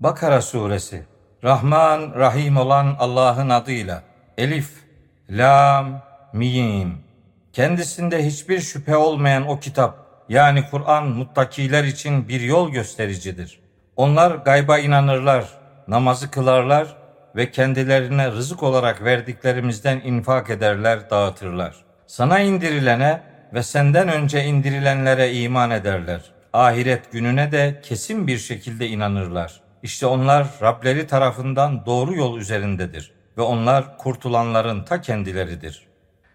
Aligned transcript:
Bakara 0.00 0.42
suresi 0.42 1.02
Rahman 1.44 2.14
Rahim 2.14 2.56
olan 2.56 2.96
Allah'ın 2.98 3.48
adıyla 3.48 4.02
Elif 4.38 4.70
Lam 5.30 6.02
Mim 6.32 6.98
Kendisinde 7.52 8.26
hiçbir 8.26 8.60
şüphe 8.60 8.96
olmayan 8.96 9.48
o 9.48 9.60
kitap 9.60 10.06
yani 10.28 10.64
Kur'an 10.70 11.06
muttakiler 11.06 11.84
için 11.84 12.28
bir 12.28 12.40
yol 12.40 12.70
göstericidir. 12.70 13.60
Onlar 13.96 14.30
gayba 14.30 14.78
inanırlar, 14.78 15.44
namazı 15.88 16.30
kılarlar 16.30 16.96
ve 17.36 17.50
kendilerine 17.50 18.30
rızık 18.30 18.62
olarak 18.62 19.04
verdiklerimizden 19.04 20.00
infak 20.00 20.50
ederler, 20.50 21.10
dağıtırlar. 21.10 21.76
Sana 22.06 22.40
indirilene 22.40 23.20
ve 23.54 23.62
senden 23.62 24.08
önce 24.08 24.44
indirilenlere 24.44 25.32
iman 25.32 25.70
ederler. 25.70 26.20
Ahiret 26.52 27.12
gününe 27.12 27.52
de 27.52 27.80
kesin 27.82 28.26
bir 28.26 28.38
şekilde 28.38 28.88
inanırlar. 28.88 29.69
İşte 29.82 30.06
onlar 30.06 30.46
Rableri 30.62 31.06
tarafından 31.06 31.86
doğru 31.86 32.14
yol 32.14 32.38
üzerindedir 32.38 33.12
ve 33.38 33.42
onlar 33.42 33.98
kurtulanların 33.98 34.84
ta 34.84 35.00
kendileridir. 35.00 35.86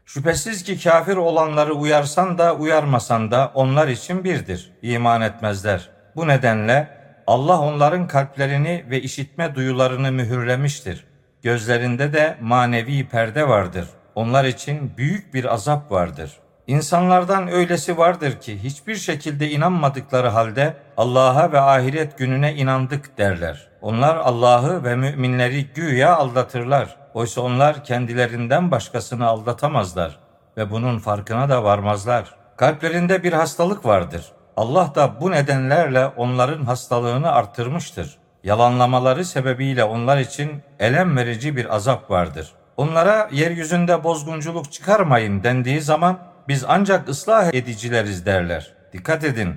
Şüphesiz 0.05 0.63
ki 0.63 0.83
kafir 0.83 1.15
olanları 1.15 1.73
uyarsan 1.73 2.37
da 2.37 2.55
uyarmasan 2.55 3.31
da 3.31 3.51
onlar 3.53 3.87
için 3.87 4.23
birdir. 4.23 4.71
İman 4.81 5.21
etmezler. 5.21 5.89
Bu 6.15 6.27
nedenle 6.27 6.87
Allah 7.27 7.59
onların 7.59 8.07
kalplerini 8.07 8.85
ve 8.89 9.01
işitme 9.01 9.55
duyularını 9.55 10.11
mühürlemiştir. 10.11 11.05
Gözlerinde 11.41 12.13
de 12.13 12.37
manevi 12.41 13.07
perde 13.07 13.47
vardır. 13.47 13.87
Onlar 14.15 14.45
için 14.45 14.97
büyük 14.97 15.33
bir 15.33 15.53
azap 15.53 15.91
vardır. 15.91 16.31
İnsanlardan 16.67 17.47
öylesi 17.47 17.97
vardır 17.97 18.39
ki 18.39 18.63
hiçbir 18.63 18.95
şekilde 18.95 19.49
inanmadıkları 19.49 20.27
halde 20.27 20.73
Allah'a 20.97 21.51
ve 21.51 21.59
ahiret 21.59 22.17
gününe 22.17 22.55
inandık 22.55 23.17
derler. 23.17 23.67
Onlar 23.81 24.15
Allah'ı 24.15 24.83
ve 24.83 24.95
müminleri 24.95 25.65
güya 25.65 26.15
aldatırlar. 26.15 26.95
Oysa 27.13 27.41
onlar 27.41 27.83
kendilerinden 27.83 28.71
başkasını 28.71 29.25
aldatamazlar 29.25 30.19
ve 30.57 30.71
bunun 30.71 30.99
farkına 30.99 31.49
da 31.49 31.63
varmazlar. 31.63 32.35
Kalplerinde 32.57 33.23
bir 33.23 33.33
hastalık 33.33 33.85
vardır. 33.85 34.25
Allah 34.57 34.91
da 34.95 35.21
bu 35.21 35.31
nedenlerle 35.31 36.05
onların 36.07 36.65
hastalığını 36.65 37.31
arttırmıştır. 37.31 38.17
Yalanlamaları 38.43 39.25
sebebiyle 39.25 39.83
onlar 39.83 40.17
için 40.17 40.61
elem 40.79 41.17
verici 41.17 41.55
bir 41.55 41.75
azap 41.75 42.11
vardır. 42.11 42.51
Onlara 42.77 43.29
yeryüzünde 43.31 44.03
bozgunculuk 44.03 44.71
çıkarmayın 44.71 45.43
dendiği 45.43 45.81
zaman 45.81 46.17
biz 46.47 46.63
ancak 46.67 47.09
ıslah 47.09 47.53
edicileriz 47.53 48.25
derler. 48.25 48.73
Dikkat 48.93 49.23
edin. 49.23 49.55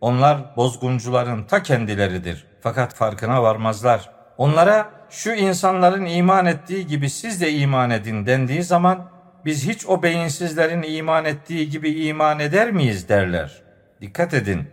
Onlar 0.00 0.56
bozguncuların 0.56 1.44
ta 1.44 1.62
kendileridir. 1.62 2.46
Fakat 2.60 2.94
farkına 2.94 3.42
varmazlar. 3.42 4.10
Onlara 4.38 4.90
şu 5.10 5.32
insanların 5.32 6.04
iman 6.04 6.46
ettiği 6.46 6.86
gibi 6.86 7.10
siz 7.10 7.40
de 7.40 7.52
iman 7.52 7.90
edin 7.90 8.26
dendiği 8.26 8.62
zaman 8.62 9.10
biz 9.44 9.68
hiç 9.68 9.86
o 9.86 10.02
beyinsizlerin 10.02 10.82
iman 10.82 11.24
ettiği 11.24 11.70
gibi 11.70 11.90
iman 11.90 12.40
eder 12.40 12.70
miyiz 12.70 13.08
derler. 13.08 13.62
Dikkat 14.00 14.34
edin. 14.34 14.68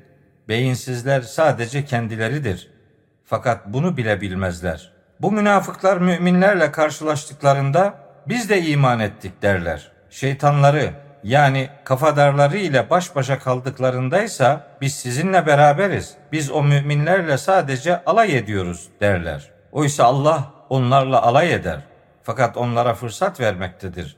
Beyinsizler 0.48 1.22
sadece 1.22 1.86
kendileridir. 1.86 2.72
Fakat 3.26 3.68
bunu 3.68 3.98
bile 3.98 4.22
bilmezler. 4.22 4.92
Bu 5.22 5.32
münafıklar 5.32 5.98
müminlerle 5.98 6.72
karşılaştıklarında 6.72 7.94
biz 8.28 8.50
de 8.50 8.62
iman 8.62 9.00
ettik 9.00 9.42
derler. 9.42 9.92
Şeytanları 10.10 10.94
yani 11.24 11.70
kafadarları 11.84 12.58
ile 12.58 12.90
baş 12.90 13.16
başa 13.16 13.40
kaldıklarındaysa 13.40 14.68
biz 14.82 14.96
sizinle 14.96 15.46
beraberiz. 15.46 16.16
Biz 16.32 16.52
o 16.52 16.64
müminlerle 16.64 17.38
sadece 17.38 18.04
alay 18.06 18.38
ediyoruz 18.38 18.88
derler. 19.02 19.52
Oysa 19.72 20.04
Allah 20.04 20.52
onlarla 20.70 21.22
alay 21.22 21.54
eder. 21.54 21.80
Fakat 22.24 22.58
onlara 22.58 22.94
fırsat 22.94 23.40
vermektedir. 23.40 24.18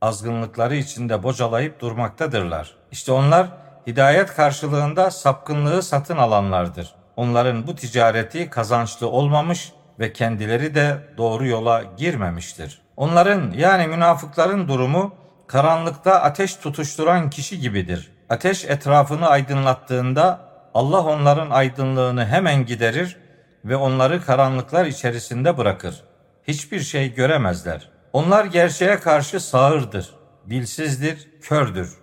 Azgınlıkları 0.00 0.76
içinde 0.76 1.22
bocalayıp 1.22 1.80
durmaktadırlar. 1.80 2.74
İşte 2.92 3.12
onlar 3.12 3.46
hidayet 3.86 4.34
karşılığında 4.34 5.10
sapkınlığı 5.10 5.82
satın 5.82 6.16
alanlardır. 6.16 6.94
Onların 7.16 7.66
bu 7.66 7.74
ticareti 7.74 8.50
kazançlı 8.50 9.08
olmamış 9.08 9.72
ve 9.98 10.12
kendileri 10.12 10.74
de 10.74 10.96
doğru 11.16 11.46
yola 11.46 11.82
girmemiştir. 11.96 12.82
Onların 12.96 13.52
yani 13.56 13.86
münafıkların 13.86 14.68
durumu 14.68 15.14
karanlıkta 15.46 16.22
ateş 16.22 16.54
tutuşturan 16.56 17.30
kişi 17.30 17.60
gibidir. 17.60 18.12
Ateş 18.28 18.64
etrafını 18.64 19.28
aydınlattığında 19.28 20.40
Allah 20.74 21.02
onların 21.02 21.50
aydınlığını 21.50 22.26
hemen 22.26 22.66
giderir 22.66 23.16
ve 23.64 23.76
onları 23.76 24.24
karanlıklar 24.24 24.86
içerisinde 24.86 25.58
bırakır. 25.58 26.02
Hiçbir 26.48 26.80
şey 26.80 27.14
göremezler. 27.14 27.88
Onlar 28.12 28.44
gerçeğe 28.44 29.00
karşı 29.00 29.40
sağırdır, 29.40 30.14
dilsizdir, 30.50 31.28
kördür. 31.42 31.94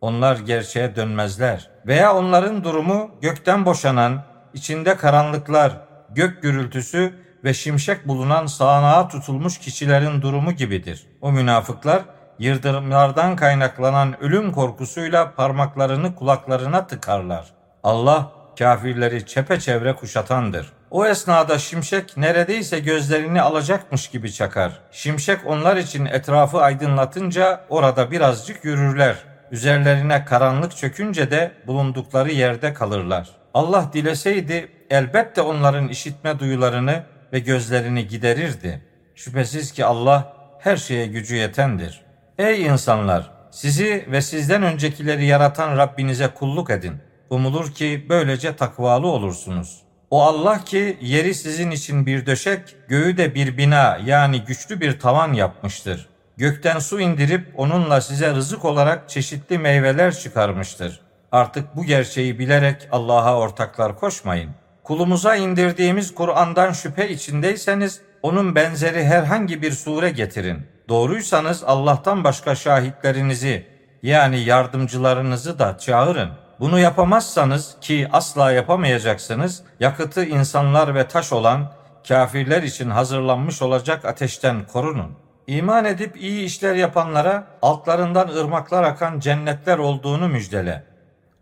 Onlar 0.00 0.36
gerçeğe 0.36 0.96
dönmezler. 0.96 1.70
Veya 1.86 2.14
onların 2.16 2.64
durumu 2.64 3.10
gökten 3.22 3.66
boşanan, 3.66 4.22
içinde 4.54 4.96
karanlıklar, 4.96 5.72
gök 6.10 6.42
gürültüsü 6.42 7.14
ve 7.44 7.54
şimşek 7.54 8.08
bulunan 8.08 8.46
sağanağa 8.46 9.08
tutulmuş 9.08 9.58
kişilerin 9.58 10.22
durumu 10.22 10.52
gibidir. 10.52 11.06
O 11.20 11.32
münafıklar 11.32 12.02
yıldırımlardan 12.38 13.36
kaynaklanan 13.36 14.22
ölüm 14.22 14.52
korkusuyla 14.52 15.34
parmaklarını 15.34 16.14
kulaklarına 16.14 16.86
tıkarlar. 16.86 17.46
Allah 17.82 18.30
kafirleri 18.58 19.26
çepeçevre 19.26 19.92
kuşatandır. 19.92 20.72
O 20.90 21.06
esnada 21.06 21.58
şimşek 21.58 22.16
neredeyse 22.16 22.78
gözlerini 22.78 23.42
alacakmış 23.42 24.08
gibi 24.08 24.32
çakar. 24.32 24.72
Şimşek 24.92 25.38
onlar 25.46 25.76
için 25.76 26.06
etrafı 26.06 26.58
aydınlatınca 26.58 27.60
orada 27.68 28.10
birazcık 28.10 28.64
yürürler. 28.64 29.16
Üzerlerine 29.50 30.24
karanlık 30.24 30.76
çökünce 30.76 31.30
de 31.30 31.52
bulundukları 31.66 32.32
yerde 32.32 32.74
kalırlar. 32.74 33.28
Allah 33.54 33.90
dileseydi 33.92 34.68
elbette 34.90 35.40
onların 35.40 35.88
işitme 35.88 36.38
duyularını 36.38 37.02
ve 37.32 37.38
gözlerini 37.38 38.08
giderirdi. 38.08 38.82
Şüphesiz 39.14 39.72
ki 39.72 39.84
Allah 39.84 40.36
her 40.60 40.76
şeye 40.76 41.06
gücü 41.06 41.36
yetendir. 41.36 42.03
Ey 42.38 42.62
insanlar! 42.62 43.30
Sizi 43.50 44.06
ve 44.10 44.22
sizden 44.22 44.62
öncekileri 44.62 45.26
yaratan 45.26 45.78
Rabbinize 45.78 46.28
kulluk 46.28 46.70
edin. 46.70 46.94
Umulur 47.30 47.72
ki 47.72 48.06
böylece 48.08 48.56
takvalı 48.56 49.06
olursunuz. 49.06 49.82
O 50.10 50.22
Allah 50.22 50.64
ki 50.64 50.98
yeri 51.00 51.34
sizin 51.34 51.70
için 51.70 52.06
bir 52.06 52.26
döşek, 52.26 52.76
göğü 52.88 53.16
de 53.16 53.34
bir 53.34 53.58
bina 53.58 53.98
yani 54.04 54.40
güçlü 54.40 54.80
bir 54.80 55.00
tavan 55.00 55.32
yapmıştır. 55.32 56.08
Gökten 56.36 56.78
su 56.78 57.00
indirip 57.00 57.52
onunla 57.56 58.00
size 58.00 58.34
rızık 58.34 58.64
olarak 58.64 59.08
çeşitli 59.08 59.58
meyveler 59.58 60.14
çıkarmıştır. 60.14 61.00
Artık 61.32 61.76
bu 61.76 61.84
gerçeği 61.84 62.38
bilerek 62.38 62.88
Allah'a 62.92 63.38
ortaklar 63.38 63.98
koşmayın. 63.98 64.50
Kulumuza 64.84 65.36
indirdiğimiz 65.36 66.14
Kur'an'dan 66.14 66.72
şüphe 66.72 67.08
içindeyseniz 67.08 68.00
onun 68.22 68.54
benzeri 68.54 69.04
herhangi 69.04 69.62
bir 69.62 69.72
sure 69.72 70.10
getirin. 70.10 70.73
Doğruysanız 70.88 71.64
Allah'tan 71.64 72.24
başka 72.24 72.54
şahitlerinizi 72.54 73.66
yani 74.02 74.40
yardımcılarınızı 74.40 75.58
da 75.58 75.78
çağırın. 75.78 76.30
Bunu 76.60 76.78
yapamazsanız 76.78 77.76
ki 77.80 78.08
asla 78.12 78.52
yapamayacaksınız, 78.52 79.62
yakıtı 79.80 80.24
insanlar 80.24 80.94
ve 80.94 81.08
taş 81.08 81.32
olan 81.32 81.72
kafirler 82.08 82.62
için 82.62 82.90
hazırlanmış 82.90 83.62
olacak 83.62 84.04
ateşten 84.04 84.66
korunun. 84.72 85.12
İman 85.46 85.84
edip 85.84 86.16
iyi 86.16 86.44
işler 86.44 86.74
yapanlara 86.74 87.44
altlarından 87.62 88.28
ırmaklar 88.28 88.82
akan 88.82 89.20
cennetler 89.20 89.78
olduğunu 89.78 90.28
müjdele. 90.28 90.84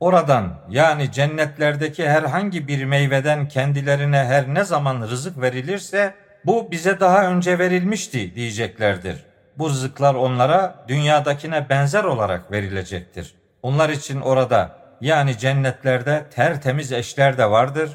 Oradan 0.01 0.55
yani 0.71 1.13
cennetlerdeki 1.13 2.09
herhangi 2.09 2.69
bir 2.69 2.85
meyveden 2.85 3.49
kendilerine 3.49 4.25
her 4.25 4.55
ne 4.55 4.65
zaman 4.65 5.01
rızık 5.03 5.41
verilirse 5.41 6.15
bu 6.47 6.71
bize 6.71 7.01
daha 7.01 7.27
önce 7.27 7.59
verilmişti 7.59 8.35
diyeceklerdir. 8.35 9.32
Bu 9.59 9.69
rızıklar 9.71 10.15
onlara 10.15 10.85
dünyadakine 10.89 11.69
benzer 11.69 12.05
olarak 12.05 12.53
verilecektir. 12.53 13.35
Onlar 13.63 13.89
için 13.89 14.21
orada 14.21 14.77
yani 15.01 15.39
cennetlerde 15.39 16.25
tertemiz 16.35 16.93
eşler 16.93 17.39
de 17.39 17.51
vardır 17.51 17.91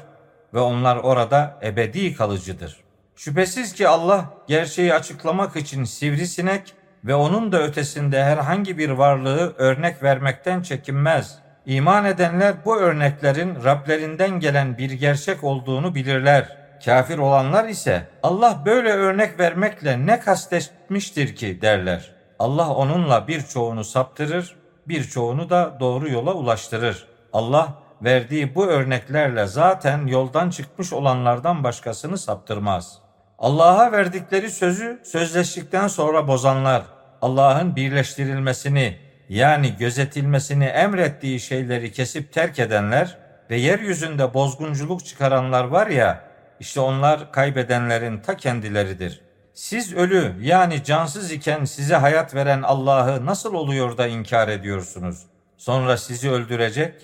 ve 0.54 0.60
onlar 0.60 0.96
orada 0.96 1.58
ebedi 1.62 2.14
kalıcıdır. 2.14 2.76
Şüphesiz 3.16 3.72
ki 3.72 3.88
Allah 3.88 4.24
gerçeği 4.46 4.94
açıklamak 4.94 5.56
için 5.56 5.84
sivrisinek 5.84 6.74
ve 7.04 7.14
onun 7.14 7.52
da 7.52 7.62
ötesinde 7.62 8.24
herhangi 8.24 8.78
bir 8.78 8.90
varlığı 8.90 9.54
örnek 9.58 10.02
vermekten 10.02 10.62
çekinmez. 10.62 11.38
İman 11.66 12.04
edenler 12.04 12.54
bu 12.64 12.76
örneklerin 12.76 13.64
Rablerinden 13.64 14.40
gelen 14.40 14.78
bir 14.78 14.90
gerçek 14.90 15.44
olduğunu 15.44 15.94
bilirler. 15.94 16.56
Kafir 16.84 17.18
olanlar 17.18 17.68
ise 17.68 18.08
Allah 18.22 18.62
böyle 18.66 18.92
örnek 18.92 19.40
vermekle 19.40 20.06
ne 20.06 20.20
kastetmiştir 20.20 21.36
ki 21.36 21.62
derler. 21.62 22.10
Allah 22.38 22.74
onunla 22.74 23.28
birçoğunu 23.28 23.84
saptırır, 23.84 24.56
birçoğunu 24.88 25.50
da 25.50 25.76
doğru 25.80 26.10
yola 26.10 26.32
ulaştırır. 26.32 27.06
Allah 27.32 27.74
verdiği 28.02 28.54
bu 28.54 28.66
örneklerle 28.66 29.46
zaten 29.46 30.06
yoldan 30.06 30.50
çıkmış 30.50 30.92
olanlardan 30.92 31.64
başkasını 31.64 32.18
saptırmaz. 32.18 32.98
Allah'a 33.38 33.92
verdikleri 33.92 34.50
sözü 34.50 35.00
sözleştikten 35.04 35.88
sonra 35.88 36.28
bozanlar, 36.28 36.82
Allah'ın 37.22 37.76
birleştirilmesini 37.76 38.96
yani 39.28 39.76
gözetilmesini 39.76 40.64
emrettiği 40.64 41.40
şeyleri 41.40 41.92
kesip 41.92 42.32
terk 42.32 42.58
edenler 42.58 43.18
ve 43.50 43.56
yeryüzünde 43.56 44.34
bozgunculuk 44.34 45.04
çıkaranlar 45.04 45.64
var 45.64 45.86
ya, 45.86 46.27
işte 46.60 46.80
onlar 46.80 47.32
kaybedenlerin 47.32 48.18
ta 48.18 48.36
kendileridir. 48.36 49.20
Siz 49.54 49.94
ölü 49.94 50.34
yani 50.40 50.84
cansız 50.84 51.32
iken 51.32 51.64
size 51.64 51.94
hayat 51.94 52.34
veren 52.34 52.62
Allah'ı 52.62 53.26
nasıl 53.26 53.54
oluyor 53.54 53.98
da 53.98 54.06
inkar 54.06 54.48
ediyorsunuz? 54.48 55.22
Sonra 55.56 55.96
sizi 55.96 56.30
öldürecek, 56.30 56.94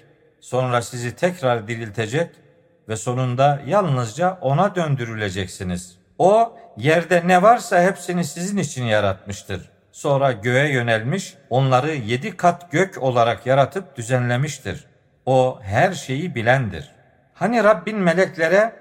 sonra 0.41 0.83
sizi 0.83 1.17
tekrar 1.17 1.69
diriltecek 1.69 2.31
ve 2.89 2.97
sonunda 2.97 3.61
yalnızca 3.67 4.39
ona 4.41 4.75
döndürüleceksiniz. 4.75 5.99
O 6.19 6.57
yerde 6.77 7.23
ne 7.27 7.43
varsa 7.43 7.83
hepsini 7.83 8.25
sizin 8.25 8.59
için 8.59 8.85
yaratmıştır. 8.85 9.71
Sonra 9.93 10.33
göğe 10.33 10.73
yönelmiş, 10.73 11.35
onları 11.51 11.95
yedi 11.95 12.37
kat 12.37 12.73
gök 12.73 13.03
olarak 13.03 13.47
yaratıp 13.47 13.97
düzenlemiştir. 13.97 14.85
O 15.27 15.59
her 15.63 15.93
şeyi 15.93 16.35
bilendir. 16.35 16.91
Hani 17.35 17.65
Rabbin 17.65 17.99
meleklere 17.99 18.73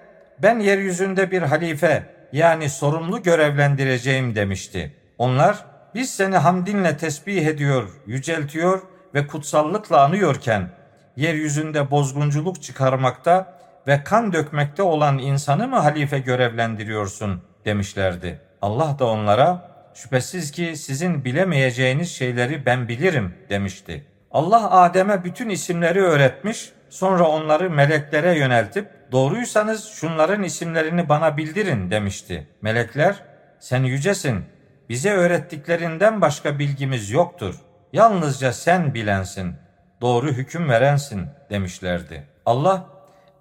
ben 0.44 0.60
yeryüzünde 0.60 1.32
bir 1.32 1.42
halife 1.42 2.04
yani 2.32 2.70
sorumlu 2.70 3.24
görevlendireceğim 3.24 4.36
demişti. 4.36 4.94
Onlar 5.18 5.66
biz 5.96 6.16
seni 6.16 6.38
hamdinle 6.38 6.98
tesbih 6.98 7.46
ediyor, 7.46 7.90
yüceltiyor 8.08 8.82
ve 9.14 9.28
kutsallıkla 9.28 10.04
anıyorken 10.04 10.70
yeryüzünde 11.16 11.92
bozgunculuk 11.92 12.64
çıkarmakta 12.64 13.60
ve 13.88 14.04
kan 14.04 14.34
dökmekte 14.34 14.84
olan 14.84 15.18
insanı 15.18 15.68
mı 15.68 15.80
halife 15.80 16.20
görevlendiriyorsun 16.20 17.42
demişlerdi. 17.66 18.40
Allah 18.62 18.96
da 19.00 19.06
onlara 19.06 19.72
şüphesiz 19.94 20.52
ki 20.52 20.78
sizin 20.78 21.26
bilemeyeceğiniz 21.26 22.12
şeyleri 22.12 22.66
ben 22.66 22.88
bilirim 22.88 23.34
demişti. 23.50 24.06
Allah 24.32 24.72
Adem'e 24.72 25.24
bütün 25.24 25.50
isimleri 25.50 26.02
öğretmiş, 26.02 26.72
sonra 26.90 27.28
onları 27.28 27.70
meleklere 27.70 28.38
yöneltip 28.38 28.90
doğruysanız 29.14 29.86
şunların 29.86 30.44
isimlerini 30.44 31.10
bana 31.10 31.38
bildirin 31.38 31.92
demişti. 31.92 32.48
Melekler 32.62 33.24
sen 33.60 33.84
yücesin, 33.84 34.46
bize 34.90 35.12
öğrettiklerinden 35.12 36.22
başka 36.22 36.60
bilgimiz 36.60 37.12
yoktur. 37.12 37.56
Yalnızca 37.94 38.54
sen 38.54 38.94
bilensin, 38.94 39.56
doğru 40.02 40.28
hüküm 40.28 40.70
verensin 40.70 41.28
demişlerdi. 41.50 42.24
Allah, 42.46 42.86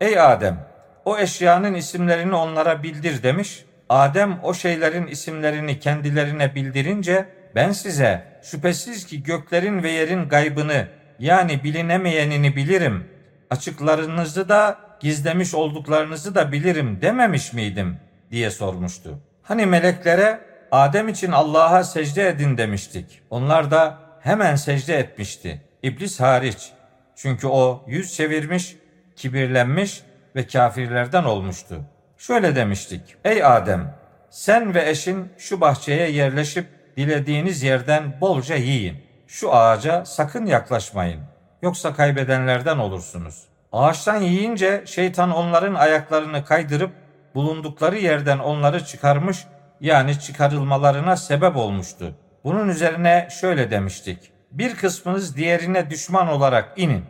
ey 0.00 0.20
Adem, 0.20 0.66
o 1.04 1.19
eşyanın 1.19 1.74
isimlerini 1.74 2.34
onlara 2.34 2.82
bildir 2.82 3.22
demiş. 3.22 3.64
Adem 3.88 4.40
o 4.42 4.54
şeylerin 4.54 5.06
isimlerini 5.06 5.80
kendilerine 5.80 6.54
bildirince 6.54 7.28
ben 7.54 7.72
size 7.72 8.24
şüphesiz 8.42 9.06
ki 9.06 9.22
göklerin 9.22 9.82
ve 9.82 9.90
yerin 9.90 10.28
gaybını 10.28 10.88
yani 11.19 11.64
bilinemeyenini 11.64 12.56
bilirim. 12.56 13.06
Açıklarınızı 13.50 14.48
da 14.48 14.78
gizlemiş 15.02 15.54
olduklarınızı 15.54 16.34
da 16.34 16.52
bilirim 16.52 16.99
dememiş 17.02 17.52
miydim 17.52 17.96
diye 18.31 18.50
sormuştu. 18.50 19.19
Hani 19.43 19.66
meleklere 19.66 20.40
Adem 20.70 21.08
için 21.08 21.32
Allah'a 21.32 21.84
secde 21.84 22.28
edin 22.28 22.58
demiştik. 22.58 23.22
Onlar 23.31 23.70
da 23.70 23.99
hemen 24.20 24.56
secde 24.56 24.99
etmişti. 24.99 25.62
İblis 25.82 26.20
hariç. 26.20 26.70
Çünkü 27.16 27.46
o 27.46 27.84
yüz 27.87 28.14
çevirmiş, 28.14 28.76
kibirlenmiş 29.16 30.02
ve 30.37 30.46
kafirlerden 30.46 31.25
olmuştu. 31.25 31.81
Şöyle 32.19 32.56
demiştik. 32.56 33.02
Ey 33.25 33.44
Adem, 33.44 33.94
sen 34.31 34.75
ve 34.75 34.90
eşin 34.90 35.32
şu 35.38 35.60
bahçeye 35.60 36.10
yerleşip 36.10 36.66
dilediğiniz 36.96 37.62
yerden 37.62 38.20
bolca 38.20 38.56
yiyin. 38.56 38.96
Şu 39.26 39.55
ağaca 39.55 40.05
sakın 40.05 40.46
yaklaşmayın. 40.46 41.20
Yoksa 41.62 41.94
kaybedenlerden 41.94 42.78
olursunuz. 42.78 43.51
Ağaçtan 43.72 44.22
yiyince 44.22 44.82
şeytan 44.86 45.30
onların 45.30 45.74
ayaklarını 45.74 46.44
kaydırıp 46.44 46.90
bulundukları 47.34 47.98
yerden 47.98 48.38
onları 48.38 48.84
çıkarmış 48.84 49.44
yani 49.80 50.20
çıkarılmalarına 50.20 51.16
sebep 51.16 51.56
olmuştu. 51.56 52.14
Bunun 52.44 52.69
üzerine 52.69 53.28
şöyle 53.40 53.70
demiştik. 53.70 54.32
Bir 54.50 54.74
kısmınız 54.74 55.36
diğerine 55.36 55.90
düşman 55.90 56.28
olarak 56.28 56.72
inin. 56.76 57.04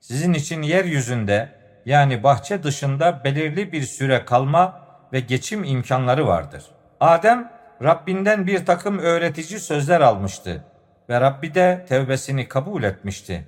Sizin 0.00 0.34
için 0.34 0.62
yeryüzünde 0.62 1.48
yani 1.86 2.22
bahçe 2.22 2.62
dışında 2.62 3.24
belirli 3.24 3.72
bir 3.72 3.82
süre 3.82 4.24
kalma 4.24 4.80
ve 5.12 5.20
geçim 5.20 5.64
imkanları 5.64 6.26
vardır. 6.26 6.64
Adem 7.00 7.52
Rabbinden 7.82 8.46
bir 8.46 8.66
takım 8.66 8.98
öğretici 8.98 9.60
sözler 9.60 10.00
almıştı 10.00 10.64
ve 11.08 11.20
Rabbi 11.20 11.54
de 11.54 11.86
tevbesini 11.88 12.48
kabul 12.48 12.82
etmişti. 12.82 13.46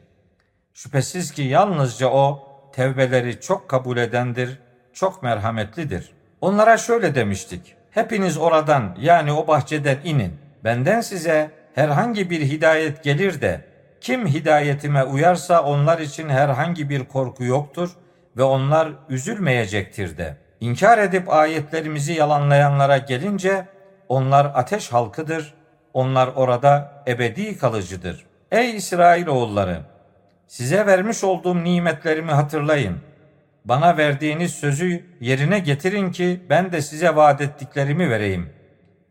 Şüphesiz 0.74 1.32
ki 1.32 1.42
yalnızca 1.42 2.08
o 2.08 2.48
tevbeleri 2.72 3.40
çok 3.40 3.68
kabul 3.68 3.96
edendir, 3.96 4.58
çok 4.92 5.22
merhametlidir. 5.22 6.12
Onlara 6.40 6.76
şöyle 6.76 7.14
demiştik. 7.14 7.74
Hepiniz 7.90 8.38
oradan 8.38 8.96
yani 9.00 9.32
o 9.32 9.46
bahçeden 9.46 9.98
inin. 10.04 10.32
Benden 10.64 11.00
size 11.00 11.50
herhangi 11.74 12.30
bir 12.30 12.40
hidayet 12.40 13.04
gelir 13.04 13.40
de 13.40 13.64
kim 14.00 14.26
hidayetime 14.26 15.04
uyarsa 15.04 15.62
onlar 15.62 15.98
için 15.98 16.28
herhangi 16.28 16.90
bir 16.90 17.04
korku 17.04 17.44
yoktur 17.44 17.90
ve 18.36 18.42
onlar 18.42 18.88
üzülmeyecektir 19.08 20.16
de. 20.16 20.36
İnkar 20.60 20.98
edip 20.98 21.32
ayetlerimizi 21.32 22.12
yalanlayanlara 22.12 22.98
gelince 22.98 23.66
onlar 24.08 24.52
ateş 24.54 24.92
halkıdır. 24.92 25.54
Onlar 25.94 26.28
orada 26.28 27.02
ebedi 27.06 27.58
kalıcıdır. 27.58 28.26
Ey 28.50 28.76
İsrail 28.76 29.26
oğulları, 29.26 29.80
size 30.52 30.86
vermiş 30.86 31.24
olduğum 31.24 31.64
nimetlerimi 31.64 32.32
hatırlayın. 32.32 32.96
Bana 33.64 33.96
verdiğiniz 33.96 34.54
sözü 34.54 35.04
yerine 35.20 35.58
getirin 35.58 36.12
ki 36.12 36.40
ben 36.50 36.72
de 36.72 36.82
size 36.82 37.16
vaat 37.16 37.40
ettiklerimi 37.40 38.10
vereyim. 38.10 38.50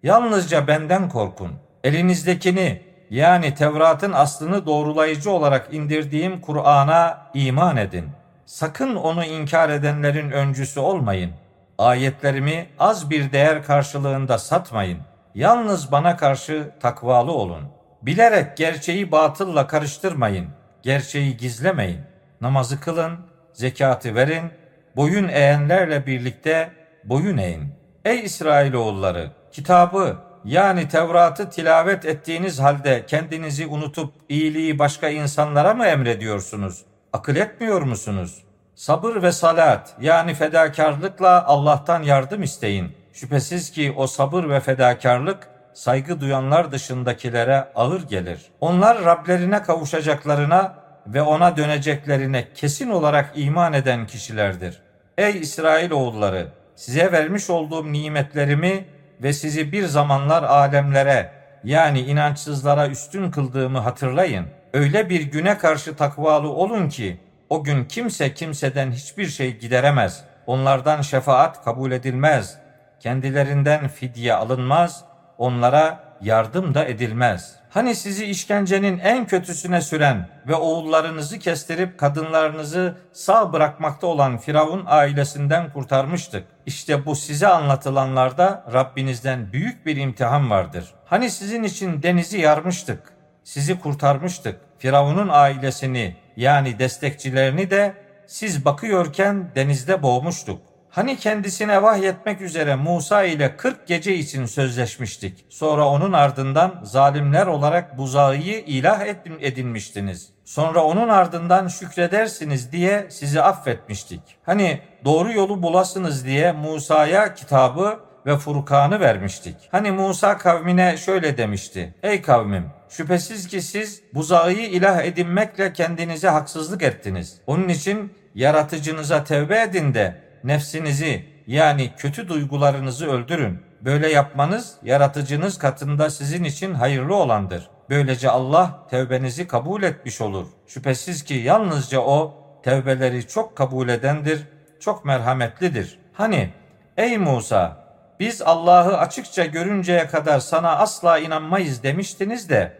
Yalnızca 0.03 0.67
benden 0.67 1.09
korkun. 1.09 1.51
Elinizdekini 1.83 2.81
yani 3.09 3.55
Tevrat'ın 3.55 4.11
aslını 4.11 4.65
doğrulayıcı 4.65 5.31
olarak 5.31 5.73
indirdiğim 5.73 6.41
Kur'an'a 6.41 7.31
iman 7.33 7.77
edin. 7.77 8.05
Sakın 8.45 8.95
onu 8.95 9.25
inkar 9.25 9.69
edenlerin 9.69 10.31
öncüsü 10.31 10.79
olmayın. 10.79 11.31
Ayetlerimi 11.77 12.67
az 12.79 13.09
bir 13.09 13.31
değer 13.31 13.63
karşılığında 13.63 14.37
satmayın. 14.37 14.99
Yalnız 15.35 15.91
bana 15.91 16.17
karşı 16.17 16.71
takvalı 16.79 17.31
olun. 17.31 17.63
Bilerek 18.01 18.57
gerçeği 18.57 19.11
batılla 19.11 19.67
karıştırmayın. 19.67 20.60
Gerçeği 20.83 21.37
gizlemeyin. 21.37 21.99
Namazı 22.41 22.79
kılın, 22.79 23.19
zekatı 23.53 24.15
verin, 24.15 24.51
boyun 24.95 25.27
eğenlerle 25.27 26.05
birlikte 26.05 26.69
boyun 27.03 27.37
eğin. 27.37 27.73
Ey 28.05 28.19
İsrailoğulları, 28.19 29.31
kitabı 29.51 30.17
yani 30.45 30.87
Tevrat'ı 30.87 31.49
tilavet 31.49 32.05
ettiğiniz 32.05 32.59
halde 32.59 33.05
kendinizi 33.07 33.67
unutup 33.67 34.13
iyiliği 34.29 34.79
başka 34.79 35.09
insanlara 35.09 35.73
mı 35.73 35.85
emrediyorsunuz? 35.85 36.81
Akıl 37.13 37.35
etmiyor 37.35 37.81
musunuz? 37.81 38.43
Sabır 38.75 39.23
ve 39.23 39.31
salat 39.31 39.95
yani 40.01 40.33
fedakarlıkla 40.33 41.45
Allah'tan 41.45 42.03
yardım 42.03 42.43
isteyin. 42.43 42.91
Şüphesiz 43.13 43.71
ki 43.71 43.93
o 43.97 44.07
sabır 44.07 44.49
ve 44.49 44.59
fedakarlık 44.59 45.47
saygı 45.73 46.21
duyanlar 46.21 46.71
dışındakilere 46.71 47.67
ağır 47.75 48.07
gelir. 48.07 48.41
Onlar 48.61 49.05
Rablerine 49.05 49.61
kavuşacaklarına 49.61 50.75
ve 51.07 51.21
ona 51.21 51.57
döneceklerine 51.57 52.47
kesin 52.55 52.89
olarak 52.89 53.31
iman 53.35 53.73
eden 53.73 54.07
kişilerdir. 54.07 54.81
Ey 55.17 55.39
İsrail 55.39 55.91
oğulları, 55.91 56.47
size 56.75 57.11
vermiş 57.11 57.49
olduğum 57.49 57.91
nimetlerimi 57.91 58.85
ve 59.23 59.33
sizi 59.33 59.71
bir 59.71 59.85
zamanlar 59.85 60.43
alemlere 60.43 61.31
yani 61.63 61.99
inançsızlara 61.99 62.87
üstün 62.87 63.31
kıldığımı 63.31 63.79
hatırlayın. 63.79 64.45
Öyle 64.73 65.09
bir 65.09 65.21
güne 65.21 65.57
karşı 65.57 65.95
takvalı 65.95 66.49
olun 66.49 66.89
ki 66.89 67.19
o 67.49 67.63
gün 67.63 67.85
kimse 67.85 68.33
kimseden 68.33 68.91
hiçbir 68.91 69.27
şey 69.27 69.57
gideremez. 69.57 70.23
Onlardan 70.47 71.01
şefaat 71.01 71.63
kabul 71.63 71.91
edilmez. 71.91 72.57
Kendilerinden 72.99 73.87
fidye 73.87 74.33
alınmaz. 74.33 75.05
Onlara 75.41 75.99
yardım 76.21 76.73
da 76.73 76.85
edilmez. 76.85 77.55
Hani 77.69 77.95
sizi 77.95 78.25
işkencenin 78.25 78.99
en 78.99 79.27
kötüsüne 79.27 79.81
süren 79.81 80.29
ve 80.47 80.55
oğullarınızı 80.55 81.39
kestirip 81.39 81.97
kadınlarınızı 81.97 82.95
sağ 83.13 83.53
bırakmakta 83.53 84.07
olan 84.07 84.37
Firavun 84.37 84.83
ailesinden 84.87 85.73
kurtarmıştık. 85.73 86.43
İşte 86.65 87.05
bu 87.05 87.15
size 87.15 87.47
anlatılanlarda 87.47 88.65
Rabbinizden 88.73 89.53
büyük 89.53 89.85
bir 89.85 89.97
imtihan 89.97 90.49
vardır. 90.49 90.93
Hani 91.05 91.29
sizin 91.29 91.63
için 91.63 92.03
denizi 92.03 92.39
yarmıştık, 92.39 93.13
sizi 93.43 93.79
kurtarmıştık. 93.79 94.61
Firavun'un 94.77 95.29
ailesini 95.31 96.15
yani 96.37 96.79
destekçilerini 96.79 97.69
de 97.69 97.93
siz 98.27 98.65
bakıyorken 98.65 99.51
denizde 99.55 100.03
boğmuştuk. 100.03 100.70
Hani 100.91 101.17
kendisine 101.17 101.83
vahyetmek 101.83 102.41
üzere 102.41 102.75
Musa 102.75 103.23
ile 103.23 103.57
40 103.57 103.87
gece 103.87 104.15
için 104.15 104.45
sözleşmiştik. 104.45 105.45
Sonra 105.49 105.87
onun 105.87 106.13
ardından 106.13 106.79
zalimler 106.83 107.47
olarak 107.47 107.97
buzağıyı 107.97 108.59
ilah 108.59 109.05
edinmiştiniz. 109.39 110.29
Sonra 110.45 110.83
onun 110.83 111.09
ardından 111.09 111.67
şükredersiniz 111.67 112.71
diye 112.71 113.07
sizi 113.09 113.41
affetmiştik. 113.41 114.21
Hani 114.43 114.81
doğru 115.05 115.31
yolu 115.31 115.63
bulasınız 115.63 116.25
diye 116.25 116.51
Musa'ya 116.51 117.33
kitabı 117.33 117.99
ve 118.25 118.37
Furkan'ı 118.37 118.99
vermiştik. 118.99 119.55
Hani 119.71 119.91
Musa 119.91 120.37
kavmine 120.37 120.97
şöyle 120.97 121.37
demişti. 121.37 121.95
Ey 122.03 122.21
kavmim 122.21 122.65
şüphesiz 122.89 123.47
ki 123.47 123.61
siz 123.61 124.01
buzağıyı 124.13 124.69
ilah 124.69 125.03
edinmekle 125.03 125.73
kendinize 125.73 126.29
haksızlık 126.29 126.83
ettiniz. 126.83 127.37
Onun 127.47 127.69
için 127.69 128.13
yaratıcınıza 128.35 129.23
tevbe 129.23 129.61
edin 129.61 129.93
de 129.93 130.30
nefsinizi 130.43 131.25
yani 131.47 131.91
kötü 131.97 132.29
duygularınızı 132.29 133.11
öldürün. 133.11 133.59
Böyle 133.81 134.11
yapmanız 134.11 134.75
yaratıcınız 134.83 135.57
katında 135.57 136.09
sizin 136.09 136.43
için 136.43 136.73
hayırlı 136.73 137.15
olandır. 137.15 137.69
Böylece 137.89 138.29
Allah 138.29 138.87
tevbenizi 138.89 139.47
kabul 139.47 139.83
etmiş 139.83 140.21
olur. 140.21 140.47
Şüphesiz 140.67 141.23
ki 141.23 141.33
yalnızca 141.33 141.99
o 141.99 142.33
tevbeleri 142.63 143.27
çok 143.27 143.55
kabul 143.55 143.89
edendir, 143.89 144.47
çok 144.79 145.05
merhametlidir. 145.05 145.99
Hani 146.13 146.49
ey 146.97 147.17
Musa 147.17 147.77
biz 148.19 148.41
Allah'ı 148.41 148.97
açıkça 148.97 149.45
görünceye 149.45 150.07
kadar 150.07 150.39
sana 150.39 150.75
asla 150.75 151.17
inanmayız 151.17 151.83
demiştiniz 151.83 152.49
de 152.49 152.77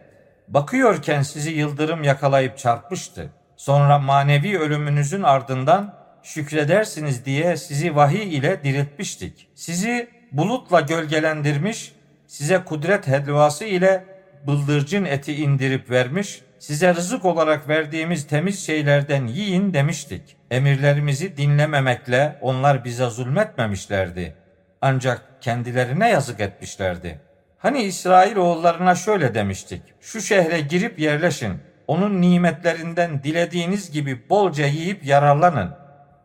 bakıyorken 0.48 1.22
sizi 1.22 1.50
yıldırım 1.50 2.02
yakalayıp 2.02 2.58
çarpmıştı. 2.58 3.30
Sonra 3.56 3.98
manevi 3.98 4.58
ölümünüzün 4.58 5.22
ardından 5.22 6.01
şükredersiniz 6.22 7.24
diye 7.24 7.56
sizi 7.56 7.96
vahiy 7.96 8.36
ile 8.36 8.64
diriltmiştik. 8.64 9.48
Sizi 9.54 10.08
bulutla 10.32 10.80
gölgelendirmiş, 10.80 11.92
size 12.26 12.64
kudret 12.64 13.06
helvası 13.06 13.64
ile 13.64 14.04
bıldırcın 14.46 15.04
eti 15.04 15.34
indirip 15.34 15.90
vermiş, 15.90 16.40
size 16.58 16.94
rızık 16.94 17.24
olarak 17.24 17.68
verdiğimiz 17.68 18.26
temiz 18.26 18.66
şeylerden 18.66 19.26
yiyin 19.26 19.74
demiştik. 19.74 20.36
Emirlerimizi 20.50 21.36
dinlememekle 21.36 22.38
onlar 22.40 22.84
bize 22.84 23.10
zulmetmemişlerdi. 23.10 24.34
Ancak 24.80 25.42
kendilerine 25.42 26.08
yazık 26.08 26.40
etmişlerdi. 26.40 27.20
Hani 27.58 27.82
İsrail 27.82 28.36
oğullarına 28.36 28.94
şöyle 28.94 29.34
demiştik. 29.34 29.82
Şu 30.00 30.20
şehre 30.20 30.60
girip 30.60 30.98
yerleşin. 30.98 31.52
Onun 31.86 32.20
nimetlerinden 32.20 33.22
dilediğiniz 33.22 33.90
gibi 33.90 34.28
bolca 34.30 34.66
yiyip 34.66 35.04
yararlanın 35.04 35.81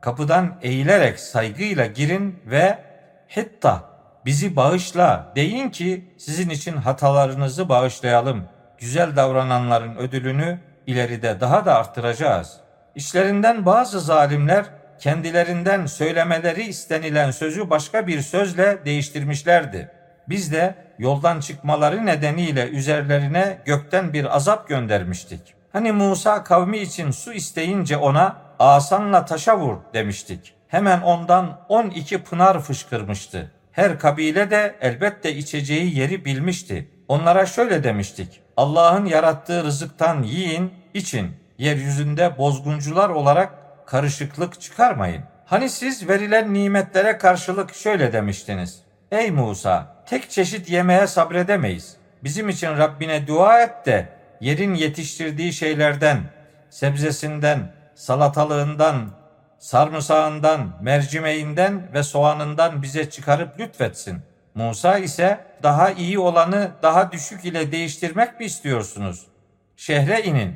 kapıdan 0.08 0.56
eğilerek 0.62 1.20
saygıyla 1.20 1.86
girin 1.86 2.40
ve 2.46 2.78
hatta 3.36 3.84
bizi 4.26 4.56
bağışla 4.56 5.32
deyin 5.36 5.70
ki 5.70 6.16
sizin 6.18 6.50
için 6.50 6.78
hatalarınızı 6.78 7.70
bağışlayalım. 7.70 8.44
Güzel 8.78 9.16
davrananların 9.16 9.96
ödülünü 9.96 10.60
ileride 10.88 11.40
daha 11.40 11.66
da 11.66 11.76
arttıracağız. 11.76 12.58
İşlerinden 12.96 13.66
bazı 13.66 14.00
zalimler 14.00 14.66
kendilerinden 15.00 15.86
söylemeleri 15.86 16.64
istenilen 16.64 17.32
sözü 17.32 17.70
başka 17.70 18.08
bir 18.08 18.22
sözle 18.22 18.86
değiştirmişlerdi. 18.86 19.92
Biz 20.30 20.52
de 20.52 20.76
yoldan 21.00 21.40
çıkmaları 21.40 22.06
nedeniyle 22.06 22.70
üzerlerine 22.70 23.62
gökten 23.66 24.14
bir 24.14 24.36
azap 24.36 24.68
göndermiştik. 24.68 25.42
Hani 25.74 25.92
Musa 25.92 26.44
kavmi 26.44 26.78
için 26.78 27.12
su 27.12 27.34
isteyince 27.34 27.98
ona 27.98 28.47
asanla 28.60 29.26
taşa 29.26 29.60
vur 29.60 29.78
demiştik. 29.94 30.54
Hemen 30.68 31.02
ondan 31.02 31.60
12 31.70 32.24
pınar 32.24 32.60
fışkırmıştı. 32.62 33.52
Her 33.72 34.00
kabile 34.00 34.52
de 34.52 34.76
elbette 34.82 35.36
içeceği 35.36 35.98
yeri 36.00 36.26
bilmişti. 36.26 36.92
Onlara 37.08 37.46
şöyle 37.46 37.84
demiştik. 37.84 38.42
Allah'ın 38.58 39.06
yarattığı 39.06 39.64
rızıktan 39.64 40.24
yiyin, 40.24 40.74
için. 40.94 41.32
Yeryüzünde 41.58 42.38
bozguncular 42.38 43.10
olarak 43.10 43.54
karışıklık 43.88 44.62
çıkarmayın. 44.62 45.24
Hani 45.46 45.70
siz 45.70 46.10
verilen 46.10 46.54
nimetlere 46.54 47.18
karşılık 47.18 47.74
şöyle 47.74 48.14
demiştiniz. 48.14 48.82
Ey 49.12 49.32
Musa, 49.32 50.04
tek 50.06 50.30
çeşit 50.30 50.70
yemeğe 50.70 51.08
sabredemeyiz. 51.08 51.98
Bizim 52.24 52.50
için 52.50 52.78
Rabbine 52.78 53.28
dua 53.28 53.62
et 53.62 53.86
de 53.86 54.10
yerin 54.42 54.74
yetiştirdiği 54.74 55.54
şeylerden, 55.54 56.20
sebzesinden, 56.70 57.72
salatalığından, 57.98 59.10
sarımsağından, 59.60 60.78
mercimeğinden 60.82 61.94
ve 61.94 62.04
soğanından 62.04 62.82
bize 62.82 63.10
çıkarıp 63.10 63.60
lütfetsin. 63.60 64.22
Musa 64.56 64.98
ise 64.98 65.46
daha 65.64 65.92
iyi 65.92 66.20
olanı 66.20 66.72
daha 66.82 67.12
düşük 67.12 67.46
ile 67.46 67.72
değiştirmek 67.72 68.40
mi 68.40 68.46
istiyorsunuz? 68.46 69.28
Şehre 69.76 70.24
inin. 70.24 70.56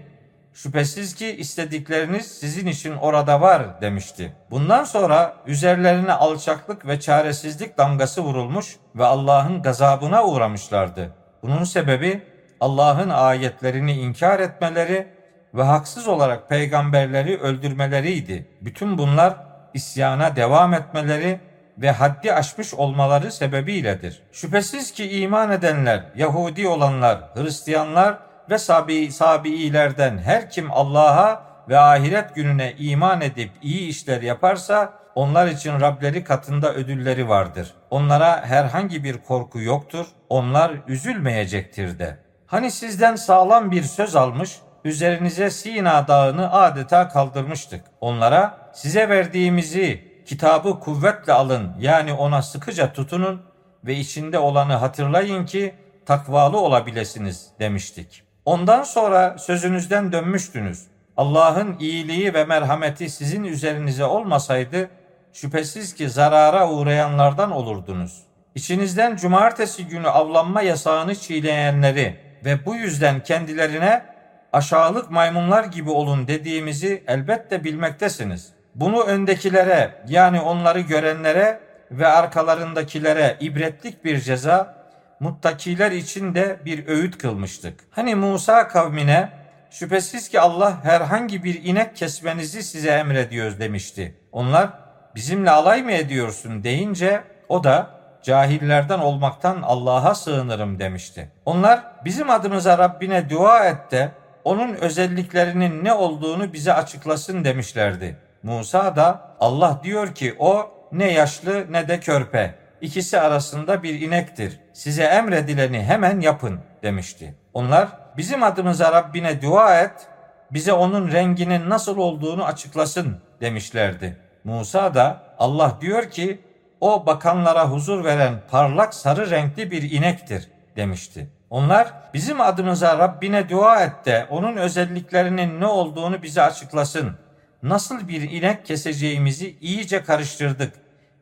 Şüphesiz 0.53 1.15
ki 1.15 1.36
istedikleriniz 1.36 2.25
sizin 2.39 2.67
için 2.67 2.95
orada 2.95 3.41
var 3.41 3.81
demişti. 3.81 4.36
Bundan 4.51 4.83
sonra 4.83 5.36
üzerlerine 5.48 6.13
alçaklık 6.13 6.88
ve 6.88 7.00
çaresizlik 7.00 7.77
damgası 7.77 8.21
vurulmuş 8.21 8.75
ve 8.95 9.05
Allah'ın 9.05 9.62
gazabına 9.62 10.25
uğramışlardı. 10.25 11.15
Bunun 11.43 11.63
sebebi 11.63 12.21
Allah'ın 12.60 13.10
ayetlerini 13.10 13.93
inkar 13.93 14.39
etmeleri 14.39 15.20
ve 15.53 15.63
haksız 15.63 16.08
olarak 16.08 16.50
peygamberleri 16.50 17.38
öldürmeleriydi. 17.38 18.48
Bütün 18.62 18.98
bunlar 18.98 19.36
isyana 19.74 20.36
devam 20.36 20.74
etmeleri 20.74 21.39
ve 21.77 21.91
haddi 21.91 22.34
aşmış 22.34 22.74
olmaları 22.74 23.31
sebebiyledir. 23.31 24.24
Şüphesiz 24.31 24.91
ki 24.91 25.20
iman 25.20 25.51
edenler, 25.51 26.03
Yahudi 26.15 26.67
olanlar, 26.67 27.20
Hristiyanlar 27.36 28.17
ve 28.50 28.58
sabi, 28.58 29.12
sabiilerden 29.12 30.17
her 30.17 30.50
kim 30.50 30.72
Allah'a 30.72 31.43
ve 31.70 31.79
ahiret 31.79 32.36
gününe 32.36 32.74
iman 32.77 33.22
edip 33.22 33.51
iyi 33.62 33.89
işler 33.89 34.22
yaparsa 34.22 34.93
onlar 35.15 35.48
için 35.48 35.81
Rableri 35.81 36.24
katında 36.24 36.74
ödülleri 36.74 37.29
vardır. 37.29 37.74
Onlara 37.89 38.46
herhangi 38.46 39.03
bir 39.03 39.17
korku 39.17 39.62
yoktur. 39.62 40.05
Onlar 40.29 40.72
üzülmeyecektir 40.88 42.00
de. 42.00 42.17
Hani 42.48 42.72
sizden 42.72 43.15
sağlam 43.15 43.72
bir 43.72 43.84
söz 43.84 44.15
almış, 44.15 44.60
üzerinize 44.85 45.50
Sina 45.50 46.07
dağını 46.07 46.53
adeta 46.53 47.09
kaldırmıştık. 47.09 47.85
Onlara 48.01 48.57
size 48.73 49.09
verdiğimizi 49.09 50.11
kitabı 50.25 50.79
kuvvetle 50.79 51.33
alın 51.33 51.71
yani 51.79 52.13
ona 52.13 52.41
sıkıca 52.41 52.93
tutunun 52.93 53.41
ve 53.85 53.95
içinde 53.95 54.39
olanı 54.39 54.73
hatırlayın 54.73 55.45
ki 55.45 55.75
takvalı 56.05 56.59
olabilesiniz 56.59 57.47
demiştik. 57.59 58.23
Ondan 58.45 58.83
sonra 58.83 59.38
sözünüzden 59.38 60.11
dönmüştünüz. 60.11 60.88
Allah'ın 61.17 61.79
iyiliği 61.79 62.33
ve 62.33 62.45
merhameti 62.45 63.09
sizin 63.09 63.43
üzerinize 63.43 64.05
olmasaydı 64.05 64.89
şüphesiz 65.33 65.95
ki 65.95 66.09
zarara 66.09 66.69
uğrayanlardan 66.69 67.51
olurdunuz. 67.51 68.23
İçinizden 68.55 69.15
cumartesi 69.15 69.88
günü 69.88 70.07
avlanma 70.07 70.61
yasağını 70.61 71.15
çiğneyenleri 71.15 72.19
ve 72.45 72.65
bu 72.65 72.75
yüzden 72.75 73.23
kendilerine 73.23 74.10
aşağılık 74.53 75.12
maymunlar 75.12 75.63
gibi 75.63 75.89
olun 75.89 76.27
dediğimizi 76.27 77.03
elbette 77.08 77.63
bilmektesiniz. 77.63 78.53
Bunu 78.75 79.03
öndekilere 79.03 80.03
yani 80.08 80.41
onları 80.41 80.79
görenlere 80.79 81.60
ve 81.91 82.08
arkalarındakilere 82.08 83.38
ibretlik 83.39 84.05
bir 84.05 84.20
ceza, 84.20 84.75
muttakiler 85.20 85.91
için 85.91 86.36
de 86.36 86.60
bir 86.65 86.88
öğüt 86.88 87.17
kılmıştık. 87.17 87.79
Hani 87.91 88.15
Musa 88.15 88.67
kavmine 88.67 89.29
şüphesiz 89.70 90.29
ki 90.29 90.39
Allah 90.39 90.84
herhangi 90.84 91.43
bir 91.43 91.63
inek 91.63 91.96
kesmenizi 91.96 92.63
size 92.63 92.89
emrediyoruz 92.89 93.60
demişti. 93.60 94.15
Onlar 94.31 94.70
bizimle 95.15 95.51
alay 95.51 95.84
mı 95.84 95.91
ediyorsun 95.91 96.63
deyince 96.63 97.24
o 97.50 97.63
da 97.63 97.89
cahillerden 98.24 99.00
olmaktan 99.00 99.62
Allah'a 99.62 100.15
sığınırım 100.15 100.79
demişti. 100.79 101.31
Onlar 101.46 101.84
bizim 102.05 102.29
adımıza 102.29 102.77
Rabbine 102.77 103.29
dua 103.29 103.65
et 103.65 103.91
de 103.91 104.12
onun 104.43 104.74
özelliklerinin 104.74 105.86
ne 105.86 105.93
olduğunu 105.93 106.53
bize 106.53 106.74
açıklasın 106.74 107.43
demişlerdi. 107.43 108.17
Musa 108.43 108.95
da 108.95 109.36
Allah 109.39 109.81
diyor 109.83 110.15
ki 110.15 110.36
o 110.39 110.71
ne 110.91 111.12
yaşlı 111.12 111.71
ne 111.71 111.88
de 111.88 112.00
körpe. 112.00 112.55
İkisi 112.81 113.19
arasında 113.19 113.83
bir 113.83 114.01
inektir. 114.01 114.60
Size 114.74 115.03
emredileni 115.03 115.83
hemen 115.83 116.19
yapın 116.19 116.60
demişti. 116.83 117.36
Onlar 117.53 117.88
bizim 118.17 118.43
adımıza 118.43 118.91
Rabbine 118.91 119.41
dua 119.41 119.79
et, 119.79 120.07
bize 120.51 120.74
onun 120.74 121.12
renginin 121.12 121.69
nasıl 121.69 121.98
olduğunu 121.98 122.45
açıklasın 122.45 123.17
demişlerdi. 123.41 124.17
Musa 124.43 124.93
da 124.93 125.24
Allah 125.39 125.77
diyor 125.81 126.10
ki 126.10 126.41
o 126.81 127.05
bakanlara 127.05 127.69
huzur 127.69 128.03
veren 128.03 128.33
parlak 128.51 128.93
sarı 128.93 129.29
renkli 129.29 129.71
bir 129.71 129.91
inektir 129.91 130.48
demişti. 130.75 131.29
Onlar 131.51 131.93
bizim 132.13 132.41
adımıza 132.41 132.98
Rabbine 132.98 133.50
dua 133.50 133.84
et 133.84 134.05
de 134.05 134.27
onun 134.29 134.58
özelliklerinin 134.58 135.62
ne 135.62 135.65
olduğunu 135.65 136.24
bize 136.24 136.41
açıklasın. 136.41 137.17
nasıl 137.63 138.08
bir 138.08 138.31
inek 138.31 138.65
keseceğimizi 138.65 139.58
iyice 139.62 140.03
karıştırdık. 140.03 140.74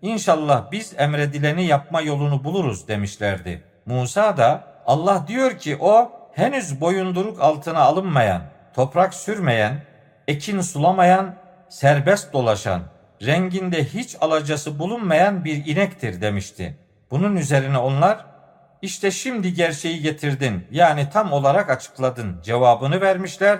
İnşallah 0.02 0.72
biz 0.72 0.94
emredileni 0.98 1.66
yapma 1.66 2.02
yolunu 2.02 2.44
buluruz 2.44 2.88
demişlerdi. 2.88 3.64
Musa 3.86 4.38
da 4.38 4.64
Allah 4.86 5.26
diyor 5.28 5.58
ki 5.58 5.78
o 5.80 6.12
henüz 6.34 6.82
boyunduruk 6.82 7.42
altına 7.42 7.80
alınmayan, 7.80 8.42
toprak 8.74 9.14
sürmeyen, 9.14 9.84
ekin 10.28 10.62
sulamayan, 10.62 11.36
serbest 11.70 12.34
dolaşan, 12.34 12.82
renginde 13.26 13.84
hiç 13.84 14.16
alacası 14.22 14.80
bulunmayan 14.80 15.46
bir 15.46 15.66
inektir 15.66 16.22
demişti. 16.22 16.78
Bunun 17.12 17.36
üzerine 17.36 17.78
onlar 17.78 18.29
işte 18.82 19.12
şimdi 19.12 19.54
gerçeği 19.54 20.02
getirdin 20.02 20.68
yani 20.72 21.10
tam 21.14 21.34
olarak 21.34 21.70
açıkladın 21.70 22.42
cevabını 22.44 23.02
vermişler 23.02 23.60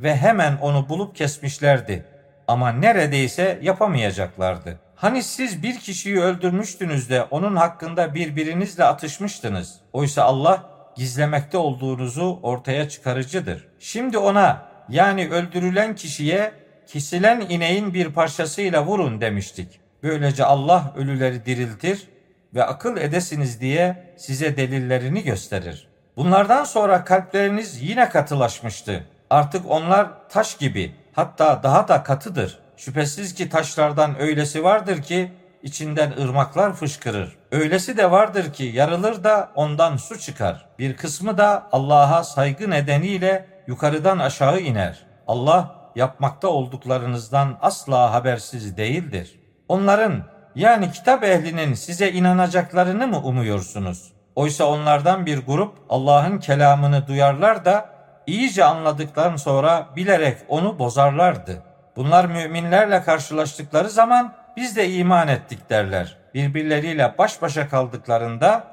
ve 0.00 0.16
hemen 0.16 0.56
onu 0.56 0.88
bulup 0.88 1.16
kesmişlerdi. 1.16 2.04
Ama 2.48 2.72
neredeyse 2.72 3.58
yapamayacaklardı. 3.62 4.78
Hani 4.94 5.22
siz 5.22 5.62
bir 5.62 5.78
kişiyi 5.78 6.20
öldürmüştünüz 6.20 7.10
de 7.10 7.22
onun 7.22 7.56
hakkında 7.56 8.14
birbirinizle 8.14 8.84
atışmıştınız. 8.84 9.74
Oysa 9.92 10.22
Allah 10.22 10.70
gizlemekte 10.96 11.58
olduğunuzu 11.58 12.40
ortaya 12.42 12.88
çıkarıcıdır. 12.88 13.68
Şimdi 13.78 14.18
ona 14.18 14.62
yani 14.88 15.28
öldürülen 15.28 15.94
kişiye 15.94 16.52
kesilen 16.86 17.40
ineğin 17.40 17.94
bir 17.94 18.12
parçasıyla 18.12 18.86
vurun 18.86 19.20
demiştik. 19.20 19.80
Böylece 20.02 20.44
Allah 20.44 20.92
ölüleri 20.96 21.46
diriltir 21.46 22.08
ve 22.56 22.64
akıl 22.64 22.96
edesiniz 22.96 23.60
diye 23.60 24.14
size 24.16 24.56
delillerini 24.56 25.22
gösterir. 25.22 25.88
Bunlardan 26.16 26.64
sonra 26.64 27.04
kalpleriniz 27.04 27.82
yine 27.82 28.08
katılaşmıştı. 28.08 29.04
Artık 29.30 29.70
onlar 29.70 30.08
taş 30.28 30.56
gibi 30.56 30.94
hatta 31.12 31.62
daha 31.62 31.88
da 31.88 32.02
katıdır. 32.02 32.58
Şüphesiz 32.76 33.34
ki 33.34 33.48
taşlardan 33.48 34.20
öylesi 34.20 34.64
vardır 34.64 35.02
ki 35.02 35.32
içinden 35.62 36.12
ırmaklar 36.20 36.72
fışkırır. 36.72 37.36
Öylesi 37.52 37.96
de 37.96 38.10
vardır 38.10 38.52
ki 38.52 38.64
yarılır 38.64 39.24
da 39.24 39.52
ondan 39.54 39.96
su 39.96 40.18
çıkar. 40.18 40.66
Bir 40.78 40.96
kısmı 40.96 41.38
da 41.38 41.68
Allah'a 41.72 42.24
saygı 42.24 42.70
nedeniyle 42.70 43.46
yukarıdan 43.66 44.18
aşağı 44.18 44.60
iner. 44.60 45.06
Allah 45.26 45.90
yapmakta 45.96 46.48
olduklarınızdan 46.48 47.58
asla 47.62 48.12
habersiz 48.12 48.76
değildir. 48.76 49.40
Onların 49.68 50.24
yani 50.56 50.92
kitap 50.92 51.24
ehlinin 51.24 51.74
size 51.74 52.12
inanacaklarını 52.12 53.06
mı 53.06 53.18
umuyorsunuz? 53.18 54.12
Oysa 54.34 54.64
onlardan 54.64 55.26
bir 55.26 55.46
grup 55.46 55.78
Allah'ın 55.88 56.38
kelamını 56.38 57.06
duyarlar 57.06 57.64
da 57.64 57.90
iyice 58.26 58.64
anladıktan 58.64 59.36
sonra 59.36 59.86
bilerek 59.96 60.38
onu 60.48 60.78
bozarlardı. 60.78 61.62
Bunlar 61.96 62.24
müminlerle 62.24 63.02
karşılaştıkları 63.02 63.90
zaman 63.90 64.34
biz 64.56 64.76
de 64.76 64.90
iman 64.90 65.28
ettik 65.28 65.70
derler. 65.70 66.16
Birbirleriyle 66.34 67.14
baş 67.18 67.42
başa 67.42 67.68
kaldıklarında 67.68 68.64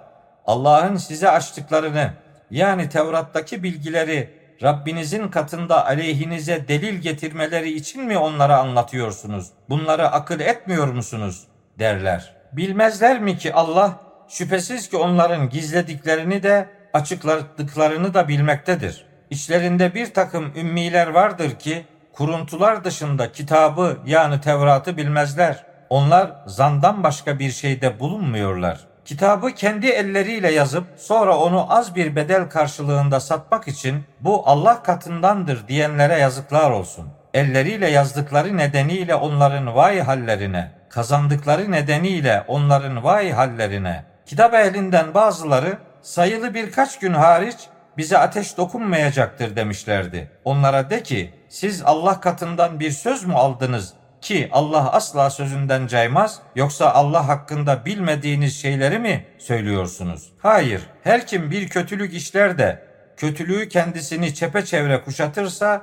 Allah'ın 0.46 0.96
size 0.96 1.30
açtıklarını 1.30 2.14
yani 2.52 2.90
Tevrat'taki 2.90 3.64
bilgileri 3.64 4.30
Rabbinizin 4.62 5.28
katında 5.28 5.86
aleyhinize 5.86 6.68
delil 6.68 6.96
getirmeleri 6.96 7.74
için 7.74 8.04
mi 8.04 8.18
onlara 8.18 8.58
anlatıyorsunuz? 8.58 9.48
Bunları 9.70 10.08
akıl 10.08 10.40
etmiyor 10.40 10.88
musunuz? 10.88 11.48
Derler. 11.80 12.34
Bilmezler 12.52 13.22
mi 13.22 13.38
ki 13.38 13.54
Allah 13.54 14.00
şüphesiz 14.28 14.90
ki 14.90 14.98
onların 14.98 15.50
gizlediklerini 15.50 16.44
de 16.44 16.70
açıkladıklarını 16.94 18.14
da 18.14 18.28
bilmektedir. 18.28 19.06
İçlerinde 19.30 19.94
bir 19.94 20.14
takım 20.14 20.54
ümmiler 20.56 21.08
vardır 21.08 21.52
ki 21.52 21.86
kuruntular 22.14 22.84
dışında 22.84 23.32
kitabı 23.32 23.98
yani 24.06 24.42
Tevrat'ı 24.42 24.98
bilmezler. 24.98 25.64
Onlar 25.90 26.32
zandan 26.46 27.04
başka 27.04 27.40
bir 27.40 27.52
şeyde 27.52 28.00
bulunmuyorlar. 28.00 28.80
Kitabı 29.06 29.52
kendi 29.52 29.88
elleriyle 29.88 30.52
yazıp 30.52 30.84
sonra 30.98 31.38
onu 31.38 31.74
az 31.74 31.96
bir 31.96 32.16
bedel 32.16 32.50
karşılığında 32.50 33.20
satmak 33.20 33.68
için 33.68 34.04
bu 34.20 34.44
Allah 34.46 34.84
katındandır 34.84 35.68
diyenlere 35.68 36.20
yazıklar 36.20 36.72
olsun. 36.72 37.08
Elleriyle 37.34 37.90
yazdıkları 37.90 38.58
nedeniyle 38.58 39.16
onların 39.16 39.76
vay 39.76 40.00
hallerine, 40.00 40.72
kazandıkları 40.94 41.72
nedeniyle 41.72 42.44
onların 42.48 43.04
vay 43.04 43.32
hallerine. 43.32 44.06
Kitap 44.26 44.54
ehlinden 44.54 45.14
bazıları 45.14 45.78
sayılı 46.02 46.54
birkaç 46.54 47.00
gün 47.00 47.14
hariç 47.14 47.56
bize 47.98 48.18
ateş 48.18 48.58
dokunmayacaktır 48.58 49.56
demişlerdi. 49.56 50.32
Onlara 50.46 50.90
de 50.90 51.04
ki 51.04 51.34
siz 51.50 51.82
Allah 51.86 52.20
katından 52.20 52.80
bir 52.80 52.92
söz 52.92 53.26
mü 53.26 53.34
aldınız 53.34 53.94
ki 54.22 54.50
Allah 54.52 54.92
asla 54.92 55.30
sözünden 55.30 55.88
caymaz 55.88 56.40
yoksa 56.56 56.92
Allah 56.92 57.28
hakkında 57.28 57.86
bilmediğiniz 57.86 58.62
şeyleri 58.62 59.00
mi 59.00 59.26
söylüyorsunuz? 59.38 60.34
Hayır, 60.40 60.82
her 61.04 61.28
kim 61.28 61.52
bir 61.52 61.70
kötülük 61.70 62.14
işler 62.14 62.58
de 62.58 62.84
kötülüğü 63.18 63.70
kendisini 63.70 64.34
çepeçevre 64.34 65.02
kuşatırsa 65.02 65.82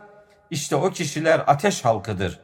işte 0.51 0.77
o 0.77 0.91
kişiler 0.91 1.41
ateş 1.47 1.85
halkıdır. 1.85 2.41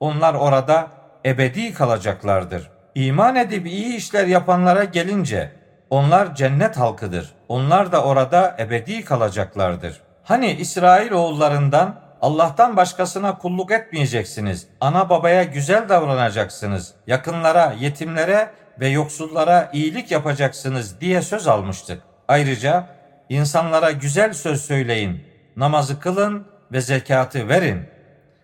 Onlar 0.00 0.34
orada 0.34 0.97
ebedi 1.24 1.74
kalacaklardır. 1.74 2.70
İman 2.94 3.36
edip 3.36 3.66
iyi 3.66 3.96
işler 3.96 4.26
yapanlara 4.26 4.84
gelince 4.84 5.52
onlar 5.90 6.34
cennet 6.34 6.76
halkıdır. 6.76 7.32
Onlar 7.48 7.92
da 7.92 8.04
orada 8.04 8.56
ebedi 8.58 9.04
kalacaklardır. 9.04 10.00
Hani 10.24 10.52
İsrail 10.52 11.12
oğullarından 11.12 12.00
Allah'tan 12.22 12.76
başkasına 12.76 13.38
kulluk 13.38 13.72
etmeyeceksiniz. 13.72 14.66
Ana 14.80 15.10
babaya 15.10 15.42
güzel 15.42 15.88
davranacaksınız. 15.88 16.94
Yakınlara, 17.06 17.74
yetimlere 17.80 18.50
ve 18.80 18.88
yoksullara 18.88 19.70
iyilik 19.72 20.10
yapacaksınız 20.10 21.00
diye 21.00 21.22
söz 21.22 21.46
almıştık. 21.46 22.02
Ayrıca 22.28 22.86
insanlara 23.28 23.90
güzel 23.90 24.32
söz 24.32 24.64
söyleyin, 24.64 25.24
namazı 25.56 26.00
kılın 26.00 26.46
ve 26.72 26.80
zekatı 26.80 27.48
verin. 27.48 27.88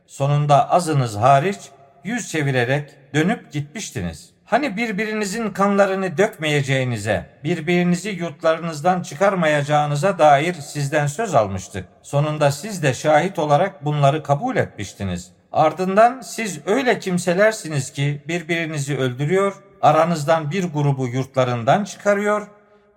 Sonunda 0.06 0.70
azınız 0.70 1.16
hariç 1.16 1.58
yüz 2.04 2.28
çevirerek 2.28 2.90
dönüp 3.14 3.52
gitmiştiniz. 3.52 4.30
Hani 4.44 4.76
birbirinizin 4.76 5.50
kanlarını 5.50 6.18
dökmeyeceğinize, 6.18 7.26
birbirinizi 7.44 8.10
yurtlarınızdan 8.10 9.02
çıkarmayacağınıza 9.02 10.18
dair 10.18 10.54
sizden 10.54 11.06
söz 11.06 11.34
almıştık. 11.34 11.88
Sonunda 12.02 12.50
siz 12.50 12.82
de 12.82 12.94
şahit 12.94 13.38
olarak 13.38 13.84
bunları 13.84 14.22
kabul 14.22 14.56
etmiştiniz. 14.56 15.30
Ardından 15.52 16.20
siz 16.20 16.60
öyle 16.66 16.98
kimselersiniz 16.98 17.92
ki 17.92 18.22
birbirinizi 18.28 18.98
öldürüyor, 18.98 19.54
aranızdan 19.82 20.50
bir 20.50 20.64
grubu 20.64 21.06
yurtlarından 21.08 21.84
çıkarıyor, 21.84 22.46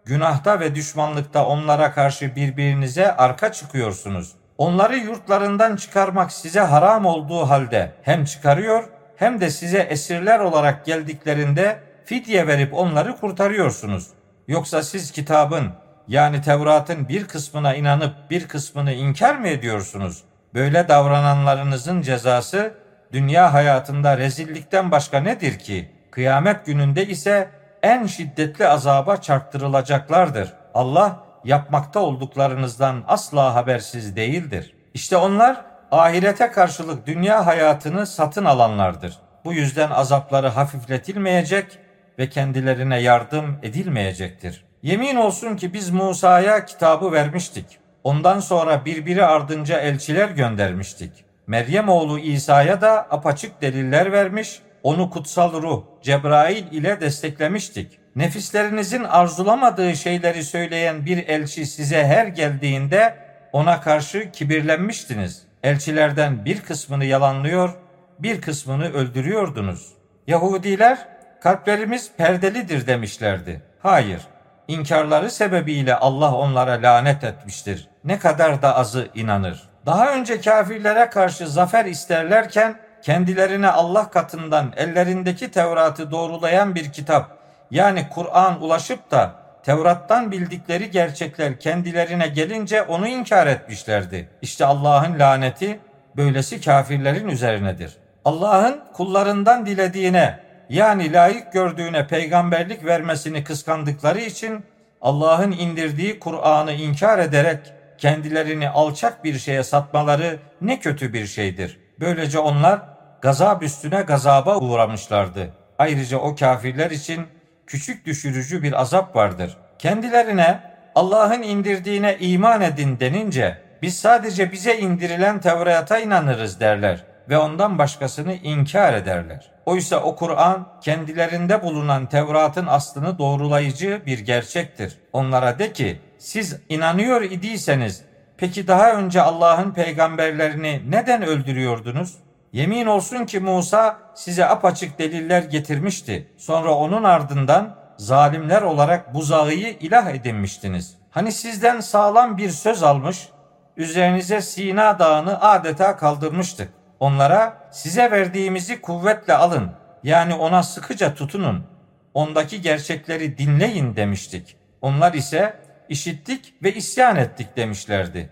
günahta 0.06 0.60
ve 0.60 0.76
düşmanlıkta 0.76 1.46
onlara 1.46 1.92
karşı 1.92 2.36
birbirinize 2.36 3.16
arka 3.16 3.52
çıkıyorsunuz. 3.52 4.34
Onları 4.58 4.98
yurtlarından 4.98 5.76
çıkarmak 5.76 6.32
size 6.32 6.60
haram 6.60 7.06
olduğu 7.06 7.50
halde 7.50 7.92
hem 8.02 8.26
çıkarıyor 8.26 8.97
hem 9.18 9.42
de 9.42 9.50
size 9.50 9.80
esirler 9.80 10.40
olarak 10.40 10.86
geldiklerinde 10.86 11.80
fidye 12.06 12.48
verip 12.48 12.74
onları 12.74 13.16
kurtarıyorsunuz. 13.16 14.08
Yoksa 14.48 14.84
siz 14.84 15.12
kitabın 15.12 15.72
yani 16.08 16.42
Tevrat'ın 16.42 17.10
bir 17.10 17.28
kısmına 17.28 17.76
inanıp 17.76 18.14
bir 18.30 18.48
kısmını 18.48 18.94
inkar 18.94 19.36
mı 19.36 19.48
ediyorsunuz? 19.48 20.24
Böyle 20.54 20.88
davrananlarınızın 20.88 22.02
cezası 22.02 22.74
dünya 23.14 23.54
hayatında 23.54 24.18
rezillikten 24.18 24.92
başka 24.92 25.20
nedir 25.20 25.60
ki? 25.60 25.92
Kıyamet 26.12 26.66
gününde 26.66 27.08
ise 27.08 27.50
en 27.84 28.06
şiddetli 28.06 28.68
azaba 28.68 29.18
çarptırılacaklardır. 29.18 30.54
Allah 30.74 31.20
yapmakta 31.44 32.00
olduklarınızdan 32.00 33.04
asla 33.08 33.56
habersiz 33.56 34.16
değildir. 34.16 34.74
İşte 34.94 35.18
onlar 35.18 35.66
ahirete 35.92 36.52
karşılık 36.52 37.08
dünya 37.08 37.46
hayatını 37.46 38.08
satın 38.08 38.46
alanlardır. 38.46 39.18
Bu 39.46 39.54
yüzden 39.54 39.90
azapları 39.90 40.48
hafifletilmeyecek 40.48 41.80
ve 42.20 42.30
kendilerine 42.30 43.02
yardım 43.02 43.60
edilmeyecektir. 43.64 44.66
Yemin 44.84 45.16
olsun 45.16 45.56
ki 45.56 45.74
biz 45.74 45.90
Musa'ya 45.90 46.66
kitabı 46.66 47.12
vermiştik. 47.12 47.66
Ondan 48.04 48.40
sonra 48.40 48.86
birbiri 48.86 49.26
ardınca 49.26 49.80
elçiler 49.80 50.30
göndermiştik. 50.30 51.12
Meryem 51.48 51.90
oğlu 51.90 52.20
İsa'ya 52.20 52.82
da 52.82 53.08
apaçık 53.10 53.62
deliller 53.62 54.12
vermiş, 54.12 54.60
onu 54.84 55.10
kutsal 55.10 55.62
ruh 55.62 55.84
Cebrail 56.02 56.72
ile 56.72 57.02
desteklemiştik. 57.02 58.00
Nefislerinizin 58.16 59.04
arzulamadığı 59.04 59.96
şeyleri 59.96 60.44
söyleyen 60.44 61.06
bir 61.06 61.28
elçi 61.28 61.66
size 61.66 62.06
her 62.06 62.28
geldiğinde 62.28 63.16
ona 63.52 63.82
karşı 63.82 64.32
kibirlenmiştiniz. 64.32 65.47
Elçilerden 65.68 66.46
bir 66.46 66.62
kısmını 66.62 67.06
yalanlıyor, 67.06 67.74
bir 68.20 68.42
kısmını 68.42 68.94
öldürüyordunuz. 68.94 69.94
Yahudiler 70.28 71.08
kalplerimiz 71.42 72.12
perdelidir 72.18 72.88
demişlerdi. 72.88 73.62
Hayır, 73.84 74.22
inkarları 74.68 75.32
sebebiyle 75.32 75.96
Allah 75.96 76.34
onlara 76.36 76.82
lanet 76.82 77.24
etmiştir. 77.24 77.88
Ne 78.04 78.20
kadar 78.20 78.62
da 78.62 78.76
azı 78.76 79.08
inanır. 79.16 79.70
Daha 79.86 80.14
önce 80.14 80.42
kafirlere 80.42 81.10
karşı 81.10 81.48
zafer 81.48 81.86
isterlerken 81.86 82.80
kendilerine 83.02 83.70
Allah 83.70 84.10
katından 84.10 84.74
ellerindeki 84.78 85.52
Tevrat'ı 85.52 86.12
doğrulayan 86.12 86.76
bir 86.76 86.92
kitap 86.92 87.38
yani 87.72 88.08
Kur'an 88.10 88.64
ulaşıp 88.64 89.12
da 89.12 89.36
Tevrat'tan 89.68 90.32
bildikleri 90.32 90.92
gerçekler 90.92 91.60
kendilerine 91.60 92.28
gelince 92.28 92.82
onu 92.82 93.08
inkar 93.08 93.48
etmişlerdi. 93.48 94.30
İşte 94.42 94.66
Allah'ın 94.66 95.20
laneti 95.20 95.80
böylesi 96.18 96.62
kafirlerin 96.62 97.28
üzerinedir. 97.28 97.98
Allah'ın 98.26 98.80
kullarından 98.94 99.66
dilediğine 99.66 100.40
yani 100.70 101.14
layık 101.14 101.54
gördüğüne 101.54 102.08
peygamberlik 102.08 102.86
vermesini 102.86 103.44
kıskandıkları 103.44 104.20
için 104.20 104.66
Allah'ın 105.02 105.52
indirdiği 105.52 106.20
Kur'an'ı 106.20 106.74
inkar 106.74 107.20
ederek 107.20 107.60
kendilerini 107.98 108.70
alçak 108.70 109.24
bir 109.24 109.40
şeye 109.40 109.64
satmaları 109.64 110.40
ne 110.62 110.80
kötü 110.80 111.14
bir 111.14 111.26
şeydir. 111.26 111.80
Böylece 112.00 112.40
onlar 112.40 112.80
gazap 113.22 113.64
üstüne 113.64 114.02
gazaba 114.02 114.58
uğramışlardı. 114.58 115.50
Ayrıca 115.80 116.18
o 116.18 116.36
kafirler 116.36 116.92
için 116.92 117.28
küçük 117.68 118.06
düşürücü 118.06 118.64
bir 118.64 118.82
azap 118.82 119.16
vardır. 119.16 119.58
Kendilerine 119.80 120.60
Allah'ın 120.96 121.42
indirdiğine 121.42 122.18
iman 122.20 122.62
edin 122.62 123.00
denince 123.00 123.58
biz 123.82 124.00
sadece 124.00 124.52
bize 124.52 124.78
indirilen 124.78 125.42
Tevrat'a 125.42 126.00
inanırız 126.00 126.60
derler 126.60 127.04
ve 127.30 127.38
ondan 127.38 127.78
başkasını 127.78 128.34
inkar 128.34 128.94
ederler. 128.94 129.52
Oysa 129.66 130.00
o 130.00 130.16
Kur'an 130.16 130.68
kendilerinde 130.82 131.64
bulunan 131.64 132.06
Tevrat'ın 132.06 132.66
aslını 132.66 133.18
doğrulayıcı 133.18 134.02
bir 134.06 134.20
gerçektir. 134.20 134.98
Onlara 135.14 135.60
de 135.60 135.74
ki 135.74 136.02
siz 136.18 136.60
inanıyor 136.70 137.22
idiyseniz 137.22 138.04
peki 138.38 138.68
daha 138.68 138.94
önce 138.94 139.22
Allah'ın 139.22 139.72
peygamberlerini 139.72 140.82
neden 140.90 141.22
öldürüyordunuz? 141.22 142.14
Yemin 142.58 142.86
olsun 142.86 143.26
ki 143.26 143.40
Musa 143.40 144.00
size 144.16 144.46
apaçık 144.46 145.00
deliller 145.00 145.42
getirmişti. 145.42 146.28
Sonra 146.38 146.74
onun 146.74 147.04
ardından 147.04 147.76
zalimler 147.98 148.62
olarak 148.62 149.14
buzağıyı 149.14 149.78
ilah 149.80 150.10
edinmiştiniz. 150.10 150.98
Hani 151.12 151.32
sizden 151.32 151.80
sağlam 151.80 152.38
bir 152.38 152.50
söz 152.50 152.84
almış, 152.84 153.30
üzerinize 153.78 154.42
Sina 154.42 155.00
dağını 155.00 155.42
adeta 155.42 155.98
kaldırmıştık. 155.98 156.70
Onlara 157.00 157.70
size 157.72 158.12
verdiğimizi 158.12 158.82
kuvvetle 158.82 159.34
alın. 159.34 159.72
Yani 160.04 160.34
ona 160.34 160.64
sıkıca 160.64 161.14
tutunun. 161.14 161.66
Ondaki 162.14 162.62
gerçekleri 162.62 163.38
dinleyin 163.38 163.96
demiştik. 163.96 164.58
Onlar 164.82 165.14
ise 165.14 165.60
işittik 165.90 166.54
ve 166.64 166.74
isyan 166.74 167.16
ettik 167.16 167.58
demişlerdi. 167.58 168.30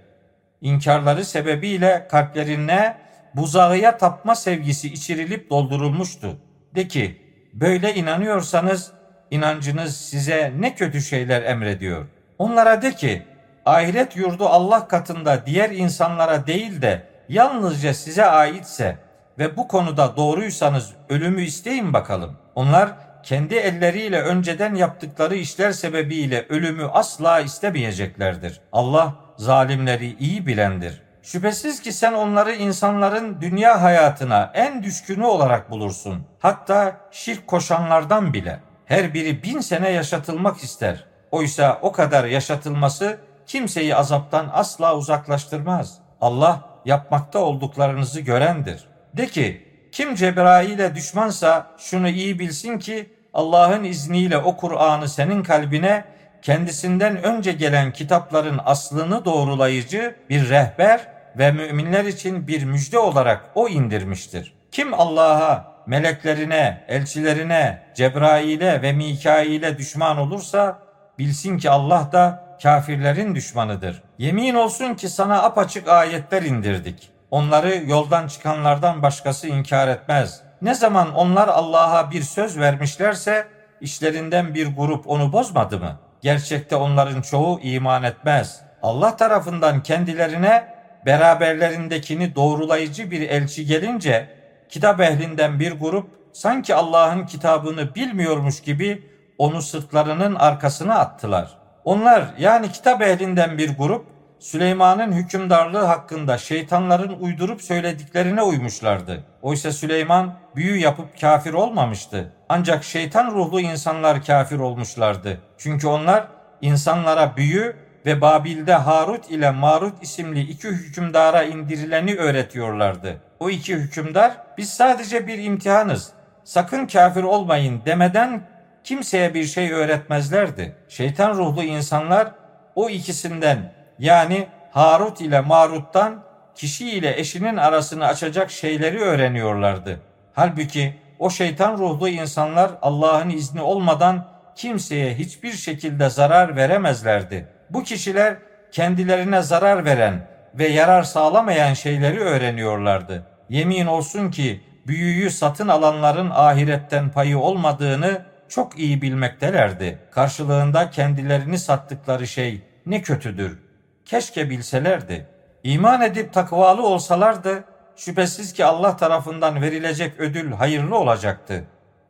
İnkarları 0.61 1.25
sebebiyle 1.25 2.07
kalplerine 2.11 3.04
buzağıya 3.35 3.97
tapma 3.97 4.35
sevgisi 4.35 4.93
içirilip 4.93 5.49
doldurulmuştu. 5.49 6.37
De 6.75 6.87
ki, 6.87 7.21
böyle 7.53 7.95
inanıyorsanız 7.95 8.91
inancınız 9.31 9.97
size 9.97 10.53
ne 10.59 10.75
kötü 10.75 11.01
şeyler 11.01 11.43
emrediyor. 11.43 12.05
Onlara 12.39 12.81
de 12.81 12.91
ki, 12.91 13.23
ahiret 13.65 14.17
yurdu 14.17 14.45
Allah 14.45 14.87
katında 14.87 15.45
diğer 15.45 15.69
insanlara 15.69 16.47
değil 16.47 16.81
de 16.81 17.03
yalnızca 17.29 17.93
size 17.93 18.25
aitse 18.25 18.97
ve 19.39 19.57
bu 19.57 19.67
konuda 19.67 20.17
doğruysanız 20.17 20.93
ölümü 21.09 21.43
isteyin 21.43 21.93
bakalım. 21.93 22.37
Onlar 22.55 22.89
kendi 23.23 23.55
elleriyle 23.55 24.21
önceden 24.21 24.75
yaptıkları 24.75 25.35
işler 25.35 25.71
sebebiyle 25.71 26.45
ölümü 26.49 26.85
asla 26.85 27.39
istemeyeceklerdir. 27.39 28.61
Allah 28.71 29.15
zalimleri 29.37 30.15
iyi 30.19 30.47
bilendir. 30.47 31.04
Şüphesiz 31.25 31.81
ki 31.81 31.91
sen 31.91 32.13
onları 32.13 32.53
insanların 32.53 33.41
dünya 33.41 33.81
hayatına 33.81 34.51
en 34.53 34.83
düşkünü 34.83 35.25
olarak 35.25 35.71
bulursun. 35.71 36.25
Hatta 36.39 36.97
şirk 37.11 37.47
koşanlardan 37.47 38.33
bile. 38.33 38.59
Her 38.85 39.13
biri 39.13 39.43
bin 39.43 39.59
sene 39.59 39.89
yaşatılmak 39.89 40.57
ister. 40.63 41.05
Oysa 41.31 41.79
o 41.81 41.91
kadar 41.91 42.25
yaşatılması 42.25 43.17
kimseyi 43.47 43.95
azaptan 43.95 44.49
asla 44.53 44.97
uzaklaştırmaz. 44.97 45.97
Allah 46.21 46.61
yapmakta 46.85 47.39
olduklarınızı 47.39 48.21
görendir. 48.21 48.87
De 49.17 49.27
ki 49.27 49.67
kim 49.91 50.15
Cebrail'e 50.15 50.95
düşmansa 50.95 51.67
şunu 51.77 52.09
iyi 52.09 52.39
bilsin 52.39 52.79
ki 52.79 53.13
Allah'ın 53.33 53.83
izniyle 53.83 54.37
o 54.37 54.57
Kur'an'ı 54.57 55.09
senin 55.09 55.43
kalbine 55.43 56.05
kendisinden 56.41 57.23
önce 57.23 57.51
gelen 57.51 57.93
kitapların 57.93 58.59
aslını 58.65 59.25
doğrulayıcı 59.25 60.15
bir 60.29 60.49
rehber 60.49 61.14
ve 61.37 61.51
müminler 61.51 62.05
için 62.05 62.47
bir 62.47 62.63
müjde 62.63 62.99
olarak 62.99 63.45
o 63.55 63.69
indirmiştir. 63.69 64.53
Kim 64.71 64.93
Allah'a, 64.93 65.75
meleklerine, 65.85 66.85
elçilerine, 66.87 67.83
Cebrail'e 67.95 68.81
ve 68.81 68.93
Mikail'e 68.93 69.77
düşman 69.77 70.17
olursa 70.17 70.79
bilsin 71.19 71.57
ki 71.57 71.69
Allah 71.69 72.09
da 72.11 72.57
kafirlerin 72.63 73.35
düşmanıdır. 73.35 74.03
Yemin 74.17 74.55
olsun 74.55 74.93
ki 74.93 75.09
sana 75.09 75.43
apaçık 75.43 75.87
ayetler 75.87 76.43
indirdik. 76.43 77.09
Onları 77.31 77.75
yoldan 77.75 78.27
çıkanlardan 78.27 79.03
başkası 79.03 79.47
inkar 79.47 79.87
etmez. 79.87 80.41
Ne 80.61 80.75
zaman 80.75 81.15
onlar 81.15 81.47
Allah'a 81.47 82.11
bir 82.11 82.21
söz 82.21 82.59
vermişlerse 82.59 83.47
işlerinden 83.81 84.55
bir 84.55 84.75
grup 84.75 85.09
onu 85.09 85.33
bozmadı 85.33 85.79
mı? 85.79 85.99
Gerçekte 86.21 86.75
onların 86.75 87.21
çoğu 87.21 87.59
iman 87.59 88.03
etmez. 88.03 88.61
Allah 88.83 89.17
tarafından 89.17 89.83
kendilerine 89.83 90.74
beraberlerindekini 91.05 92.35
doğrulayıcı 92.35 93.11
bir 93.11 93.21
elçi 93.21 93.65
gelince 93.65 94.29
kitap 94.69 95.01
ehlinden 95.01 95.59
bir 95.59 95.71
grup 95.71 96.09
sanki 96.33 96.75
Allah'ın 96.75 97.25
kitabını 97.25 97.95
bilmiyormuş 97.95 98.61
gibi 98.61 99.03
onu 99.37 99.61
sırtlarının 99.61 100.35
arkasına 100.35 100.95
attılar. 100.95 101.57
Onlar 101.85 102.25
yani 102.39 102.71
kitap 102.71 103.01
ehlinden 103.01 103.57
bir 103.57 103.77
grup 103.77 104.05
Süleyman'ın 104.39 105.11
hükümdarlığı 105.11 105.85
hakkında 105.85 106.37
şeytanların 106.37 107.19
uydurup 107.19 107.61
söylediklerine 107.61 108.41
uymuşlardı. 108.41 109.23
Oysa 109.41 109.71
Süleyman 109.71 110.33
büyü 110.55 110.77
yapıp 110.79 111.21
kafir 111.21 111.53
olmamıştı. 111.53 112.33
Ancak 112.49 112.83
şeytan 112.83 113.31
ruhlu 113.31 113.59
insanlar 113.59 114.25
kafir 114.25 114.59
olmuşlardı. 114.59 115.41
Çünkü 115.57 115.87
onlar 115.87 116.27
insanlara 116.61 117.37
büyü 117.37 117.75
ve 118.05 118.21
Babil'de 118.21 118.73
Harut 118.73 119.31
ile 119.31 119.51
Marut 119.51 120.03
isimli 120.03 120.41
iki 120.41 120.67
hükümdara 120.67 121.43
indirileni 121.43 122.15
öğretiyorlardı. 122.15 123.17
O 123.39 123.49
iki 123.49 123.75
hükümdar 123.75 124.37
biz 124.57 124.69
sadece 124.69 125.27
bir 125.27 125.37
imtihanız. 125.37 126.11
Sakın 126.43 126.87
kafir 126.87 127.23
olmayın 127.23 127.81
demeden 127.85 128.41
kimseye 128.83 129.33
bir 129.33 129.43
şey 129.43 129.71
öğretmezlerdi. 129.71 130.75
Şeytan 130.89 131.33
ruhlu 131.37 131.63
insanlar 131.63 132.31
o 132.75 132.89
ikisinden 132.89 133.73
yani 133.99 134.47
Harut 134.71 135.21
ile 135.21 135.41
Marut'tan 135.41 136.23
kişi 136.55 136.89
ile 136.89 137.19
eşinin 137.19 137.57
arasını 137.57 138.05
açacak 138.05 138.51
şeyleri 138.51 138.99
öğreniyorlardı. 138.99 139.99
Halbuki 140.33 140.95
o 141.19 141.29
şeytan 141.29 141.77
ruhlu 141.77 142.09
insanlar 142.09 142.71
Allah'ın 142.81 143.29
izni 143.29 143.61
olmadan 143.61 144.27
kimseye 144.55 145.15
hiçbir 145.15 145.51
şekilde 145.51 146.09
zarar 146.09 146.55
veremezlerdi. 146.55 147.54
Bu 147.69 147.83
kişiler 147.83 148.37
kendilerine 148.71 149.41
zarar 149.41 149.85
veren 149.85 150.27
ve 150.53 150.67
yarar 150.67 151.03
sağlamayan 151.03 151.73
şeyleri 151.73 152.19
öğreniyorlardı. 152.19 153.23
Yemin 153.49 153.85
olsun 153.85 154.31
ki 154.31 154.61
büyüyü 154.87 155.29
satın 155.29 155.67
alanların 155.67 156.29
ahiretten 156.29 157.09
payı 157.09 157.39
olmadığını 157.39 158.21
çok 158.49 158.79
iyi 158.79 159.01
bilmektelerdi. 159.01 159.99
Karşılığında 160.11 160.89
kendilerini 160.89 161.59
sattıkları 161.59 162.27
şey 162.27 162.61
ne 162.85 163.01
kötüdür. 163.01 163.59
Keşke 164.05 164.49
bilselerdi. 164.49 165.27
İman 165.63 166.01
edip 166.01 166.33
takvalı 166.33 166.87
olsalardı 166.87 167.63
şüphesiz 167.95 168.53
ki 168.53 168.65
Allah 168.65 168.97
tarafından 168.97 169.61
verilecek 169.61 170.19
ödül 170.19 170.51
hayırlı 170.51 170.97
olacaktı. 170.97 171.63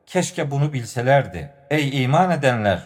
Keşke 0.06 0.52
bunu 0.52 0.74
bilselerdi. 0.74 1.54
Ey 1.70 2.04
iman 2.04 2.32
edenler! 2.32 2.80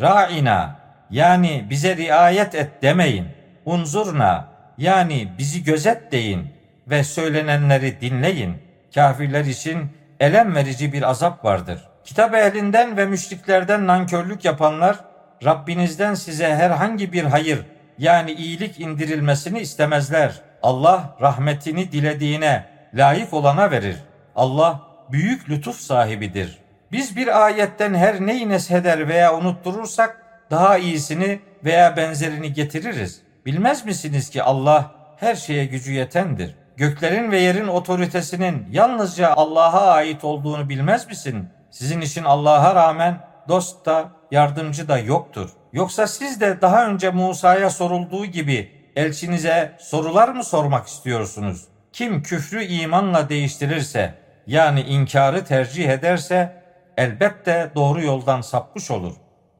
Ra'ina 0.00 0.85
yani 1.10 1.66
bize 1.70 1.96
riayet 1.96 2.54
et 2.54 2.82
demeyin. 2.82 3.26
Unzurna 3.64 4.48
yani 4.78 5.28
bizi 5.38 5.64
gözet 5.64 6.12
deyin 6.12 6.48
ve 6.86 7.04
söylenenleri 7.04 8.00
dinleyin. 8.00 8.56
Kafirler 8.94 9.44
için 9.44 9.90
elem 10.20 10.54
verici 10.54 10.92
bir 10.92 11.10
azap 11.10 11.44
vardır. 11.44 11.88
Kitap 12.04 12.34
ehlinden 12.34 12.96
ve 12.96 13.06
müşriklerden 13.06 13.86
nankörlük 13.86 14.44
yapanlar 14.44 14.96
Rabbinizden 15.44 16.14
size 16.14 16.54
herhangi 16.54 17.12
bir 17.12 17.24
hayır 17.24 17.66
yani 17.98 18.32
iyilik 18.32 18.80
indirilmesini 18.80 19.60
istemezler. 19.60 20.32
Allah 20.62 21.16
rahmetini 21.20 21.92
dilediğine, 21.92 22.64
layık 22.94 23.34
olana 23.34 23.70
verir. 23.70 23.96
Allah 24.36 24.80
büyük 25.12 25.50
lütuf 25.50 25.80
sahibidir. 25.80 26.58
Biz 26.92 27.16
bir 27.16 27.44
ayetten 27.44 27.94
her 27.94 28.20
neyi 28.20 28.48
nesheder 28.48 29.08
veya 29.08 29.36
unutturursak 29.36 30.25
daha 30.50 30.78
iyisini 30.78 31.40
veya 31.64 31.96
benzerini 31.96 32.52
getiririz. 32.52 33.22
Bilmez 33.46 33.84
misiniz 33.84 34.30
ki 34.30 34.42
Allah 34.42 34.90
her 35.16 35.34
şeye 35.34 35.64
gücü 35.64 35.92
yetendir. 35.92 36.54
göklerin 36.76 37.30
ve 37.30 37.40
yerin 37.40 37.68
otoritesinin 37.68 38.66
yalnızca 38.70 39.34
Allah'a 39.34 39.90
ait 39.90 40.24
olduğunu 40.24 40.68
bilmez 40.68 41.08
misin? 41.08 41.48
Sizin 41.70 42.00
için 42.00 42.24
Allah'a 42.24 42.74
rağmen 42.74 43.20
dost 43.48 43.86
da 43.86 44.08
yardımcı 44.30 44.88
da 44.88 44.98
yoktur. 44.98 45.50
Yoksa 45.72 46.06
siz 46.06 46.40
de 46.40 46.60
daha 46.60 46.86
önce 46.86 47.10
Musa'ya 47.10 47.70
sorulduğu 47.70 48.26
gibi 48.26 48.70
elçinize 48.96 49.76
sorular 49.78 50.28
mı 50.28 50.44
sormak 50.44 50.86
istiyorsunuz? 50.86 51.64
Kim 51.92 52.22
küfrü 52.22 52.64
imanla 52.64 53.28
değiştirirse 53.28 54.14
yani 54.46 54.80
inkarı 54.80 55.44
tercih 55.44 55.88
ederse 55.88 56.62
elbette 56.96 57.70
doğru 57.74 58.02
yoldan 58.02 58.40
sapmış 58.40 58.90
olur. 58.90 59.12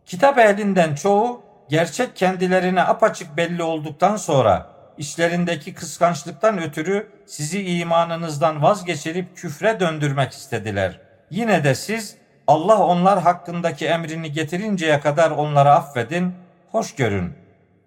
Kitap 0.06 0.38
ehlinden 0.38 0.94
çoğu 0.94 1.42
gerçek 1.68 2.16
kendilerine 2.16 2.82
apaçık 2.82 3.36
belli 3.36 3.62
olduktan 3.62 4.16
sonra 4.16 4.66
işlerindeki 4.98 5.74
kıskançlıktan 5.74 6.62
ötürü 6.62 7.08
sizi 7.26 7.62
imanınızdan 7.62 8.62
vazgeçirip 8.62 9.36
küfre 9.36 9.80
döndürmek 9.80 10.32
istediler. 10.32 11.00
Yine 11.30 11.64
de 11.64 11.74
siz 11.74 12.16
Allah 12.46 12.78
onlar 12.78 13.22
hakkındaki 13.22 13.86
emrini 13.86 14.32
getirinceye 14.32 15.00
kadar 15.00 15.30
onları 15.30 15.70
affedin, 15.70 16.34
hoş 16.70 16.94
görün. 16.94 17.34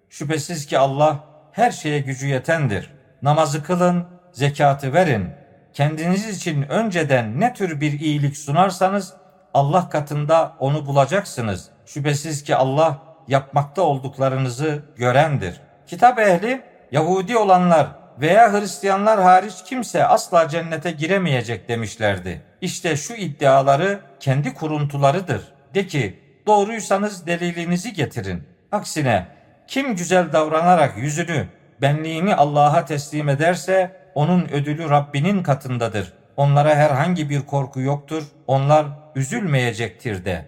Şüphesiz 0.08 0.66
ki 0.66 0.78
Allah 0.78 1.24
her 1.52 1.70
şeye 1.70 2.00
gücü 2.00 2.26
yetendir. 2.26 2.90
Namazı 3.22 3.62
kılın, 3.62 4.04
zekatı 4.32 4.92
verin. 4.92 5.30
Kendiniz 5.74 6.28
için 6.28 6.62
önceden 6.62 7.40
ne 7.40 7.54
tür 7.54 7.80
bir 7.80 8.00
iyilik 8.00 8.36
sunarsanız 8.36 9.14
Allah 9.54 9.88
katında 9.88 10.56
onu 10.58 10.86
bulacaksınız. 10.86 11.69
Şüphesiz 11.94 12.42
ki 12.42 12.56
Allah 12.56 12.98
yapmakta 13.28 13.82
olduklarınızı 13.82 14.82
görendir. 14.96 15.60
Kitap 15.86 16.18
ehli 16.18 16.62
Yahudi 16.92 17.36
olanlar 17.36 17.86
veya 18.20 18.52
Hristiyanlar 18.52 19.22
hariç 19.22 19.54
kimse 19.66 20.06
asla 20.06 20.48
cennete 20.48 20.90
giremeyecek 20.90 21.68
demişlerdi. 21.68 22.42
İşte 22.60 22.96
şu 22.96 23.14
iddiaları 23.14 24.00
kendi 24.20 24.54
kuruntularıdır. 24.54 25.52
De 25.74 25.86
ki 25.86 26.20
doğruysanız 26.46 27.26
delilinizi 27.26 27.92
getirin. 27.92 28.42
Aksine 28.72 29.26
kim 29.68 29.96
güzel 29.96 30.32
davranarak 30.32 30.98
yüzünü, 30.98 31.46
benliğini 31.82 32.34
Allah'a 32.34 32.84
teslim 32.84 33.28
ederse 33.28 33.96
onun 34.14 34.48
ödülü 34.48 34.90
Rabbinin 34.90 35.42
katındadır. 35.42 36.12
Onlara 36.36 36.74
herhangi 36.74 37.30
bir 37.30 37.42
korku 37.42 37.80
yoktur. 37.80 38.22
Onlar 38.46 38.86
üzülmeyecektir 39.14 40.24
de. 40.24 40.46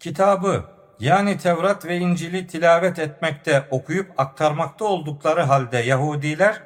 Kitabı 0.00 0.72
yani 1.02 1.38
Tevrat 1.38 1.84
ve 1.84 1.98
İncil'i 1.98 2.46
tilavet 2.46 2.98
etmekte, 2.98 3.64
okuyup 3.70 4.10
aktarmakta 4.18 4.84
oldukları 4.84 5.42
halde 5.42 5.78
Yahudiler, 5.78 6.60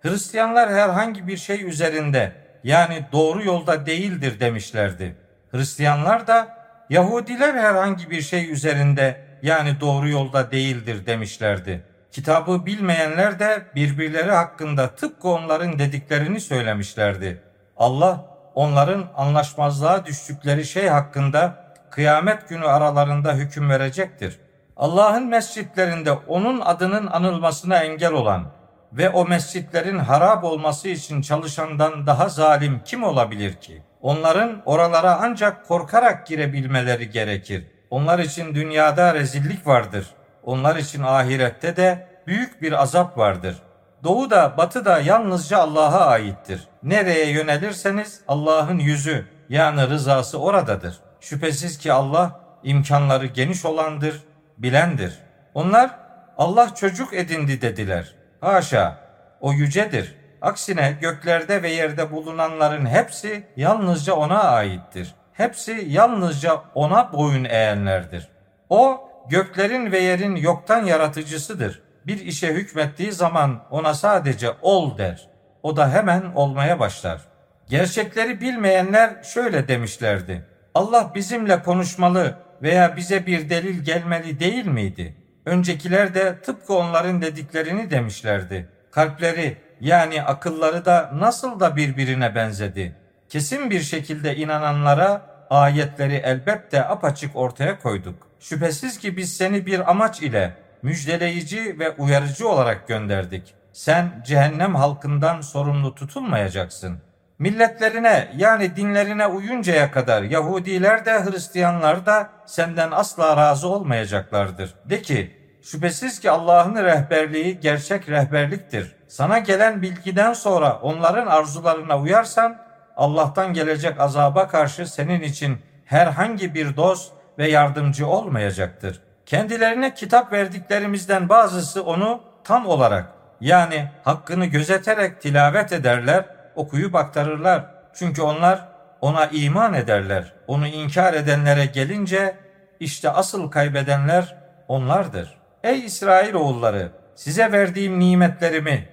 Hristiyanlar 0.00 0.70
herhangi 0.70 1.26
bir 1.26 1.36
şey 1.36 1.64
üzerinde 1.64 2.32
yani 2.64 3.06
doğru 3.12 3.44
yolda 3.44 3.86
değildir 3.86 4.40
demişlerdi. 4.40 5.16
Hristiyanlar 5.50 6.26
da 6.26 6.58
Yahudiler 6.90 7.54
herhangi 7.54 8.10
bir 8.10 8.22
şey 8.22 8.52
üzerinde 8.52 9.20
yani 9.42 9.80
doğru 9.80 10.08
yolda 10.08 10.50
değildir 10.50 11.06
demişlerdi. 11.06 11.84
Kitabı 12.12 12.66
bilmeyenler 12.66 13.38
de 13.38 13.62
birbirleri 13.74 14.30
hakkında 14.30 14.88
tıpkı 14.94 15.28
onların 15.28 15.78
dediklerini 15.78 16.40
söylemişlerdi. 16.40 17.42
Allah 17.76 18.24
onların 18.54 19.04
anlaşmazlığa 19.16 20.06
düştükleri 20.06 20.64
şey 20.64 20.88
hakkında 20.88 21.63
kıyamet 21.94 22.48
günü 22.48 22.64
aralarında 22.64 23.32
hüküm 23.34 23.70
verecektir. 23.70 24.38
Allah'ın 24.76 25.26
mescitlerinde 25.26 26.12
onun 26.12 26.60
adının 26.60 27.06
anılmasına 27.06 27.76
engel 27.76 28.12
olan 28.12 28.44
ve 28.92 29.10
o 29.10 29.24
mescitlerin 29.24 29.98
harap 29.98 30.44
olması 30.44 30.88
için 30.88 31.22
çalışandan 31.22 32.06
daha 32.06 32.28
zalim 32.28 32.80
kim 32.84 33.04
olabilir 33.04 33.52
ki? 33.52 33.82
Onların 34.02 34.62
oralara 34.64 35.18
ancak 35.22 35.68
korkarak 35.68 36.26
girebilmeleri 36.26 37.10
gerekir. 37.10 37.66
Onlar 37.90 38.18
için 38.18 38.54
dünyada 38.54 39.14
rezillik 39.14 39.66
vardır. 39.66 40.06
Onlar 40.42 40.76
için 40.76 41.02
ahirette 41.02 41.76
de 41.76 42.08
büyük 42.26 42.62
bir 42.62 42.82
azap 42.82 43.18
vardır. 43.18 43.56
Doğu 44.04 44.30
da 44.30 44.54
batı 44.56 44.84
da 44.84 44.98
yalnızca 45.00 45.58
Allah'a 45.58 46.06
aittir. 46.06 46.68
Nereye 46.82 47.30
yönelirseniz 47.30 48.20
Allah'ın 48.28 48.78
yüzü 48.78 49.26
yani 49.48 49.88
rızası 49.88 50.38
oradadır. 50.38 51.03
Şüphesiz 51.24 51.78
ki 51.78 51.92
Allah 51.92 52.40
imkanları 52.62 53.26
geniş 53.26 53.64
olandır, 53.64 54.22
bilendir. 54.58 55.18
Onlar 55.54 55.90
Allah 56.38 56.74
çocuk 56.74 57.14
edindi 57.14 57.62
dediler. 57.62 58.14
Haşa, 58.40 58.98
o 59.40 59.52
yücedir. 59.52 60.14
Aksine 60.42 60.98
göklerde 61.00 61.62
ve 61.62 61.70
yerde 61.70 62.12
bulunanların 62.12 62.86
hepsi 62.86 63.46
yalnızca 63.56 64.14
ona 64.14 64.42
aittir. 64.42 65.14
Hepsi 65.32 65.86
yalnızca 65.88 66.62
ona 66.74 67.12
boyun 67.12 67.44
eğenlerdir. 67.44 68.28
O 68.68 69.08
göklerin 69.28 69.92
ve 69.92 69.98
yerin 69.98 70.36
yoktan 70.36 70.84
yaratıcısıdır. 70.84 71.82
Bir 72.06 72.20
işe 72.20 72.54
hükmettiği 72.54 73.12
zaman 73.12 73.64
ona 73.70 73.94
sadece 73.94 74.50
ol 74.62 74.98
der. 74.98 75.28
O 75.62 75.76
da 75.76 75.90
hemen 75.92 76.22
olmaya 76.34 76.80
başlar. 76.80 77.20
Gerçekleri 77.68 78.40
bilmeyenler 78.40 79.22
şöyle 79.22 79.68
demişlerdi. 79.68 80.53
Allah 80.74 81.12
bizimle 81.14 81.62
konuşmalı 81.62 82.38
veya 82.62 82.96
bize 82.96 83.26
bir 83.26 83.50
delil 83.50 83.84
gelmeli 83.84 84.40
değil 84.40 84.66
miydi? 84.66 85.14
Öncekiler 85.44 86.14
de 86.14 86.40
tıpkı 86.40 86.74
onların 86.74 87.22
dediklerini 87.22 87.90
demişlerdi. 87.90 88.68
Kalpleri 88.90 89.56
yani 89.80 90.22
akılları 90.22 90.84
da 90.84 91.10
nasıl 91.14 91.60
da 91.60 91.76
birbirine 91.76 92.34
benzedi. 92.34 92.96
Kesin 93.28 93.70
bir 93.70 93.80
şekilde 93.80 94.36
inananlara 94.36 95.22
ayetleri 95.50 96.14
elbette 96.14 96.84
apaçık 96.84 97.36
ortaya 97.36 97.78
koyduk. 97.78 98.28
Şüphesiz 98.40 98.98
ki 98.98 99.16
biz 99.16 99.36
seni 99.36 99.66
bir 99.66 99.90
amaç 99.90 100.22
ile 100.22 100.56
müjdeleyici 100.82 101.78
ve 101.78 101.90
uyarıcı 101.90 102.48
olarak 102.48 102.88
gönderdik. 102.88 103.54
Sen 103.72 104.22
cehennem 104.26 104.74
halkından 104.74 105.40
sorumlu 105.40 105.94
tutulmayacaksın. 105.94 106.98
Milletlerine 107.38 108.28
yani 108.36 108.76
dinlerine 108.76 109.26
uyuncaya 109.26 109.90
kadar 109.90 110.22
Yahudiler 110.22 111.06
de 111.06 111.24
Hristiyanlar 111.24 112.06
da 112.06 112.28
senden 112.46 112.90
asla 112.90 113.36
razı 113.36 113.68
olmayacaklardır. 113.68 114.74
De 114.84 115.02
ki 115.02 115.36
şüphesiz 115.62 116.20
ki 116.20 116.30
Allah'ın 116.30 116.76
rehberliği 116.76 117.60
gerçek 117.60 118.08
rehberliktir. 118.08 118.96
Sana 119.08 119.38
gelen 119.38 119.82
bilgiden 119.82 120.32
sonra 120.32 120.78
onların 120.82 121.26
arzularına 121.26 121.98
uyarsan 121.98 122.56
Allah'tan 122.96 123.52
gelecek 123.52 124.00
azaba 124.00 124.48
karşı 124.48 124.86
senin 124.86 125.20
için 125.20 125.58
herhangi 125.84 126.54
bir 126.54 126.76
dost 126.76 127.12
ve 127.38 127.50
yardımcı 127.50 128.06
olmayacaktır. 128.06 129.00
Kendilerine 129.26 129.94
kitap 129.94 130.32
verdiklerimizden 130.32 131.28
bazısı 131.28 131.84
onu 131.84 132.20
tam 132.44 132.66
olarak 132.66 133.06
yani 133.40 133.90
hakkını 134.04 134.46
gözeterek 134.46 135.20
tilavet 135.20 135.72
ederler, 135.72 136.24
okuyup 136.56 136.94
aktarırlar. 136.94 137.66
Çünkü 137.94 138.22
onlar 138.22 138.68
ona 139.00 139.26
iman 139.26 139.74
ederler. 139.74 140.32
Onu 140.46 140.66
inkar 140.66 141.14
edenlere 141.14 141.66
gelince 141.66 142.36
işte 142.80 143.10
asıl 143.10 143.50
kaybedenler 143.50 144.36
onlardır. 144.68 145.34
Ey 145.62 145.84
İsrail 145.84 146.34
oğulları 146.34 146.92
size 147.14 147.52
verdiğim 147.52 148.00
nimetlerimi 148.00 148.88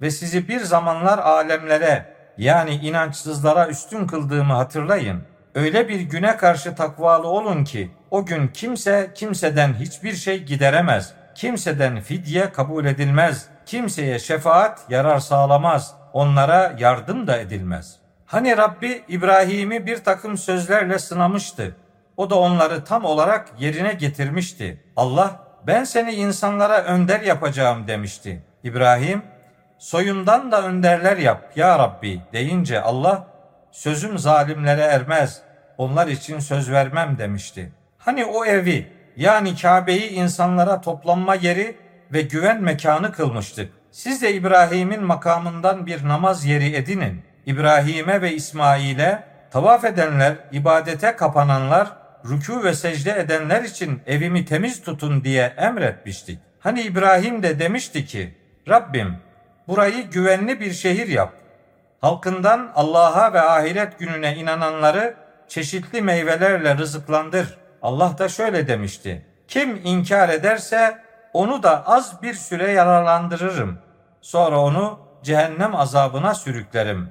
ve 0.00 0.10
sizi 0.10 0.48
bir 0.48 0.60
zamanlar 0.60 1.18
alemlere 1.18 2.16
yani 2.38 2.74
inançsızlara 2.74 3.68
üstün 3.68 4.06
kıldığımı 4.06 4.52
hatırlayın. 4.52 5.22
Öyle 5.54 5.88
bir 5.88 6.00
güne 6.00 6.36
karşı 6.36 6.74
takvalı 6.74 7.26
olun 7.26 7.64
ki 7.64 7.90
o 8.10 8.26
gün 8.26 8.48
kimse 8.48 9.10
kimseden 9.14 9.74
hiçbir 9.74 10.12
şey 10.12 10.42
gideremez. 10.42 11.14
Kimseden 11.34 12.00
fidye 12.00 12.52
kabul 12.52 12.84
edilmez. 12.84 13.46
Kimseye 13.66 14.18
şefaat 14.18 14.80
yarar 14.88 15.18
sağlamaz. 15.18 15.94
Onlara 16.16 16.74
yardım 16.78 17.26
da 17.26 17.38
edilmez. 17.38 17.96
Hani 18.26 18.56
Rabbi 18.56 19.02
İbrahim'i 19.08 19.86
bir 19.86 20.04
takım 20.04 20.38
sözlerle 20.38 20.98
sınamıştı. 20.98 21.76
O 22.16 22.30
da 22.30 22.34
onları 22.38 22.84
tam 22.84 23.04
olarak 23.04 23.48
yerine 23.58 23.92
getirmişti. 23.92 24.84
Allah 24.96 25.40
ben 25.66 25.84
seni 25.84 26.12
insanlara 26.12 26.82
önder 26.84 27.20
yapacağım 27.20 27.86
demişti. 27.88 28.42
İbrahim 28.64 29.22
soyundan 29.78 30.52
da 30.52 30.62
önderler 30.62 31.16
yap 31.16 31.52
ya 31.56 31.78
Rabbi 31.78 32.20
deyince 32.32 32.80
Allah 32.80 33.26
sözüm 33.72 34.18
zalimlere 34.18 34.82
ermez 34.82 35.42
onlar 35.78 36.06
için 36.06 36.38
söz 36.38 36.70
vermem 36.70 37.18
demişti. 37.18 37.72
Hani 37.98 38.24
o 38.24 38.44
evi 38.44 38.92
yani 39.16 39.56
Kabe'yi 39.56 40.10
insanlara 40.10 40.80
toplanma 40.80 41.34
yeri 41.34 41.76
ve 42.12 42.22
güven 42.22 42.62
mekanı 42.62 43.12
kılmıştık. 43.12 43.72
Siz 43.96 44.22
de 44.22 44.34
İbrahim'in 44.34 45.04
makamından 45.04 45.86
bir 45.86 46.08
namaz 46.08 46.44
yeri 46.44 46.76
edinin. 46.76 47.22
İbrahim'e 47.46 48.22
ve 48.22 48.34
İsmail'e 48.34 49.24
tavaf 49.50 49.84
edenler, 49.84 50.34
ibadete 50.52 51.16
kapananlar, 51.16 51.92
rükû 52.24 52.64
ve 52.64 52.74
secde 52.74 53.10
edenler 53.10 53.62
için 53.62 54.02
evimi 54.06 54.44
temiz 54.44 54.82
tutun 54.82 55.24
diye 55.24 55.54
emretmiştik. 55.56 56.38
Hani 56.60 56.80
İbrahim 56.80 57.42
de 57.42 57.58
demişti 57.58 58.06
ki, 58.06 58.34
Rabbim 58.68 59.16
burayı 59.68 60.10
güvenli 60.10 60.60
bir 60.60 60.72
şehir 60.72 61.08
yap. 61.08 61.32
Halkından 62.00 62.72
Allah'a 62.74 63.32
ve 63.32 63.40
ahiret 63.40 63.98
gününe 63.98 64.34
inananları 64.36 65.14
çeşitli 65.48 66.02
meyvelerle 66.02 66.76
rızıklandır. 66.76 67.58
Allah 67.82 68.18
da 68.18 68.28
şöyle 68.28 68.68
demişti. 68.68 69.26
Kim 69.48 69.80
inkar 69.84 70.28
ederse 70.28 70.98
onu 71.32 71.62
da 71.62 71.86
az 71.86 72.22
bir 72.22 72.34
süre 72.34 72.70
yararlandırırım. 72.70 73.85
Sonra 74.26 74.60
onu 74.60 74.98
cehennem 75.22 75.76
azabına 75.76 76.34
sürüklerim. 76.34 77.08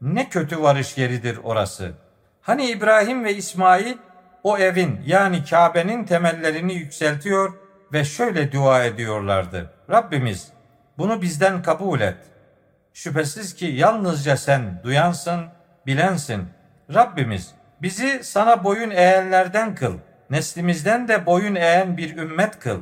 Ne 0.00 0.28
kötü 0.28 0.62
varış 0.62 0.98
yeridir 0.98 1.38
orası. 1.42 1.92
Hani 2.40 2.70
İbrahim 2.70 3.24
ve 3.24 3.34
İsmail 3.34 3.96
o 4.42 4.58
evin 4.58 5.00
yani 5.06 5.44
Kabe'nin 5.44 6.04
temellerini 6.04 6.74
yükseltiyor 6.74 7.52
ve 7.92 8.04
şöyle 8.04 8.52
dua 8.52 8.84
ediyorlardı. 8.84 9.70
Rabbimiz 9.90 10.48
bunu 10.98 11.22
bizden 11.22 11.62
kabul 11.62 12.00
et. 12.00 12.18
Şüphesiz 12.92 13.54
ki 13.54 13.66
yalnızca 13.66 14.36
sen 14.36 14.80
duyansın, 14.84 15.46
bilensin. 15.86 16.44
Rabbimiz 16.94 17.54
bizi 17.82 18.24
sana 18.24 18.64
boyun 18.64 18.90
eğenlerden 18.90 19.74
kıl. 19.74 19.98
Neslimizden 20.30 21.08
de 21.08 21.26
boyun 21.26 21.54
eğen 21.54 21.96
bir 21.96 22.16
ümmet 22.16 22.58
kıl. 22.58 22.80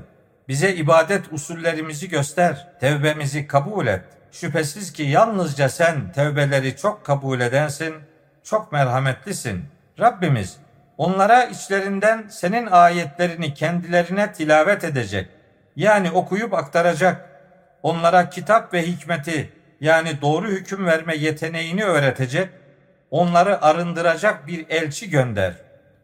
Bize 0.48 0.74
ibadet 0.74 1.32
usullerimizi 1.32 2.08
göster. 2.08 2.68
Tevbemizi 2.80 3.46
kabul 3.46 3.86
et. 3.86 4.04
Şüphesiz 4.32 4.92
ki 4.92 5.02
yalnızca 5.02 5.68
sen 5.68 6.12
tevbeleri 6.12 6.76
çok 6.76 7.04
kabul 7.04 7.40
edensin, 7.40 7.94
çok 8.44 8.72
merhametlisin. 8.72 9.64
Rabbimiz 10.00 10.56
onlara 10.98 11.44
içlerinden 11.44 12.26
senin 12.30 12.66
ayetlerini 12.66 13.54
kendilerine 13.54 14.32
tilavet 14.32 14.84
edecek. 14.84 15.28
Yani 15.76 16.10
okuyup 16.10 16.54
aktaracak. 16.54 17.30
Onlara 17.82 18.30
kitap 18.30 18.74
ve 18.74 18.82
hikmeti 18.82 19.52
yani 19.80 20.20
doğru 20.20 20.48
hüküm 20.48 20.86
verme 20.86 21.16
yeteneğini 21.16 21.84
öğretecek. 21.84 22.48
Onları 23.10 23.64
arındıracak 23.64 24.46
bir 24.46 24.66
elçi 24.68 25.10
gönder. 25.10 25.54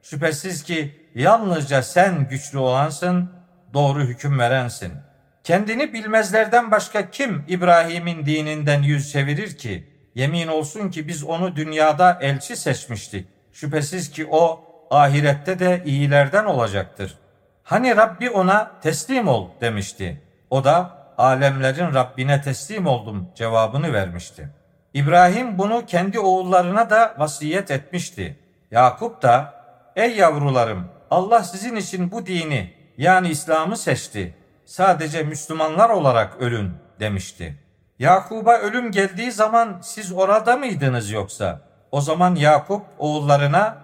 Şüphesiz 0.03 0.63
ki 0.63 1.09
yalnızca 1.15 1.83
sen 1.83 2.29
güçlü 2.29 2.59
olansın, 2.59 3.31
doğru 3.75 4.01
hüküm 4.01 4.39
verensin. 4.39 4.93
Kendini 5.45 5.93
bilmezlerden 5.93 6.71
başka 6.71 7.11
kim 7.11 7.45
İbrahim'in 7.49 8.27
dininden 8.27 8.83
yüz 8.83 9.13
çevirir 9.13 9.57
ki? 9.57 9.93
Yemin 10.15 10.49
olsun 10.49 10.91
ki 10.91 11.09
biz 11.09 11.25
onu 11.25 11.57
dünyada 11.57 12.19
elçi 12.21 12.57
seçmiştik. 12.57 13.29
Şüphesiz 13.53 14.11
ki 14.11 14.27
o 14.31 14.65
ahirette 14.91 15.59
de 15.59 15.83
iyilerden 15.85 16.45
olacaktır. 16.45 17.19
Hani 17.63 17.97
Rabbi 17.97 18.31
ona 18.31 18.81
teslim 18.81 19.29
ol 19.29 19.49
demişti. 19.61 20.23
O 20.51 20.65
da 20.65 20.99
alemlerin 21.19 21.95
Rabbine 21.95 22.43
teslim 22.43 22.87
oldum 22.87 23.29
cevabını 23.35 23.93
vermişti. 23.93 24.49
İbrahim 24.95 25.59
bunu 25.59 25.87
kendi 25.87 26.19
oğullarına 26.19 26.91
da 26.91 27.15
vasiyet 27.19 27.71
etmişti. 27.71 28.37
Yakup 28.71 29.23
da 29.23 29.55
ey 29.97 30.17
yavrularım 30.17 30.89
Allah 31.11 31.43
sizin 31.43 31.77
için 31.77 32.11
bu 32.11 32.27
dini 32.27 32.82
yani 32.99 33.29
İslam'ı 33.29 33.77
seçti. 33.77 34.35
Sadece 34.65 35.23
Müslümanlar 35.23 35.91
olarak 35.91 36.37
ölün 36.41 36.73
demişti. 37.01 37.59
Yakub'a 37.99 38.59
ölüm 38.59 38.91
geldiği 38.91 39.33
zaman 39.33 39.79
siz 39.83 40.13
orada 40.13 40.57
mıydınız 40.57 41.11
yoksa? 41.11 41.61
O 41.91 42.01
zaman 42.01 42.35
Yakup 42.35 42.83
oğullarına 42.99 43.79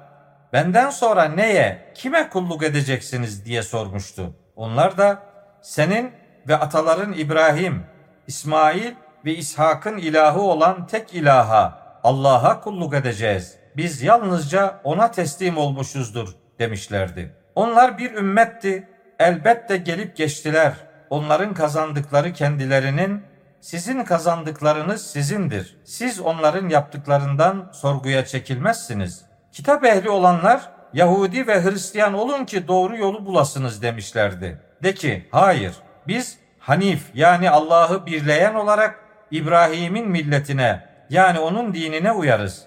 benden 0.53 0.91
sonra 0.91 1.25
neye, 1.25 1.93
kime 1.95 2.29
kulluk 2.29 2.63
edeceksiniz 2.63 3.45
diye 3.45 3.63
sormuştu. 3.63 4.35
Onlar 4.57 4.99
da 4.99 5.23
senin 5.63 6.13
ve 6.49 6.57
ataların 6.57 7.13
İbrahim, 7.13 7.83
İsmail 8.27 8.95
ve 9.25 9.35
İshak'ın 9.35 9.99
ilahı 9.99 10.41
olan 10.41 10.87
tek 10.87 11.15
ilaha, 11.15 11.79
Allah'a 12.05 12.61
kulluk 12.61 12.95
edeceğiz. 12.95 13.57
Biz 13.77 14.03
yalnızca 14.03 14.81
ona 14.85 15.11
teslim 15.11 15.59
olmuşuzdur 15.59 16.29
demişlerdi. 16.59 17.35
Onlar 17.55 17.99
bir 17.99 18.13
ümmetti. 18.13 18.88
Elbette 19.19 19.77
gelip 19.77 20.17
geçtiler. 20.17 20.73
Onların 21.11 21.55
kazandıkları 21.55 22.33
kendilerinin, 22.33 23.23
sizin 23.61 24.05
kazandıklarınız 24.05 25.07
sizindir. 25.07 25.77
Siz 25.85 26.21
onların 26.21 26.69
yaptıklarından 26.69 27.71
sorguya 27.73 28.25
çekilmezsiniz. 28.25 29.25
Kitap 29.53 29.85
ehli 29.85 30.11
olanlar 30.11 30.71
Yahudi 30.93 31.47
ve 31.47 31.65
Hristiyan 31.65 32.15
olun 32.15 32.45
ki 32.45 32.69
doğru 32.69 32.97
yolu 32.97 33.27
bulasınız 33.27 33.83
demişlerdi. 33.83 34.61
De 34.83 34.95
ki 34.95 35.29
hayır 35.31 35.75
biz 36.07 36.39
Hanif 36.59 37.11
yani 37.15 37.51
Allah'ı 37.51 38.07
birleyen 38.07 38.55
olarak 38.55 39.05
İbrahim'in 39.31 40.09
milletine 40.09 40.89
yani 41.11 41.39
onun 41.39 41.75
dinine 41.75 42.13
uyarız. 42.13 42.67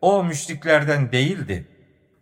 O 0.00 0.24
müşriklerden 0.24 1.12
değildi. 1.12 1.68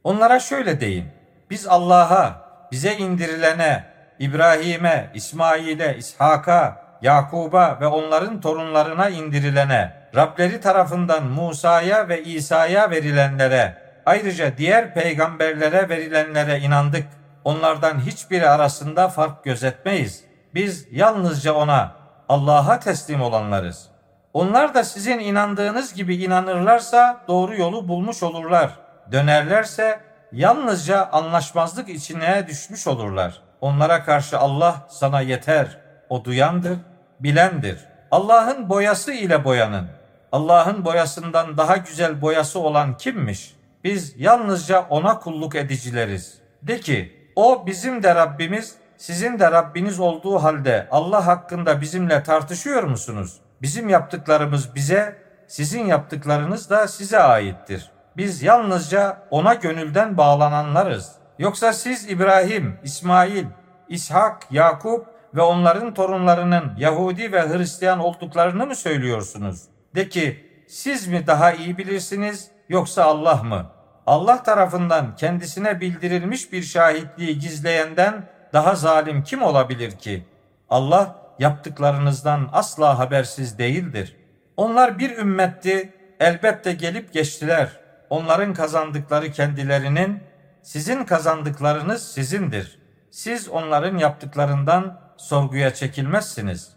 Onlara 0.04 0.40
şöyle 0.40 0.80
deyin. 0.80 1.04
Biz 1.50 1.66
Allah'a, 1.66 2.43
bize 2.74 2.96
indirilene, 2.96 3.84
İbrahim'e, 4.18 5.10
İsmail'e, 5.14 5.96
İshak'a, 5.96 6.76
Yakub'a 7.02 7.78
ve 7.80 7.86
onların 7.86 8.40
torunlarına 8.40 9.08
indirilene, 9.08 9.92
Rableri 10.16 10.60
tarafından 10.60 11.24
Musa'ya 11.24 12.08
ve 12.08 12.22
İsa'ya 12.22 12.90
verilenlere, 12.90 13.76
ayrıca 14.06 14.58
diğer 14.58 14.94
peygamberlere 14.94 15.88
verilenlere 15.88 16.60
inandık. 16.60 17.06
Onlardan 17.44 18.00
hiçbiri 18.00 18.48
arasında 18.48 19.08
fark 19.08 19.44
gözetmeyiz. 19.44 20.24
Biz 20.54 20.86
yalnızca 20.90 21.52
ona, 21.52 21.92
Allah'a 22.28 22.78
teslim 22.78 23.22
olanlarız. 23.22 23.88
Onlar 24.32 24.74
da 24.74 24.84
sizin 24.84 25.18
inandığınız 25.18 25.94
gibi 25.94 26.16
inanırlarsa 26.16 27.20
doğru 27.28 27.56
yolu 27.56 27.88
bulmuş 27.88 28.22
olurlar. 28.22 28.70
Dönerlerse 29.12 30.00
yalnızca 30.34 31.08
anlaşmazlık 31.12 31.88
içine 31.88 32.46
düşmüş 32.48 32.86
olurlar. 32.86 33.42
Onlara 33.60 34.04
karşı 34.04 34.38
Allah 34.38 34.86
sana 34.88 35.20
yeter. 35.20 35.78
O 36.08 36.24
duyandır, 36.24 36.78
bilendir. 37.20 37.78
Allah'ın 38.10 38.68
boyası 38.68 39.12
ile 39.12 39.44
boyanın. 39.44 39.86
Allah'ın 40.32 40.84
boyasından 40.84 41.56
daha 41.56 41.76
güzel 41.76 42.22
boyası 42.22 42.58
olan 42.58 42.96
kimmiş? 42.96 43.54
Biz 43.84 44.14
yalnızca 44.16 44.86
ona 44.90 45.18
kulluk 45.18 45.54
edicileriz. 45.54 46.38
De 46.62 46.80
ki, 46.80 47.30
o 47.36 47.66
bizim 47.66 48.02
de 48.02 48.14
Rabbimiz, 48.14 48.74
sizin 48.96 49.38
de 49.38 49.50
Rabbiniz 49.50 50.00
olduğu 50.00 50.42
halde 50.42 50.88
Allah 50.90 51.26
hakkında 51.26 51.80
bizimle 51.80 52.22
tartışıyor 52.22 52.82
musunuz? 52.82 53.40
Bizim 53.62 53.88
yaptıklarımız 53.88 54.74
bize, 54.74 55.16
sizin 55.48 55.86
yaptıklarınız 55.86 56.70
da 56.70 56.88
size 56.88 57.18
aittir. 57.18 57.90
Biz 58.16 58.42
yalnızca 58.42 59.18
ona 59.30 59.54
gönülden 59.54 60.16
bağlananlarız. 60.16 61.12
Yoksa 61.38 61.72
siz 61.72 62.10
İbrahim, 62.10 62.78
İsmail, 62.82 63.44
İshak, 63.88 64.46
Yakup 64.50 65.06
ve 65.34 65.42
onların 65.42 65.94
torunlarının 65.94 66.72
Yahudi 66.78 67.32
ve 67.32 67.48
Hristiyan 67.48 67.98
olduklarını 67.98 68.66
mı 68.66 68.76
söylüyorsunuz? 68.76 69.62
De 69.94 70.08
ki 70.08 70.50
siz 70.68 71.08
mi 71.08 71.26
daha 71.26 71.52
iyi 71.52 71.78
bilirsiniz 71.78 72.50
yoksa 72.68 73.04
Allah 73.04 73.42
mı? 73.42 73.66
Allah 74.06 74.42
tarafından 74.42 75.16
kendisine 75.16 75.80
bildirilmiş 75.80 76.52
bir 76.52 76.62
şahitliği 76.62 77.38
gizleyenden 77.38 78.28
daha 78.52 78.74
zalim 78.74 79.22
kim 79.22 79.42
olabilir 79.42 79.90
ki? 79.90 80.24
Allah 80.70 81.16
yaptıklarınızdan 81.38 82.48
asla 82.52 82.98
habersiz 82.98 83.58
değildir. 83.58 84.16
Onlar 84.56 84.98
bir 84.98 85.18
ümmetti, 85.18 85.92
elbette 86.20 86.72
gelip 86.72 87.12
geçtiler. 87.12 87.83
Onların 88.10 88.54
kazandıkları 88.54 89.32
kendilerinin, 89.32 90.22
sizin 90.62 91.04
kazandıklarınız 91.04 92.12
sizindir. 92.12 92.78
Siz 93.10 93.48
onların 93.48 93.98
yaptıklarından 93.98 95.00
sorguya 95.16 95.74
çekilmezsiniz. 95.74 96.72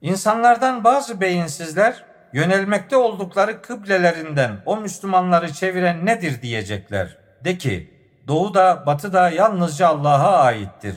İnsanlardan 0.00 0.84
bazı 0.84 1.20
beyinsizler 1.20 2.04
yönelmekte 2.32 2.96
oldukları 2.96 3.62
kıblelerinden 3.62 4.62
o 4.66 4.76
Müslümanları 4.76 5.52
çeviren 5.52 6.06
nedir 6.06 6.42
diyecekler. 6.42 7.18
De 7.44 7.58
ki, 7.58 7.94
doğu 8.28 8.54
da 8.54 8.86
batı 8.86 9.12
da 9.12 9.30
yalnızca 9.30 9.88
Allah'a 9.88 10.38
aittir. 10.38 10.94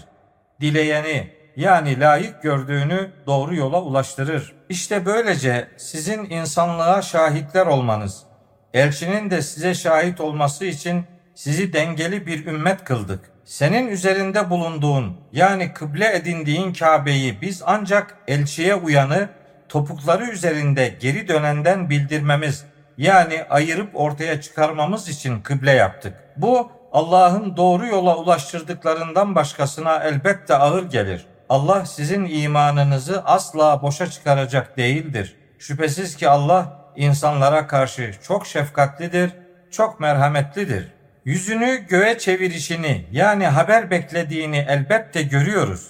Dileyeni 0.62 1.34
yani 1.56 2.00
layık 2.00 2.44
gördüğünü 2.44 3.12
doğru 3.28 3.56
yola 3.56 3.82
ulaştırır. 3.82 4.54
İşte 4.70 5.06
böylece 5.06 5.68
sizin 5.78 6.30
insanlığa 6.30 7.02
şahitler 7.02 7.66
olmanız, 7.66 8.24
elçinin 8.74 9.30
de 9.30 9.42
size 9.42 9.74
şahit 9.74 10.22
olması 10.22 10.66
için 10.66 11.06
sizi 11.36 11.74
dengeli 11.74 12.28
bir 12.28 12.46
ümmet 12.46 12.84
kıldık. 12.84 13.20
Senin 13.46 13.88
üzerinde 13.88 14.50
bulunduğun 14.50 15.18
yani 15.32 15.74
kıble 15.74 16.16
edindiğin 16.16 16.74
Kabe'yi 16.74 17.42
biz 17.42 17.62
ancak 17.66 18.18
elçiye 18.28 18.76
uyanı 18.76 19.30
topukları 19.70 20.26
üzerinde 20.26 20.96
geri 21.00 21.28
dönenden 21.28 21.90
bildirmemiz 21.90 22.66
yani 22.98 23.44
ayırıp 23.50 23.90
ortaya 23.94 24.42
çıkarmamız 24.42 25.10
için 25.10 25.42
kıble 25.42 25.72
yaptık. 25.72 26.14
Bu 26.38 26.72
Allah'ın 26.92 27.58
doğru 27.58 27.88
yola 27.88 28.18
ulaştırdıklarından 28.18 29.36
başkasına 29.36 30.04
elbette 30.04 30.56
ağır 30.56 30.84
gelir. 30.84 31.26
Allah 31.50 31.86
sizin 31.86 32.26
imanınızı 32.26 33.24
asla 33.26 33.82
boşa 33.82 34.08
çıkaracak 34.10 34.78
değildir. 34.78 35.36
Şüphesiz 35.60 36.16
ki 36.16 36.30
Allah 36.30 36.83
insanlara 36.96 37.68
karşı 37.68 38.14
çok 38.24 38.48
şefkatlidir, 38.48 39.32
çok 39.72 40.00
merhametlidir. 40.00 40.92
Yüzünü 41.26 41.86
göğe 41.90 42.18
çevirişini 42.18 43.06
yani 43.12 43.48
haber 43.48 43.92
beklediğini 43.92 44.66
elbette 44.70 45.22
görüyoruz. 45.24 45.88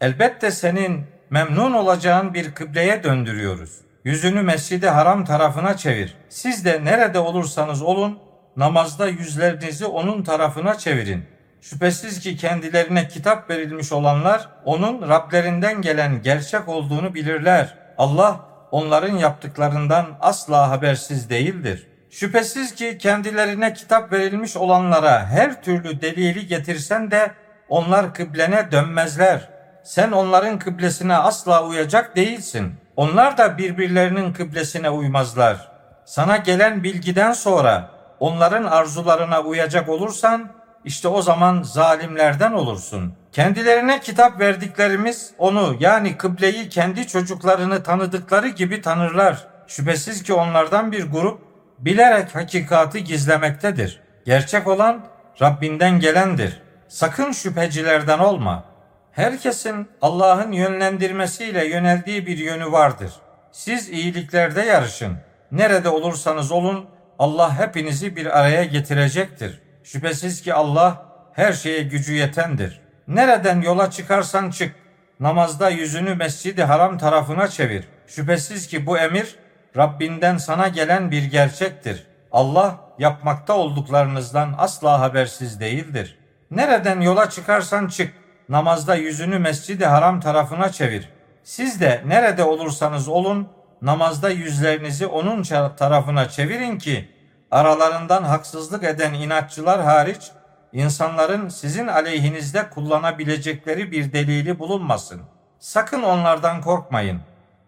Elbette 0.00 0.50
senin 0.50 1.04
memnun 1.30 1.72
olacağın 1.72 2.34
bir 2.34 2.54
kıbleye 2.54 3.02
döndürüyoruz. 3.04 3.70
Yüzünü 4.04 4.42
mescidi 4.42 4.88
haram 4.88 5.24
tarafına 5.24 5.76
çevir. 5.76 6.14
Siz 6.28 6.64
de 6.64 6.84
nerede 6.84 7.18
olursanız 7.18 7.82
olun 7.82 8.18
namazda 8.56 9.08
yüzlerinizi 9.08 9.86
onun 9.86 10.22
tarafına 10.22 10.78
çevirin. 10.78 11.24
Şüphesiz 11.60 12.20
ki 12.20 12.36
kendilerine 12.36 13.08
kitap 13.08 13.50
verilmiş 13.50 13.92
olanlar 13.92 14.48
onun 14.64 15.08
Rablerinden 15.08 15.82
gelen 15.82 16.22
gerçek 16.22 16.68
olduğunu 16.68 17.14
bilirler. 17.14 17.74
Allah 17.98 18.40
onların 18.76 19.16
yaptıklarından 19.16 20.06
asla 20.20 20.70
habersiz 20.70 21.30
değildir. 21.30 21.86
Şüphesiz 22.10 22.74
ki 22.74 22.98
kendilerine 22.98 23.72
kitap 23.74 24.12
verilmiş 24.12 24.56
olanlara 24.56 25.26
her 25.26 25.62
türlü 25.62 26.00
delili 26.00 26.46
getirsen 26.46 27.10
de 27.10 27.30
onlar 27.68 28.14
kıblene 28.14 28.72
dönmezler. 28.72 29.48
Sen 29.84 30.12
onların 30.12 30.58
kıblesine 30.58 31.16
asla 31.16 31.64
uyacak 31.64 32.16
değilsin. 32.16 32.74
Onlar 32.96 33.38
da 33.38 33.58
birbirlerinin 33.58 34.32
kıblesine 34.32 34.90
uymazlar. 34.90 35.68
Sana 36.04 36.36
gelen 36.36 36.82
bilgiden 36.84 37.32
sonra 37.32 37.90
onların 38.20 38.64
arzularına 38.64 39.40
uyacak 39.40 39.88
olursan 39.88 40.50
işte 40.84 41.08
o 41.08 41.22
zaman 41.22 41.62
zalimlerden 41.62 42.52
olursun. 42.52 43.14
Kendilerine 43.36 44.00
kitap 44.00 44.40
verdiklerimiz 44.40 45.30
onu 45.38 45.76
yani 45.80 46.16
kıbleyi 46.16 46.68
kendi 46.68 47.06
çocuklarını 47.06 47.82
tanıdıkları 47.82 48.48
gibi 48.48 48.82
tanırlar. 48.82 49.46
Şüphesiz 49.66 50.22
ki 50.22 50.32
onlardan 50.32 50.92
bir 50.92 51.10
grup 51.10 51.40
bilerek 51.78 52.34
hakikati 52.34 53.04
gizlemektedir. 53.04 54.00
Gerçek 54.26 54.66
olan 54.66 55.06
Rabbinden 55.42 56.00
gelendir. 56.00 56.62
Sakın 56.88 57.32
şüphecilerden 57.32 58.18
olma. 58.18 58.64
Herkesin 59.12 59.88
Allah'ın 60.02 60.52
yönlendirmesiyle 60.52 61.66
yöneldiği 61.66 62.26
bir 62.26 62.38
yönü 62.38 62.72
vardır. 62.72 63.12
Siz 63.52 63.88
iyiliklerde 63.88 64.62
yarışın. 64.62 65.16
Nerede 65.52 65.88
olursanız 65.88 66.52
olun 66.52 66.86
Allah 67.18 67.58
hepinizi 67.58 68.16
bir 68.16 68.38
araya 68.38 68.64
getirecektir. 68.64 69.62
Şüphesiz 69.84 70.42
ki 70.42 70.54
Allah 70.54 71.06
her 71.32 71.52
şeye 71.52 71.82
gücü 71.82 72.14
yetendir. 72.14 72.85
Nereden 73.08 73.60
yola 73.60 73.90
çıkarsan 73.90 74.50
çık, 74.50 74.74
namazda 75.20 75.70
yüzünü 75.70 76.14
mescidi 76.14 76.62
haram 76.62 76.98
tarafına 76.98 77.48
çevir. 77.48 77.84
Şüphesiz 78.06 78.66
ki 78.66 78.86
bu 78.86 78.98
emir 78.98 79.36
Rabbinden 79.76 80.36
sana 80.36 80.68
gelen 80.68 81.10
bir 81.10 81.24
gerçektir. 81.24 82.06
Allah 82.32 82.80
yapmakta 82.98 83.56
olduklarınızdan 83.56 84.54
asla 84.58 85.00
habersiz 85.00 85.60
değildir. 85.60 86.18
Nereden 86.50 87.00
yola 87.00 87.30
çıkarsan 87.30 87.88
çık, 87.88 88.12
namazda 88.48 88.94
yüzünü 88.94 89.38
mescidi 89.38 89.86
haram 89.86 90.20
tarafına 90.20 90.72
çevir. 90.72 91.08
Siz 91.44 91.80
de 91.80 92.02
nerede 92.06 92.44
olursanız 92.44 93.08
olun, 93.08 93.48
namazda 93.82 94.30
yüzlerinizi 94.30 95.06
onun 95.06 95.42
tarafına 95.76 96.28
çevirin 96.28 96.78
ki 96.78 97.10
aralarından 97.50 98.22
haksızlık 98.22 98.84
eden 98.84 99.14
inatçılar 99.14 99.82
hariç 99.82 100.30
insanların 100.72 101.48
sizin 101.48 101.86
aleyhinizde 101.86 102.70
kullanabilecekleri 102.70 103.92
bir 103.92 104.12
delili 104.12 104.58
bulunmasın. 104.58 105.20
Sakın 105.58 106.02
onlardan 106.02 106.60
korkmayın. 106.60 107.20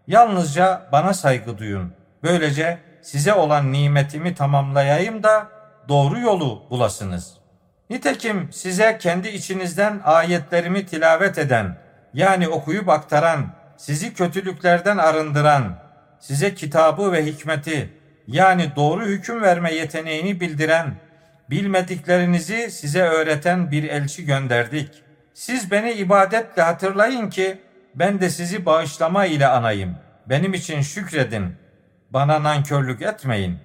Yalnızca 0.07 0.89
bana 0.93 1.15
saygı 1.15 1.59
duyun. 1.59 1.93
Böylece 2.23 2.79
size 3.03 3.35
olan 3.35 3.73
nimetimi 3.73 4.35
tamamlayayım 4.35 5.23
da 5.23 5.49
doğru 5.89 6.19
yolu 6.19 6.63
bulasınız. 6.71 7.39
Nitekim 7.91 8.53
size 8.53 8.99
kendi 8.99 9.29
içinizden 9.29 10.01
ayetlerimi 10.05 10.87
tilavet 10.87 11.39
eden, 11.39 11.79
yani 12.15 12.49
okuyup 12.49 12.89
aktaran, 12.89 13.47
sizi 13.77 14.15
kötülüklerden 14.15 14.99
arındıran, 14.99 15.79
size 16.21 16.55
kitabı 16.55 17.13
ve 17.13 17.27
hikmeti, 17.27 17.93
yani 18.27 18.73
doğru 18.77 19.07
hüküm 19.07 19.43
verme 19.43 19.75
yeteneğini 19.75 20.41
bildiren, 20.41 20.95
bilmediklerinizi 21.51 22.71
size 22.71 23.03
öğreten 23.03 23.71
bir 23.71 23.85
elçi 23.85 24.25
gönderdik. 24.25 25.03
Siz 25.35 25.71
beni 25.71 25.93
ibadetle 25.93 26.63
hatırlayın 26.63 27.31
ki 27.31 27.59
ben 27.95 28.21
de 28.21 28.31
sizi 28.31 28.67
bağışlama 28.67 29.27
ile 29.27 29.47
anayım. 29.47 29.97
Benim 30.27 30.55
için 30.55 30.81
şükredin. 30.81 31.57
Bana 32.11 32.43
nankörlük 32.43 33.03
etmeyin. 33.03 33.59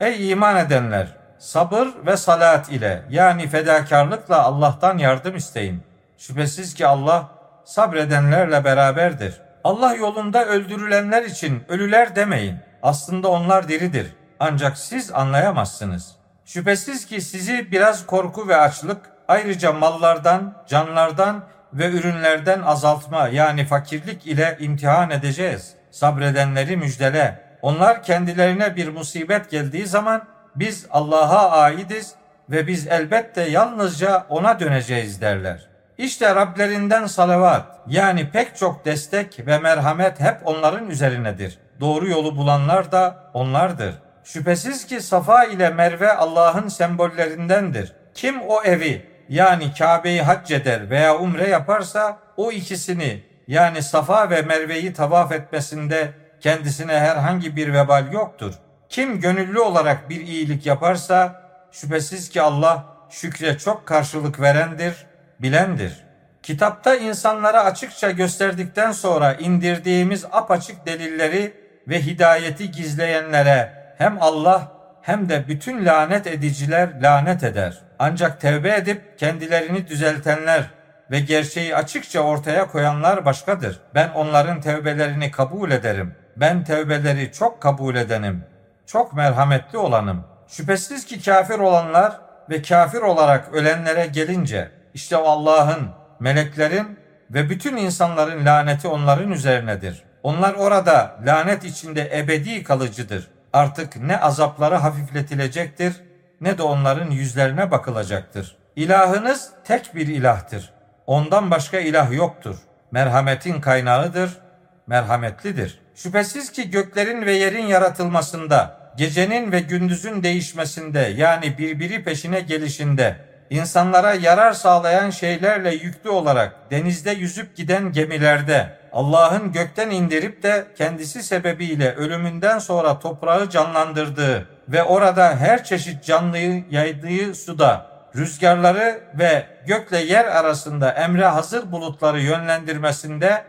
Ey 0.00 0.30
iman 0.30 0.56
edenler! 0.56 1.20
Sabır 1.38 1.88
ve 2.06 2.16
salat 2.16 2.72
ile 2.72 3.02
yani 3.10 3.48
fedakarlıkla 3.48 4.42
Allah'tan 4.42 4.98
yardım 4.98 5.36
isteyin. 5.36 5.82
Şüphesiz 6.18 6.74
ki 6.74 6.86
Allah 6.86 7.28
sabredenlerle 7.64 8.64
beraberdir. 8.64 9.40
Allah 9.64 9.94
yolunda 9.94 10.46
öldürülenler 10.46 11.22
için 11.22 11.62
ölüler 11.68 12.16
demeyin. 12.16 12.56
Aslında 12.82 13.28
onlar 13.28 13.68
diridir. 13.68 14.14
Ancak 14.40 14.78
siz 14.78 15.12
anlayamazsınız. 15.12 16.19
Şüphesiz 16.52 17.06
ki 17.06 17.20
sizi 17.20 17.72
biraz 17.72 18.06
korku 18.06 18.48
ve 18.48 18.56
açlık, 18.56 19.10
ayrıca 19.28 19.72
mallardan, 19.72 20.54
canlardan 20.68 21.44
ve 21.72 21.90
ürünlerden 21.90 22.60
azaltma 22.60 23.28
yani 23.28 23.64
fakirlik 23.64 24.26
ile 24.26 24.56
imtihan 24.60 25.10
edeceğiz. 25.10 25.74
Sabredenleri 25.90 26.76
müjdele. 26.76 27.40
Onlar 27.62 28.02
kendilerine 28.02 28.76
bir 28.76 28.88
musibet 28.88 29.50
geldiği 29.50 29.86
zaman 29.86 30.22
biz 30.56 30.86
Allah'a 30.90 31.50
aidiz 31.50 32.14
ve 32.50 32.66
biz 32.66 32.86
elbette 32.86 33.42
yalnızca 33.42 34.26
ona 34.28 34.60
döneceğiz 34.60 35.20
derler. 35.20 35.68
İşte 35.98 36.34
Rablerinden 36.34 37.06
salavat 37.06 37.66
yani 37.86 38.30
pek 38.30 38.56
çok 38.56 38.84
destek 38.84 39.46
ve 39.46 39.58
merhamet 39.58 40.20
hep 40.20 40.40
onların 40.44 40.90
üzerinedir. 40.90 41.58
Doğru 41.80 42.08
yolu 42.08 42.36
bulanlar 42.36 42.92
da 42.92 43.30
onlardır. 43.34 43.94
Şüphesiz 44.32 44.86
ki 44.86 45.00
Safa 45.00 45.44
ile 45.44 45.70
Merve 45.70 46.12
Allah'ın 46.12 46.68
sembollerindendir. 46.68 47.92
Kim 48.14 48.40
o 48.42 48.62
evi 48.62 49.06
yani 49.28 49.74
Kabe'yi 49.78 50.22
hac 50.22 50.50
eder 50.50 50.90
veya 50.90 51.18
umre 51.18 51.48
yaparsa 51.48 52.18
o 52.36 52.52
ikisini 52.52 53.24
yani 53.48 53.82
Safa 53.82 54.30
ve 54.30 54.42
Merve'yi 54.42 54.92
tavaf 54.92 55.32
etmesinde 55.32 56.10
kendisine 56.40 56.92
herhangi 56.92 57.56
bir 57.56 57.72
vebal 57.72 58.12
yoktur. 58.12 58.54
Kim 58.88 59.20
gönüllü 59.20 59.58
olarak 59.58 60.10
bir 60.10 60.20
iyilik 60.20 60.66
yaparsa 60.66 61.42
şüphesiz 61.72 62.30
ki 62.30 62.42
Allah 62.42 62.84
şükre 63.10 63.58
çok 63.58 63.86
karşılık 63.86 64.40
verendir, 64.40 65.06
bilendir. 65.40 66.04
Kitapta 66.42 66.94
insanlara 66.94 67.64
açıkça 67.64 68.10
gösterdikten 68.10 68.92
sonra 68.92 69.34
indirdiğimiz 69.34 70.24
apaçık 70.32 70.86
delilleri 70.86 71.54
ve 71.88 72.02
hidayeti 72.02 72.70
gizleyenlere 72.70 73.79
hem 74.00 74.16
Allah 74.20 74.72
hem 75.02 75.28
de 75.28 75.48
bütün 75.48 75.84
lanet 75.86 76.26
ediciler 76.26 77.02
lanet 77.02 77.44
eder. 77.44 77.78
Ancak 77.98 78.40
tevbe 78.40 78.74
edip 78.74 79.18
kendilerini 79.18 79.88
düzeltenler 79.88 80.64
ve 81.10 81.20
gerçeği 81.20 81.76
açıkça 81.76 82.20
ortaya 82.20 82.66
koyanlar 82.66 83.24
başkadır. 83.24 83.80
Ben 83.94 84.08
onların 84.08 84.60
tevbelerini 84.60 85.30
kabul 85.30 85.70
ederim. 85.70 86.14
Ben 86.36 86.64
tevbeleri 86.64 87.32
çok 87.32 87.62
kabul 87.62 87.96
edenim. 87.96 88.44
Çok 88.86 89.14
merhametli 89.14 89.78
olanım. 89.78 90.24
Şüphesiz 90.48 91.06
ki 91.06 91.22
kafir 91.22 91.58
olanlar 91.58 92.20
ve 92.50 92.62
kafir 92.62 93.00
olarak 93.00 93.54
ölenlere 93.54 94.06
gelince 94.06 94.70
işte 94.94 95.16
Allah'ın, 95.16 95.88
meleklerin 96.20 96.98
ve 97.30 97.50
bütün 97.50 97.76
insanların 97.76 98.46
laneti 98.46 98.88
onların 98.88 99.32
üzerinedir. 99.32 100.02
Onlar 100.22 100.54
orada 100.54 101.16
lanet 101.26 101.64
içinde 101.64 102.18
ebedi 102.18 102.64
kalıcıdır. 102.64 103.39
Artık 103.52 103.96
ne 103.96 104.20
azapları 104.20 104.74
hafifletilecektir 104.74 105.92
ne 106.40 106.58
de 106.58 106.62
onların 106.62 107.10
yüzlerine 107.10 107.70
bakılacaktır. 107.70 108.56
İlahınız 108.76 109.50
tek 109.64 109.94
bir 109.94 110.06
ilahtır. 110.06 110.72
Ondan 111.06 111.50
başka 111.50 111.78
ilah 111.78 112.12
yoktur. 112.12 112.56
Merhametin 112.90 113.60
kaynağıdır, 113.60 114.38
merhametlidir. 114.86 115.80
Şüphesiz 115.94 116.52
ki 116.52 116.70
göklerin 116.70 117.26
ve 117.26 117.32
yerin 117.32 117.66
yaratılmasında, 117.66 118.76
gecenin 118.96 119.52
ve 119.52 119.60
gündüzün 119.60 120.22
değişmesinde 120.22 121.14
yani 121.16 121.58
birbiri 121.58 122.04
peşine 122.04 122.40
gelişinde, 122.40 123.16
insanlara 123.50 124.14
yarar 124.14 124.52
sağlayan 124.52 125.10
şeylerle 125.10 125.74
yüklü 125.74 126.10
olarak 126.10 126.70
denizde 126.70 127.10
yüzüp 127.10 127.56
giden 127.56 127.92
gemilerde, 127.92 128.79
Allah'ın 128.92 129.52
gökten 129.52 129.90
indirip 129.90 130.42
de 130.42 130.66
kendisi 130.76 131.22
sebebiyle 131.22 131.94
ölümünden 131.94 132.58
sonra 132.58 132.98
toprağı 132.98 133.50
canlandırdığı 133.50 134.48
ve 134.68 134.82
orada 134.82 135.36
her 135.36 135.64
çeşit 135.64 136.04
canlıyı 136.04 136.64
yaydığı 136.70 137.34
suda 137.34 137.86
rüzgarları 138.16 139.00
ve 139.14 139.46
gökle 139.66 139.98
yer 139.98 140.24
arasında 140.24 140.92
emre 140.92 141.26
hazır 141.26 141.72
bulutları 141.72 142.20
yönlendirmesinde 142.20 143.44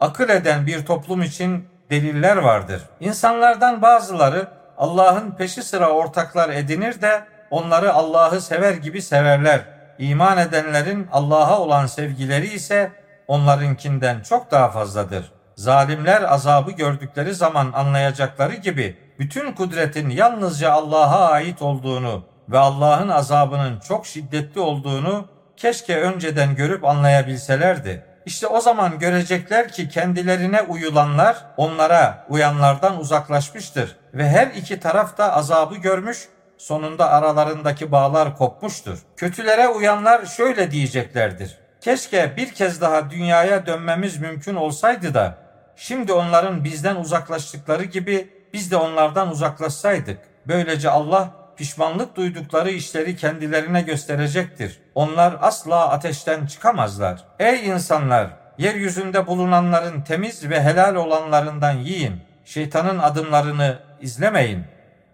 akıl 0.00 0.28
eden 0.28 0.66
bir 0.66 0.86
toplum 0.86 1.22
için 1.22 1.68
deliller 1.90 2.36
vardır. 2.36 2.82
İnsanlardan 3.00 3.82
bazıları 3.82 4.48
Allah'ın 4.78 5.30
peşi 5.30 5.62
sıra 5.62 5.90
ortaklar 5.90 6.48
edinir 6.48 7.02
de 7.02 7.24
onları 7.50 7.92
Allah'ı 7.92 8.40
sever 8.40 8.74
gibi 8.74 9.02
severler. 9.02 9.60
İman 9.98 10.38
edenlerin 10.38 11.08
Allah'a 11.12 11.58
olan 11.58 11.86
sevgileri 11.86 12.46
ise 12.46 12.92
onlarınkinden 13.30 14.20
çok 14.20 14.50
daha 14.50 14.70
fazladır. 14.70 15.32
Zalimler 15.56 16.22
azabı 16.22 16.70
gördükleri 16.70 17.34
zaman 17.34 17.72
anlayacakları 17.72 18.54
gibi 18.54 18.98
bütün 19.18 19.52
kudretin 19.52 20.10
yalnızca 20.10 20.72
Allah'a 20.72 21.30
ait 21.30 21.62
olduğunu 21.62 22.24
ve 22.48 22.58
Allah'ın 22.58 23.08
azabının 23.08 23.80
çok 23.80 24.06
şiddetli 24.06 24.60
olduğunu 24.60 25.28
keşke 25.56 26.00
önceden 26.00 26.54
görüp 26.54 26.84
anlayabilselerdi. 26.84 28.04
İşte 28.26 28.46
o 28.46 28.60
zaman 28.60 28.98
görecekler 28.98 29.68
ki 29.68 29.88
kendilerine 29.88 30.62
uyulanlar 30.62 31.36
onlara 31.56 32.26
uyanlardan 32.28 33.00
uzaklaşmıştır 33.00 33.96
ve 34.14 34.28
her 34.28 34.46
iki 34.46 34.80
taraf 34.80 35.18
da 35.18 35.32
azabı 35.32 35.76
görmüş 35.76 36.28
sonunda 36.58 37.10
aralarındaki 37.10 37.92
bağlar 37.92 38.36
kopmuştur. 38.36 38.98
Kötülere 39.16 39.68
uyanlar 39.68 40.26
şöyle 40.26 40.70
diyeceklerdir. 40.70 41.69
Keşke 41.80 42.36
bir 42.36 42.52
kez 42.52 42.80
daha 42.80 43.10
dünyaya 43.10 43.66
dönmemiz 43.66 44.16
mümkün 44.16 44.54
olsaydı 44.54 45.14
da 45.14 45.38
şimdi 45.76 46.12
onların 46.12 46.64
bizden 46.64 46.96
uzaklaştıkları 46.96 47.84
gibi 47.84 48.28
biz 48.52 48.70
de 48.70 48.76
onlardan 48.76 49.30
uzaklaşsaydık. 49.30 50.18
Böylece 50.46 50.90
Allah 50.90 51.30
pişmanlık 51.56 52.16
duydukları 52.16 52.70
işleri 52.70 53.16
kendilerine 53.16 53.82
gösterecektir. 53.82 54.80
Onlar 54.94 55.36
asla 55.40 55.88
ateşten 55.88 56.46
çıkamazlar. 56.46 57.24
Ey 57.38 57.68
insanlar! 57.68 58.30
Yeryüzünde 58.58 59.26
bulunanların 59.26 60.02
temiz 60.02 60.50
ve 60.50 60.62
helal 60.62 60.94
olanlarından 60.94 61.72
yiyin. 61.72 62.20
Şeytanın 62.44 62.98
adımlarını 62.98 63.78
izlemeyin. 64.00 64.64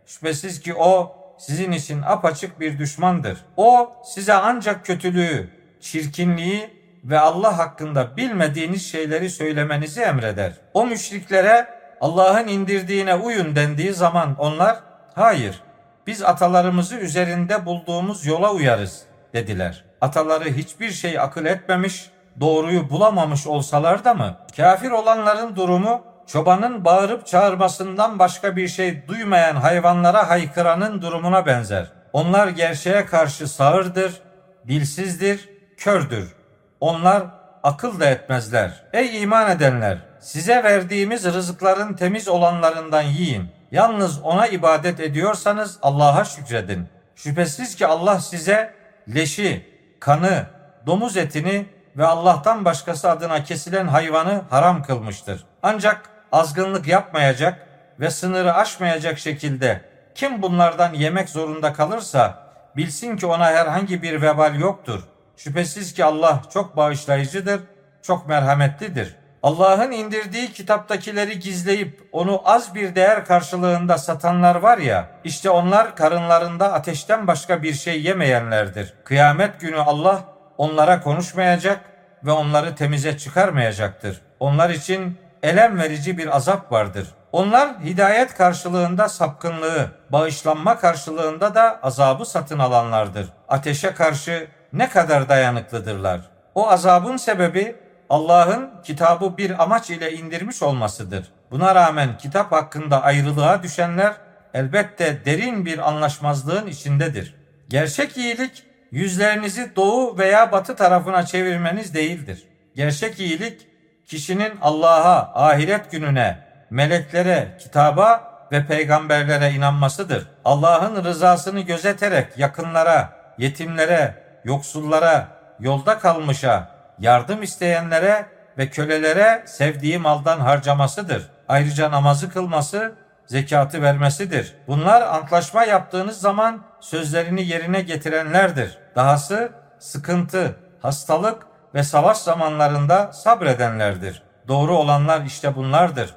Şüphesiz 0.07 0.61
ki 0.61 0.75
o 0.75 1.17
sizin 1.39 1.73
için 1.73 2.03
apaçık 2.03 2.61
bir 2.61 2.79
düşmandır. 2.79 3.39
O 3.57 3.93
size 4.05 4.35
ancak 4.35 4.87
kötülüğü, 4.87 5.51
çirkinliği 5.87 6.70
ve 7.05 7.18
Allah 7.18 7.59
hakkında 7.59 8.16
bilmediğiniz 8.16 8.91
şeyleri 8.91 9.30
söylemenizi 9.30 10.01
emreder. 10.01 10.53
O 10.74 10.87
müşriklere 10.87 11.66
Allah'ın 12.01 12.49
indirdiğine 12.49 13.14
uyun 13.14 13.57
dendiği 13.57 13.93
zaman 13.93 14.34
onlar 14.39 14.76
hayır 15.14 15.62
biz 16.07 16.22
atalarımızı 16.22 16.97
üzerinde 16.97 17.66
bulduğumuz 17.66 18.26
yola 18.26 18.53
uyarız 18.53 19.03
dediler. 19.32 19.84
Ataları 20.01 20.45
hiçbir 20.45 20.91
şey 20.91 21.18
akıl 21.20 21.45
etmemiş, 21.45 22.11
doğruyu 22.41 22.91
bulamamış 22.91 23.47
olsalar 23.47 24.05
da 24.05 24.14
mı? 24.14 24.37
Kafir 24.57 24.91
olanların 24.91 25.57
durumu 25.57 26.03
çobanın 26.26 26.84
bağırıp 26.84 27.26
çağırmasından 27.26 28.18
başka 28.18 28.57
bir 28.57 28.68
şey 28.68 29.09
duymayan 29.09 29.57
hayvanlara 29.57 30.28
haykıranın 30.28 31.03
durumuna 31.03 31.47
benzer. 31.47 31.93
Onlar 32.12 32.49
gerçeğe 32.49 33.07
karşı 33.07 33.49
sağırdır, 33.49 34.20
dilsizdir, 34.68 35.56
kördür. 35.77 36.35
Onlar 36.81 37.22
akıl 37.62 38.01
da 38.01 38.07
etmezler. 38.07 38.85
Ey 38.93 39.22
iman 39.22 39.51
edenler! 39.51 39.99
Size 40.20 40.64
verdiğimiz 40.64 41.24
rızıkların 41.24 41.95
temiz 41.95 42.29
olanlarından 42.29 43.03
yiyin. 43.03 43.51
Yalnız 43.70 44.22
ona 44.22 44.47
ibadet 44.47 45.01
ediyorsanız 45.01 45.79
Allah'a 45.83 46.24
şükredin. 46.24 46.89
Şüphesiz 47.16 47.77
ki 47.77 47.87
Allah 47.87 48.20
size 48.20 48.74
leşi, 49.14 49.66
kanı, 50.01 50.47
domuz 50.87 51.16
etini 51.16 51.66
ve 51.97 52.07
Allah'tan 52.07 52.64
başkası 52.64 53.11
adına 53.11 53.45
kesilen 53.45 53.87
hayvanı 53.87 54.43
haram 54.51 54.83
kılmıştır. 54.83 55.45
Ancak 55.62 56.11
azgınlık 56.33 56.87
yapmayacak 56.87 57.66
ve 58.01 58.11
sınırı 58.11 58.55
aşmayacak 58.55 59.18
şekilde 59.18 59.81
kim 60.14 60.43
bunlardan 60.43 60.95
yemek 60.95 61.29
zorunda 61.29 61.72
kalırsa 61.72 62.47
bilsin 62.77 63.16
ki 63.16 63.27
ona 63.27 63.47
herhangi 63.47 64.03
bir 64.03 64.22
vebal 64.22 64.55
yoktur. 64.61 65.03
Şüphesiz 65.37 65.95
ki 65.95 66.05
Allah 66.05 66.43
çok 66.53 66.76
bağışlayıcıdır, 66.76 67.61
çok 68.03 68.28
merhametlidir. 68.28 69.16
Allah'ın 69.43 69.91
indirdiği 69.91 70.53
kitaptakileri 70.53 71.39
gizleyip 71.39 72.09
onu 72.12 72.43
az 72.45 72.74
bir 72.74 72.95
değer 72.95 73.24
karşılığında 73.24 73.99
satanlar 73.99 74.55
var 74.55 74.78
ya, 74.78 75.11
işte 75.24 75.51
onlar 75.51 75.97
karınlarında 75.97 76.72
ateşten 76.72 77.26
başka 77.26 77.62
bir 77.62 77.74
şey 77.74 78.03
yemeyenlerdir. 78.03 78.95
Kıyamet 79.05 79.61
günü 79.61 79.78
Allah 79.78 80.24
onlara 80.59 81.01
konuşmayacak 81.01 81.80
ve 82.24 82.30
onları 82.30 82.74
temize 82.74 83.18
çıkarmayacaktır. 83.18 84.20
Onlar 84.41 84.70
için 84.70 85.18
elem 85.43 85.78
verici 85.78 86.18
bir 86.18 86.37
azap 86.37 86.72
vardır. 86.72 87.07
Onlar 87.32 87.80
hidayet 87.84 88.34
karşılığında 88.34 89.09
sapkınlığı, 89.09 89.91
bağışlanma 90.11 90.78
karşılığında 90.78 91.55
da 91.55 91.80
azabı 91.82 92.24
satın 92.24 92.59
alanlardır. 92.59 93.26
Ateşe 93.49 93.95
karşı 93.95 94.49
ne 94.79 94.89
kadar 94.89 95.29
dayanıklıdırlar. 95.29 96.20
O 96.55 96.68
azabın 96.68 97.16
sebebi 97.16 97.77
Allah'ın 98.11 98.70
kitabı 98.85 99.37
bir 99.37 99.62
amaç 99.62 99.91
ile 99.91 100.12
indirmiş 100.12 100.62
olmasıdır. 100.62 101.33
Buna 101.51 101.74
rağmen 101.74 102.18
kitap 102.18 102.53
hakkında 102.53 103.03
ayrılığa 103.03 103.62
düşenler 103.62 104.14
elbette 104.55 105.24
derin 105.24 105.66
bir 105.66 105.89
anlaşmazlığın 105.89 106.66
içindedir. 106.66 107.35
Gerçek 107.68 108.16
iyilik 108.16 108.62
yüzlerinizi 108.91 109.77
doğu 109.77 110.18
veya 110.18 110.53
batı 110.53 110.77
tarafına 110.77 111.27
çevirmeniz 111.27 111.95
değildir. 111.95 112.45
Gerçek 112.74 113.20
iyilik 113.20 113.66
kişinin 114.07 114.53
Allah'a, 114.62 115.47
ahiret 115.47 115.91
gününe, 115.91 116.39
meleklere, 116.70 117.57
kitaba 117.59 118.37
ve 118.53 118.66
peygamberlere 118.66 119.51
inanmasıdır. 119.51 120.29
Allah'ın 120.45 121.05
rızasını 121.05 121.61
gözeterek 121.61 122.39
yakınlara, 122.39 123.12
yetimlere, 123.39 124.26
yoksullara, 124.47 125.28
yolda 125.61 125.99
kalmışa, 125.99 126.68
yardım 126.99 127.42
isteyenlere 127.42 128.26
ve 128.59 128.70
kölelere 128.70 129.42
sevdiği 129.47 129.99
maldan 129.99 130.40
harcamasıdır. 130.40 131.28
Ayrıca 131.49 131.90
namazı 131.90 132.30
kılması, 132.30 132.94
zekatı 133.26 133.82
vermesidir. 133.82 134.55
Bunlar 134.66 135.03
antlaşma 135.03 135.64
yaptığınız 135.64 136.20
zaman 136.20 136.62
sözlerini 136.80 137.47
yerine 137.47 137.80
getirenlerdir. 137.80 138.78
Dahası 138.97 139.53
sıkıntı, 139.78 140.57
hastalık 140.82 141.47
ve 141.74 141.82
savaş 141.82 142.16
zamanlarında 142.16 143.12
sabredenlerdir. 143.12 144.22
Doğru 144.49 144.76
olanlar 144.76 145.22
işte 145.22 145.57
bunlardır. 145.57 146.14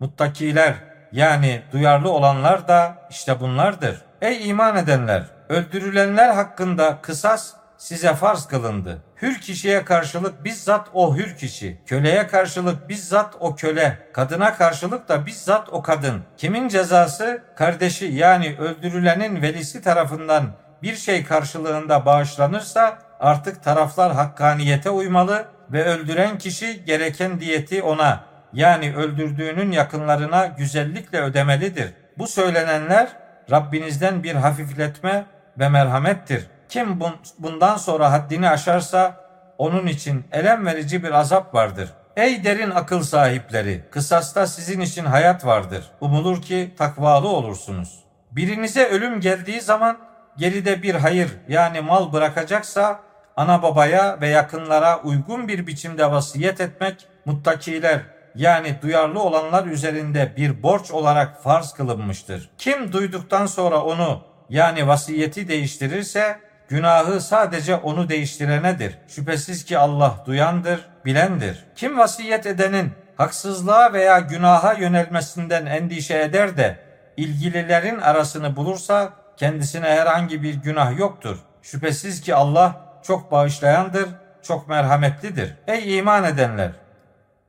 Muttakiler 0.00 0.74
yani 1.12 1.62
duyarlı 1.72 2.10
olanlar 2.10 2.68
da 2.68 2.94
işte 3.10 3.40
bunlardır. 3.40 4.02
Ey 4.22 4.48
iman 4.48 4.76
edenler! 4.76 5.24
Öldürülenler 5.48 6.34
hakkında 6.34 6.98
kısas 7.02 7.52
size 7.84 8.14
farz 8.14 8.46
kılındı. 8.46 9.02
Hür 9.22 9.40
kişiye 9.40 9.84
karşılık 9.84 10.44
bizzat 10.44 10.88
o 10.92 11.16
hür 11.16 11.36
kişi, 11.36 11.78
köleye 11.86 12.26
karşılık 12.26 12.88
bizzat 12.88 13.34
o 13.40 13.56
köle, 13.56 13.98
kadına 14.12 14.54
karşılık 14.54 15.08
da 15.08 15.26
bizzat 15.26 15.68
o 15.72 15.82
kadın. 15.82 16.22
Kimin 16.36 16.68
cezası 16.68 17.42
kardeşi 17.56 18.04
yani 18.04 18.56
öldürülenin 18.58 19.42
velisi 19.42 19.82
tarafından 19.82 20.44
bir 20.82 20.96
şey 20.96 21.24
karşılığında 21.24 22.06
bağışlanırsa 22.06 22.98
artık 23.20 23.62
taraflar 23.62 24.12
hakkaniyete 24.12 24.90
uymalı 24.90 25.44
ve 25.72 25.84
öldüren 25.84 26.38
kişi 26.38 26.84
gereken 26.84 27.40
diyeti 27.40 27.82
ona 27.82 28.24
yani 28.52 28.96
öldürdüğünün 28.96 29.72
yakınlarına 29.72 30.46
güzellikle 30.46 31.20
ödemelidir. 31.20 31.90
Bu 32.18 32.26
söylenenler 32.26 33.08
Rabbinizden 33.50 34.22
bir 34.22 34.34
hafifletme 34.34 35.24
ve 35.58 35.68
merhamettir. 35.68 36.53
Kim 36.74 37.00
bundan 37.38 37.76
sonra 37.76 38.12
haddini 38.12 38.50
aşarsa 38.50 39.16
onun 39.58 39.86
için 39.86 40.24
elem 40.32 40.66
verici 40.66 41.02
bir 41.02 41.10
azap 41.10 41.54
vardır. 41.54 41.90
Ey 42.16 42.44
derin 42.44 42.70
akıl 42.70 43.02
sahipleri, 43.02 43.84
kısasta 43.90 44.46
sizin 44.46 44.80
için 44.80 45.04
hayat 45.04 45.46
vardır. 45.46 45.90
Umulur 46.00 46.42
ki 46.42 46.74
takvalı 46.78 47.28
olursunuz. 47.28 48.04
Birinize 48.32 48.88
ölüm 48.88 49.20
geldiği 49.20 49.60
zaman 49.60 49.98
geride 50.36 50.82
bir 50.82 50.94
hayır 50.94 51.30
yani 51.48 51.80
mal 51.80 52.12
bırakacaksa 52.12 53.00
ana 53.36 53.62
babaya 53.62 54.20
ve 54.20 54.28
yakınlara 54.28 55.00
uygun 55.02 55.48
bir 55.48 55.66
biçimde 55.66 56.10
vasiyet 56.10 56.60
etmek 56.60 57.06
muttakiler 57.24 58.00
yani 58.34 58.78
duyarlı 58.82 59.22
olanlar 59.22 59.66
üzerinde 59.66 60.32
bir 60.36 60.62
borç 60.62 60.90
olarak 60.90 61.42
farz 61.42 61.72
kılınmıştır. 61.72 62.50
Kim 62.58 62.92
duyduktan 62.92 63.46
sonra 63.46 63.82
onu 63.82 64.22
yani 64.48 64.86
vasiyeti 64.88 65.48
değiştirirse 65.48 66.44
Günahı 66.74 67.20
sadece 67.20 67.76
onu 67.76 68.08
değiştirenedir. 68.08 68.98
Şüphesiz 69.08 69.64
ki 69.64 69.78
Allah 69.78 70.22
duyandır, 70.26 70.80
bilendir. 71.04 71.64
Kim 71.76 71.98
vasiyet 71.98 72.46
edenin 72.46 72.92
haksızlığa 73.16 73.92
veya 73.92 74.18
günaha 74.18 74.72
yönelmesinden 74.72 75.66
endişe 75.66 76.18
eder 76.18 76.56
de 76.56 76.78
ilgililerin 77.16 78.00
arasını 78.00 78.56
bulursa 78.56 79.12
kendisine 79.36 79.86
herhangi 79.86 80.42
bir 80.42 80.54
günah 80.54 80.98
yoktur. 80.98 81.38
Şüphesiz 81.62 82.20
ki 82.20 82.34
Allah 82.34 82.80
çok 83.02 83.32
bağışlayandır, 83.32 84.08
çok 84.42 84.68
merhametlidir. 84.68 85.54
Ey 85.66 85.98
iman 85.98 86.24
edenler! 86.24 86.70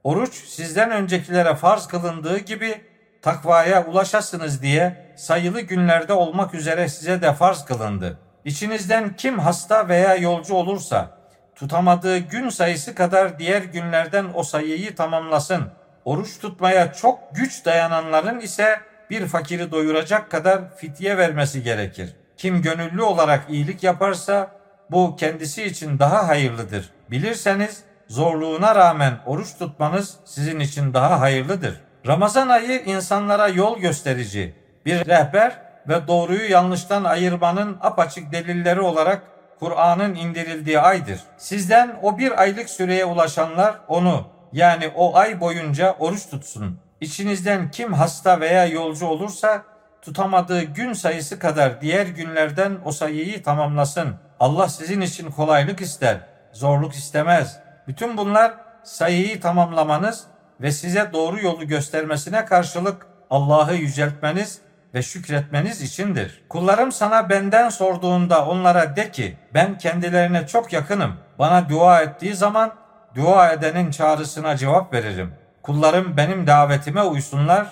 Oruç 0.03 0.33
sizden 0.33 0.91
öncekilere 0.91 1.55
farz 1.55 1.87
kılındığı 1.87 2.37
gibi 2.37 2.81
takvaya 3.21 3.85
ulaşasınız 3.85 4.61
diye 4.61 5.13
sayılı 5.17 5.61
günlerde 5.61 6.13
olmak 6.13 6.53
üzere 6.53 6.89
size 6.89 7.21
de 7.21 7.33
farz 7.33 7.65
kılındı. 7.65 8.24
İçinizden 8.45 9.15
kim 9.15 9.39
hasta 9.39 9.87
veya 9.89 10.15
yolcu 10.15 10.53
olursa 10.53 11.09
tutamadığı 11.55 12.17
gün 12.17 12.49
sayısı 12.49 12.95
kadar 12.95 13.39
diğer 13.39 13.61
günlerden 13.61 14.25
o 14.33 14.43
sayıyı 14.43 14.95
tamamlasın. 14.95 15.63
Oruç 16.05 16.39
tutmaya 16.39 16.93
çok 16.93 17.35
güç 17.35 17.65
dayananların 17.65 18.39
ise 18.39 18.79
bir 19.09 19.27
fakiri 19.27 19.71
doyuracak 19.71 20.31
kadar 20.31 20.77
fitye 20.77 21.17
vermesi 21.17 21.63
gerekir. 21.63 22.15
Kim 22.37 22.61
gönüllü 22.61 23.01
olarak 23.01 23.45
iyilik 23.49 23.83
yaparsa 23.83 24.51
bu 24.91 25.15
kendisi 25.15 25.63
için 25.63 25.99
daha 25.99 26.27
hayırlıdır. 26.27 26.89
Bilirseniz 27.11 27.83
zorluğuna 28.07 28.75
rağmen 28.75 29.13
oruç 29.25 29.57
tutmanız 29.59 30.17
sizin 30.25 30.59
için 30.59 30.93
daha 30.93 31.19
hayırlıdır. 31.19 31.81
Ramazan 32.07 32.49
ayı 32.49 32.81
insanlara 32.81 33.47
yol 33.47 33.79
gösterici, 33.79 34.55
bir 34.85 35.05
rehber 35.05 35.64
ve 35.87 36.07
doğruyu 36.07 36.51
yanlıştan 36.51 37.03
ayırmanın 37.03 37.77
apaçık 37.81 38.31
delilleri 38.31 38.81
olarak 38.81 39.21
Kur'an'ın 39.59 40.15
indirildiği 40.15 40.79
aydır. 40.79 41.19
Sizden 41.37 41.99
o 42.01 42.17
bir 42.17 42.41
aylık 42.41 42.69
süreye 42.69 43.05
ulaşanlar 43.05 43.75
onu 43.87 44.27
yani 44.53 44.91
o 44.95 45.15
ay 45.15 45.39
boyunca 45.39 45.95
oruç 45.99 46.29
tutsun. 46.29 46.79
İçinizden 47.01 47.71
kim 47.71 47.93
hasta 47.93 48.39
veya 48.39 48.65
yolcu 48.65 49.05
olursa 49.07 49.63
tutamadığı 50.01 50.61
gün 50.61 50.93
sayısı 50.93 51.39
kadar 51.39 51.81
diğer 51.81 52.07
günlerden 52.07 52.77
o 52.85 52.91
sayıyı 52.91 53.43
tamamlasın. 53.43 54.15
Allah 54.39 54.69
sizin 54.69 55.01
için 55.01 55.31
kolaylık 55.31 55.81
ister, 55.81 56.17
zorluk 56.53 56.93
istemez. 56.93 57.59
Bütün 57.87 58.17
bunlar 58.17 58.53
sayıyı 58.83 59.41
tamamlamanız 59.41 60.23
ve 60.61 60.71
size 60.71 61.09
doğru 61.13 61.39
yolu 61.39 61.67
göstermesine 61.67 62.45
karşılık 62.45 63.07
Allah'ı 63.29 63.75
yüceltmeniz 63.75 64.61
ve 64.95 65.01
şükretmeniz 65.01 65.81
içindir. 65.81 66.43
Kullarım 66.49 66.91
sana 66.91 67.29
benden 67.29 67.69
sorduğunda 67.69 68.45
onlara 68.45 68.95
de 68.95 69.11
ki 69.11 69.37
ben 69.53 69.77
kendilerine 69.77 70.47
çok 70.47 70.73
yakınım. 70.73 71.13
Bana 71.39 71.69
dua 71.69 72.01
ettiği 72.01 72.35
zaman 72.35 72.73
dua 73.15 73.51
edenin 73.51 73.91
çağrısına 73.91 74.57
cevap 74.57 74.93
veririm. 74.93 75.33
Kullarım 75.61 76.17
benim 76.17 76.47
davetime 76.47 77.03
uysunlar 77.03 77.67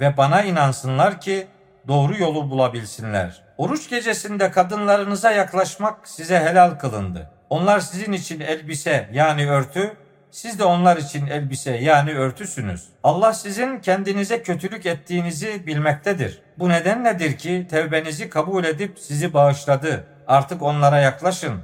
ve 0.00 0.16
bana 0.16 0.42
inansınlar 0.42 1.20
ki 1.20 1.46
doğru 1.88 2.16
yolu 2.16 2.50
bulabilsinler. 2.50 3.42
Oruç 3.58 3.90
gecesinde 3.90 4.50
kadınlarınıza 4.50 5.32
yaklaşmak 5.32 6.08
size 6.08 6.40
helal 6.40 6.70
kılındı. 6.70 7.30
Onlar 7.50 7.80
sizin 7.80 8.12
için 8.12 8.40
elbise 8.40 9.08
yani 9.12 9.50
örtü, 9.50 9.96
siz 10.32 10.58
de 10.58 10.64
onlar 10.64 10.96
için 10.96 11.26
elbise 11.26 11.70
yani 11.70 12.12
örtüsünüz. 12.12 12.88
Allah 13.02 13.32
sizin 13.32 13.80
kendinize 13.80 14.42
kötülük 14.42 14.86
ettiğinizi 14.86 15.66
bilmektedir. 15.66 16.42
Bu 16.58 16.68
neden 16.68 17.04
nedir 17.04 17.38
ki 17.38 17.66
tevbenizi 17.70 18.30
kabul 18.30 18.64
edip 18.64 18.98
sizi 18.98 19.34
bağışladı. 19.34 20.04
Artık 20.26 20.62
onlara 20.62 20.98
yaklaşın 20.98 21.60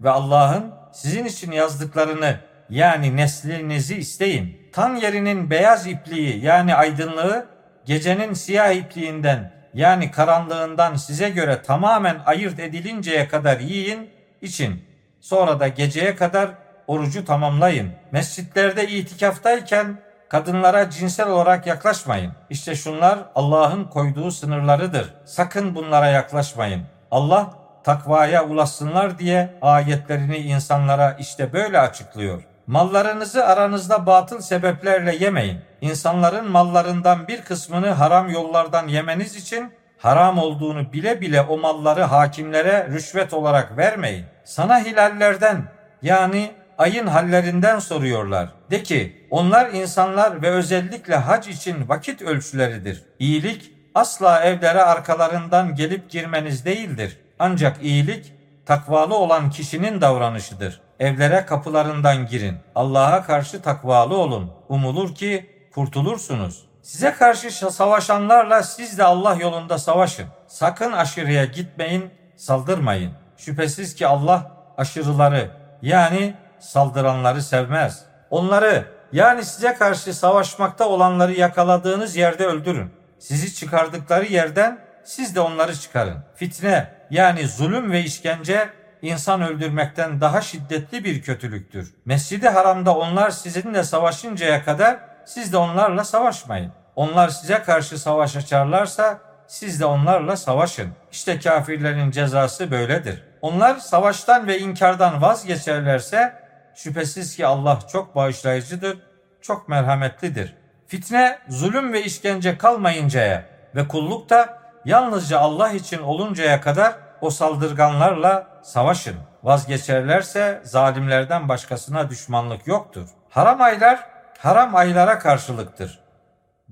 ve 0.00 0.10
Allah'ın 0.10 0.72
sizin 0.92 1.24
için 1.24 1.52
yazdıklarını 1.52 2.36
yani 2.70 3.16
neslinizi 3.16 3.96
isteyin. 3.96 4.70
Tan 4.72 4.96
yerinin 4.96 5.50
beyaz 5.50 5.86
ipliği 5.86 6.44
yani 6.44 6.74
aydınlığı 6.74 7.46
gecenin 7.84 8.34
siyah 8.34 8.72
ipliğinden 8.72 9.52
yani 9.74 10.10
karanlığından 10.10 10.94
size 10.94 11.30
göre 11.30 11.62
tamamen 11.62 12.16
ayırt 12.26 12.60
edilinceye 12.60 13.28
kadar 13.28 13.60
yiyin, 13.60 14.10
için. 14.42 14.84
Sonra 15.20 15.60
da 15.60 15.68
geceye 15.68 16.16
kadar 16.16 16.50
orucu 16.90 17.24
tamamlayın. 17.24 17.92
Mescitlerde 18.12 18.88
itikaftayken 18.88 19.98
kadınlara 20.28 20.90
cinsel 20.90 21.28
olarak 21.28 21.66
yaklaşmayın. 21.66 22.32
İşte 22.50 22.74
şunlar 22.74 23.18
Allah'ın 23.34 23.84
koyduğu 23.84 24.30
sınırlarıdır. 24.30 25.14
Sakın 25.24 25.74
bunlara 25.74 26.06
yaklaşmayın. 26.06 26.82
Allah 27.10 27.50
takvaya 27.84 28.44
ulaşsınlar 28.44 29.18
diye 29.18 29.58
ayetlerini 29.62 30.36
insanlara 30.36 31.16
işte 31.18 31.52
böyle 31.52 31.78
açıklıyor. 31.80 32.42
Mallarınızı 32.66 33.46
aranızda 33.46 34.06
batıl 34.06 34.40
sebeplerle 34.40 35.16
yemeyin. 35.16 35.60
İnsanların 35.80 36.50
mallarından 36.50 37.28
bir 37.28 37.42
kısmını 37.42 37.90
haram 37.90 38.30
yollardan 38.30 38.88
yemeniz 38.88 39.36
için 39.36 39.72
haram 39.98 40.38
olduğunu 40.38 40.92
bile 40.92 41.20
bile 41.20 41.42
o 41.42 41.58
malları 41.58 42.02
hakimlere 42.02 42.88
rüşvet 42.92 43.34
olarak 43.34 43.76
vermeyin. 43.76 44.24
Sana 44.44 44.84
hilallerden 44.84 45.64
yani 46.02 46.59
ayın 46.80 47.06
hallerinden 47.06 47.78
soruyorlar. 47.78 48.48
De 48.70 48.82
ki 48.82 49.26
onlar 49.30 49.70
insanlar 49.70 50.42
ve 50.42 50.50
özellikle 50.50 51.16
hac 51.16 51.48
için 51.48 51.88
vakit 51.88 52.22
ölçüleridir. 52.22 53.02
İyilik 53.18 53.72
asla 53.94 54.40
evlere 54.40 54.82
arkalarından 54.82 55.74
gelip 55.74 56.10
girmeniz 56.10 56.64
değildir. 56.64 57.18
Ancak 57.38 57.82
iyilik 57.82 58.32
takvalı 58.66 59.14
olan 59.14 59.50
kişinin 59.50 60.00
davranışıdır. 60.00 60.80
Evlere 61.00 61.46
kapılarından 61.46 62.26
girin. 62.26 62.56
Allah'a 62.74 63.22
karşı 63.22 63.62
takvalı 63.62 64.16
olun. 64.16 64.52
Umulur 64.68 65.14
ki 65.14 65.50
kurtulursunuz. 65.74 66.64
Size 66.82 67.12
karşı 67.12 67.72
savaşanlarla 67.72 68.62
siz 68.62 68.98
de 68.98 69.04
Allah 69.04 69.34
yolunda 69.34 69.78
savaşın. 69.78 70.26
Sakın 70.46 70.92
aşırıya 70.92 71.44
gitmeyin, 71.44 72.10
saldırmayın. 72.36 73.12
Şüphesiz 73.36 73.94
ki 73.94 74.06
Allah 74.06 74.52
aşırıları 74.76 75.50
yani 75.82 76.34
saldıranları 76.60 77.42
sevmez. 77.42 78.04
Onları 78.30 78.84
yani 79.12 79.44
size 79.44 79.74
karşı 79.74 80.14
savaşmakta 80.14 80.88
olanları 80.88 81.32
yakaladığınız 81.32 82.16
yerde 82.16 82.46
öldürün. 82.46 82.90
Sizi 83.18 83.54
çıkardıkları 83.54 84.26
yerden 84.26 84.78
siz 85.04 85.36
de 85.36 85.40
onları 85.40 85.76
çıkarın. 85.76 86.18
Fitne 86.34 86.88
yani 87.10 87.48
zulüm 87.48 87.92
ve 87.92 88.00
işkence 88.00 88.68
insan 89.02 89.42
öldürmekten 89.42 90.20
daha 90.20 90.40
şiddetli 90.40 91.04
bir 91.04 91.22
kötülüktür. 91.22 91.94
Mescidi 92.04 92.48
haramda 92.48 92.96
onlar 92.96 93.30
sizinle 93.30 93.84
savaşıncaya 93.84 94.64
kadar 94.64 94.98
siz 95.24 95.52
de 95.52 95.56
onlarla 95.56 96.04
savaşmayın. 96.04 96.72
Onlar 96.96 97.28
size 97.28 97.62
karşı 97.62 97.98
savaş 97.98 98.36
açarlarsa 98.36 99.18
siz 99.46 99.80
de 99.80 99.84
onlarla 99.84 100.36
savaşın. 100.36 100.88
İşte 101.12 101.38
kafirlerin 101.38 102.10
cezası 102.10 102.70
böyledir. 102.70 103.22
Onlar 103.42 103.76
savaştan 103.76 104.46
ve 104.46 104.58
inkardan 104.58 105.22
vazgeçerlerse 105.22 106.39
şüphesiz 106.82 107.36
ki 107.36 107.46
Allah 107.46 107.78
çok 107.92 108.16
bağışlayıcıdır, 108.16 108.98
çok 109.40 109.68
merhametlidir. 109.68 110.56
Fitne, 110.86 111.38
zulüm 111.48 111.92
ve 111.92 112.04
işkence 112.04 112.58
kalmayıncaya 112.58 113.44
ve 113.74 113.88
kulluk 113.88 114.30
da 114.30 114.58
yalnızca 114.84 115.38
Allah 115.38 115.70
için 115.70 115.98
oluncaya 115.98 116.60
kadar 116.60 116.94
o 117.20 117.30
saldırganlarla 117.30 118.60
savaşın. 118.62 119.16
Vazgeçerlerse 119.42 120.60
zalimlerden 120.64 121.48
başkasına 121.48 122.10
düşmanlık 122.10 122.66
yoktur. 122.66 123.08
Haram 123.30 123.60
aylar 123.60 124.06
haram 124.38 124.76
aylara 124.76 125.18
karşılıktır. 125.18 126.00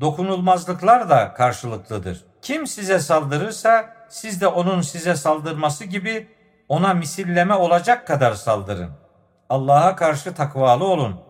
Dokunulmazlıklar 0.00 1.11
da 1.11 1.34
karşılıklıdır. 1.34 2.24
Kim 2.42 2.66
size 2.66 2.98
saldırırsa 2.98 3.94
siz 4.09 4.40
de 4.40 4.46
onun 4.46 4.80
size 4.80 5.16
saldırması 5.16 5.84
gibi 5.84 6.28
ona 6.68 6.94
misilleme 6.94 7.54
olacak 7.54 8.06
kadar 8.06 8.34
saldırın. 8.34 9.07
Allah'a 9.49 9.96
karşı 9.96 10.34
takvalı 10.34 10.84
olun. 10.84 11.20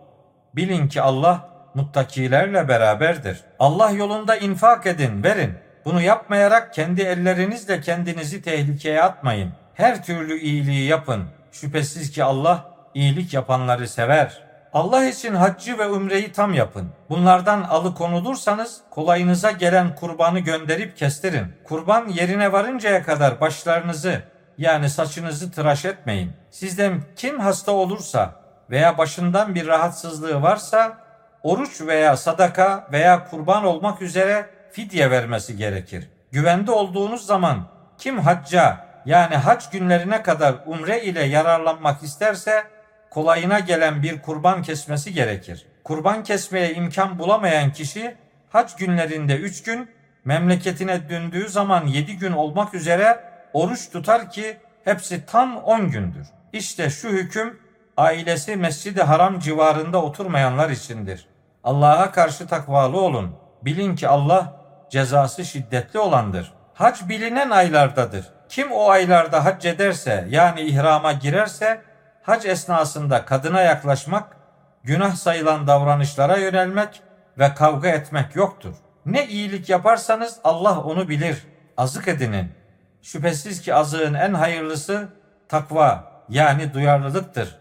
Bilin 0.55 0.87
ki 0.87 1.01
Allah 1.01 1.49
muttakilerle 1.73 2.67
beraberdir. 2.67 3.41
Allah 3.59 3.91
yolunda 3.91 4.35
infak 4.35 4.87
edin, 4.87 5.23
verin. 5.23 5.53
Bunu 5.85 6.01
yapmayarak 6.01 6.73
kendi 6.73 7.01
ellerinizle 7.01 7.81
kendinizi 7.81 8.41
tehlikeye 8.41 9.03
atmayın. 9.03 9.51
Her 9.73 10.03
türlü 10.03 10.39
iyiliği 10.39 10.87
yapın. 10.87 11.23
Şüphesiz 11.51 12.11
ki 12.11 12.23
Allah 12.23 12.65
iyilik 12.93 13.33
yapanları 13.33 13.87
sever. 13.87 14.43
Allah 14.73 15.05
için 15.05 15.35
haccı 15.35 15.77
ve 15.77 15.87
umreyi 15.87 16.31
tam 16.31 16.53
yapın. 16.53 16.89
Bunlardan 17.09 17.61
alıkonulursanız 17.61 18.81
kolayınıza 18.89 19.51
gelen 19.51 19.95
kurbanı 19.95 20.39
gönderip 20.39 20.97
kestirin. 20.97 21.45
Kurban 21.63 22.07
yerine 22.07 22.51
varıncaya 22.51 23.03
kadar 23.03 23.41
başlarınızı 23.41 24.21
yani 24.59 24.89
saçınızı 24.89 25.51
tıraş 25.51 25.85
etmeyin. 25.85 26.31
Sizden 26.51 27.01
kim 27.15 27.39
hasta 27.39 27.71
olursa 27.71 28.35
veya 28.69 28.97
başından 28.97 29.55
bir 29.55 29.67
rahatsızlığı 29.67 30.41
varsa 30.41 30.97
oruç 31.43 31.81
veya 31.81 32.17
sadaka 32.17 32.87
veya 32.91 33.29
kurban 33.29 33.65
olmak 33.65 34.01
üzere 34.01 34.49
fidye 34.71 35.11
vermesi 35.11 35.57
gerekir. 35.57 36.09
Güvende 36.31 36.71
olduğunuz 36.71 37.25
zaman 37.25 37.67
kim 37.97 38.19
hacca 38.19 38.85
yani 39.05 39.35
hac 39.35 39.69
günlerine 39.71 40.23
kadar 40.23 40.55
umre 40.65 41.03
ile 41.03 41.23
yararlanmak 41.23 42.03
isterse 42.03 42.63
kolayına 43.09 43.59
gelen 43.59 44.03
bir 44.03 44.21
kurban 44.21 44.61
kesmesi 44.61 45.13
gerekir. 45.13 45.65
Kurban 45.83 46.23
kesmeye 46.23 46.73
imkan 46.73 47.19
bulamayan 47.19 47.73
kişi 47.73 48.15
hac 48.49 48.75
günlerinde 48.75 49.35
3 49.35 49.63
gün, 49.63 49.89
memleketine 50.25 51.09
döndüğü 51.09 51.49
zaman 51.49 51.87
7 51.87 52.17
gün 52.17 52.31
olmak 52.31 52.73
üzere 52.73 53.28
oruç 53.53 53.91
tutar 53.91 54.31
ki 54.31 54.57
hepsi 54.83 55.25
tam 55.25 55.57
10 55.57 55.91
gündür. 55.91 56.27
İşte 56.53 56.89
şu 56.89 57.09
hüküm 57.09 57.59
ailesi 57.97 58.55
Mescid-i 58.55 59.03
Haram 59.03 59.39
civarında 59.39 60.01
oturmayanlar 60.01 60.69
içindir. 60.69 61.27
Allah'a 61.63 62.11
karşı 62.11 62.47
takvalı 62.47 63.01
olun. 63.01 63.35
Bilin 63.61 63.95
ki 63.95 64.07
Allah 64.07 64.53
cezası 64.89 65.45
şiddetli 65.45 65.99
olandır. 65.99 66.53
Hac 66.73 67.09
bilinen 67.09 67.49
aylardadır. 67.49 68.25
Kim 68.49 68.71
o 68.71 68.89
aylarda 68.89 69.45
hac 69.45 69.65
ederse 69.65 70.27
yani 70.29 70.61
ihrama 70.61 71.11
girerse 71.11 71.81
hac 72.21 72.45
esnasında 72.45 73.25
kadına 73.25 73.61
yaklaşmak, 73.61 74.37
günah 74.83 75.15
sayılan 75.15 75.67
davranışlara 75.67 76.37
yönelmek 76.37 77.01
ve 77.39 77.53
kavga 77.53 77.87
etmek 77.87 78.35
yoktur. 78.35 78.75
Ne 79.05 79.27
iyilik 79.27 79.69
yaparsanız 79.69 80.39
Allah 80.43 80.81
onu 80.81 81.09
bilir. 81.09 81.47
Azık 81.77 82.07
edinin. 82.07 82.58
Şüphesiz 83.01 83.61
ki 83.61 83.75
azığın 83.75 84.13
en 84.13 84.33
hayırlısı 84.33 85.07
takva 85.49 86.03
yani 86.29 86.73
duyarlılıktır. 86.73 87.59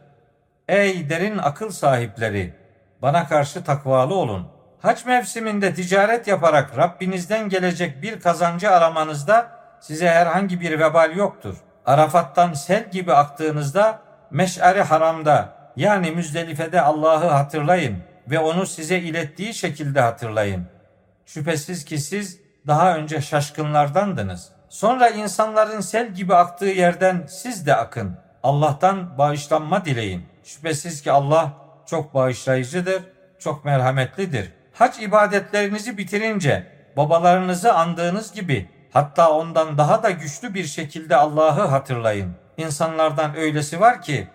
Ey 0.68 1.11
derin 1.11 1.39
akıl 1.39 1.70
sahipleri! 1.70 2.55
Bana 3.03 3.28
karşı 3.28 3.64
takvalı 3.64 4.14
olun. 4.14 4.49
Hac 4.82 5.05
mevsiminde 5.07 5.74
ticaret 5.74 6.26
yaparak 6.26 6.78
Rabbinizden 6.78 7.49
gelecek 7.49 8.03
bir 8.03 8.20
kazancı 8.20 8.70
aramanızda 8.70 9.51
size 9.80 10.11
herhangi 10.11 10.61
bir 10.61 10.80
vebal 10.80 11.16
yoktur. 11.16 11.57
Arafat'tan 11.86 12.53
sel 12.53 12.91
gibi 12.91 13.14
aktığınızda 13.14 14.01
meş'ari 14.30 14.82
haramda 14.82 15.49
yani 15.76 16.11
Müzdelife'de 16.11 16.80
Allah'ı 16.80 17.28
hatırlayın 17.28 17.97
ve 18.28 18.39
onu 18.39 18.66
size 18.66 18.99
ilettiği 18.99 19.55
şekilde 19.55 20.01
hatırlayın. 20.01 20.66
Şüphesiz 21.26 21.84
ki 21.84 21.99
siz 21.99 22.41
daha 22.66 22.97
önce 22.97 23.20
şaşkınlardandınız. 23.20 24.57
Sonra 24.68 25.08
insanların 25.08 25.80
sel 25.80 26.08
gibi 26.14 26.34
aktığı 26.34 26.64
yerden 26.66 27.26
siz 27.28 27.66
de 27.66 27.76
akın. 27.76 28.16
Allah'tan 28.42 29.18
bağışlanma 29.18 29.84
dileyin. 29.84 30.26
Şüphesiz 30.44 31.02
ki 31.02 31.12
Allah 31.12 31.52
çok 31.86 32.14
bağışlayıcıdır, 32.14 33.02
çok 33.38 33.64
merhametlidir. 33.64 34.52
Hac 34.72 35.02
ibadetlerinizi 35.02 35.98
bitirince 35.98 36.66
babalarınızı 36.96 37.74
andığınız 37.74 38.32
gibi 38.32 38.68
hatta 38.92 39.30
ondan 39.30 39.78
daha 39.78 40.02
da 40.02 40.10
güçlü 40.10 40.54
bir 40.54 40.64
şekilde 40.64 41.16
Allah'ı 41.16 41.66
hatırlayın. 41.66 42.32
İnsanlardan 42.56 43.36
öylesi 43.36 43.80
var 43.80 44.02
ki 44.02 44.28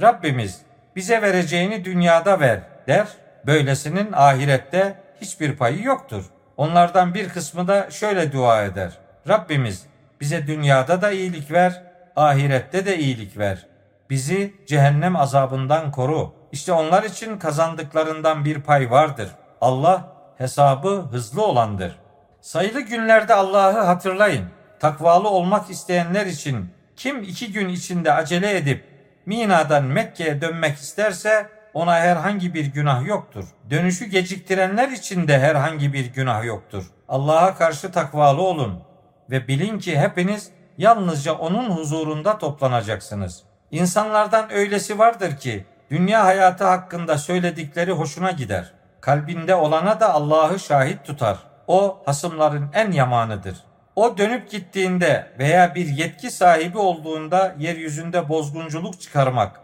Rabbimiz 0.00 0.60
bize 0.96 1.22
vereceğini 1.22 1.84
dünyada 1.84 2.40
ver 2.40 2.60
der. 2.88 3.08
Böylesinin 3.46 4.12
ahirette 4.12 5.00
hiçbir 5.20 5.56
payı 5.56 5.82
yoktur. 5.82 6.24
Onlardan 6.56 7.14
bir 7.14 7.28
kısmı 7.28 7.68
da 7.68 7.90
şöyle 7.90 8.32
dua 8.32 8.62
eder. 8.64 8.98
Rabbimiz 9.30 9.86
bize 10.20 10.46
dünyada 10.46 11.02
da 11.02 11.10
iyilik 11.10 11.50
ver, 11.50 11.82
ahirette 12.16 12.86
de 12.86 12.98
iyilik 12.98 13.38
ver. 13.38 13.66
Bizi 14.10 14.54
cehennem 14.66 15.16
azabından 15.16 15.90
koru. 15.90 16.32
İşte 16.52 16.72
onlar 16.72 17.02
için 17.02 17.38
kazandıklarından 17.38 18.44
bir 18.44 18.60
pay 18.60 18.90
vardır. 18.90 19.28
Allah 19.60 20.12
hesabı 20.38 21.06
hızlı 21.12 21.44
olandır. 21.44 21.96
Sayılı 22.40 22.80
günlerde 22.80 23.34
Allah'ı 23.34 23.80
hatırlayın. 23.80 24.44
Takvalı 24.80 25.28
olmak 25.28 25.70
isteyenler 25.70 26.26
için 26.26 26.70
kim 26.96 27.22
iki 27.22 27.52
gün 27.52 27.68
içinde 27.68 28.12
acele 28.12 28.56
edip 28.56 28.84
Mina'dan 29.26 29.84
Mekke'ye 29.84 30.40
dönmek 30.40 30.76
isterse 30.76 31.48
ona 31.74 31.94
herhangi 31.94 32.54
bir 32.54 32.66
günah 32.66 33.06
yoktur. 33.06 33.44
Dönüşü 33.70 34.04
geciktirenler 34.04 34.88
için 34.88 35.28
de 35.28 35.38
herhangi 35.38 35.92
bir 35.92 36.06
günah 36.06 36.44
yoktur. 36.44 36.84
Allah'a 37.08 37.54
karşı 37.54 37.92
takvalı 37.92 38.42
olun 38.42 38.89
ve 39.30 39.48
bilin 39.48 39.78
ki 39.78 39.98
hepiniz 39.98 40.50
yalnızca 40.78 41.32
onun 41.32 41.70
huzurunda 41.70 42.38
toplanacaksınız. 42.38 43.42
İnsanlardan 43.70 44.52
öylesi 44.52 44.98
vardır 44.98 45.36
ki 45.36 45.64
dünya 45.90 46.24
hayatı 46.24 46.64
hakkında 46.64 47.18
söyledikleri 47.18 47.92
hoşuna 47.92 48.30
gider. 48.30 48.72
Kalbinde 49.00 49.54
olana 49.54 50.00
da 50.00 50.14
Allah'ı 50.14 50.58
şahit 50.58 51.04
tutar. 51.04 51.38
O 51.66 52.02
hasımların 52.06 52.70
en 52.74 52.92
yamanıdır. 52.92 53.56
O 53.96 54.18
dönüp 54.18 54.50
gittiğinde 54.50 55.26
veya 55.38 55.74
bir 55.74 55.86
yetki 55.86 56.30
sahibi 56.30 56.78
olduğunda 56.78 57.54
yeryüzünde 57.58 58.28
bozgunculuk 58.28 59.00
çıkarmak, 59.00 59.60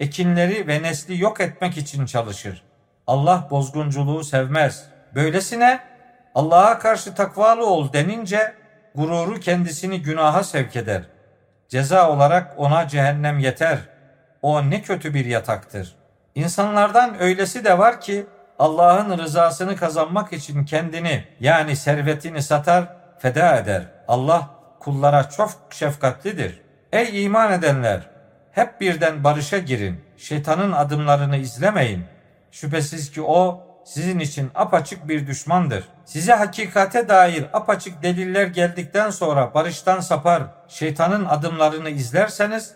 ekinleri 0.00 0.66
ve 0.66 0.82
nesli 0.82 1.20
yok 1.20 1.40
etmek 1.40 1.76
için 1.76 2.06
çalışır. 2.06 2.62
Allah 3.06 3.48
bozgunculuğu 3.50 4.24
sevmez. 4.24 4.84
Böylesine 5.14 5.80
Allah'a 6.34 6.78
karşı 6.78 7.14
takvalı 7.14 7.66
ol 7.66 7.92
denince 7.92 8.54
gururu 8.98 9.40
kendisini 9.40 10.02
günaha 10.02 10.44
sevk 10.44 10.76
eder. 10.76 11.02
Ceza 11.68 12.10
olarak 12.10 12.54
ona 12.56 12.88
cehennem 12.88 13.38
yeter. 13.38 13.78
O 14.42 14.70
ne 14.70 14.82
kötü 14.82 15.14
bir 15.14 15.24
yataktır. 15.24 15.94
İnsanlardan 16.34 17.22
öylesi 17.22 17.64
de 17.64 17.78
var 17.78 18.00
ki 18.00 18.26
Allah'ın 18.58 19.18
rızasını 19.18 19.76
kazanmak 19.76 20.32
için 20.32 20.64
kendini 20.64 21.24
yani 21.40 21.76
servetini 21.76 22.42
satar, 22.42 22.96
feda 23.18 23.56
eder. 23.56 23.82
Allah 24.08 24.50
kullara 24.80 25.28
çok 25.30 25.50
şefkatlidir. 25.70 26.60
Ey 26.92 27.24
iman 27.24 27.52
edenler! 27.52 28.00
Hep 28.52 28.80
birden 28.80 29.24
barışa 29.24 29.58
girin. 29.58 30.00
Şeytanın 30.16 30.72
adımlarını 30.72 31.36
izlemeyin. 31.36 32.04
Şüphesiz 32.50 33.10
ki 33.10 33.22
o 33.22 33.67
sizin 33.88 34.18
için 34.18 34.50
apaçık 34.54 35.08
bir 35.08 35.26
düşmandır. 35.26 35.84
Size 36.04 36.32
hakikate 36.32 37.08
dair 37.08 37.44
apaçık 37.52 38.02
deliller 38.02 38.46
geldikten 38.46 39.10
sonra 39.10 39.54
barıştan 39.54 40.00
sapar, 40.00 40.42
şeytanın 40.68 41.24
adımlarını 41.24 41.90
izlerseniz 41.90 42.72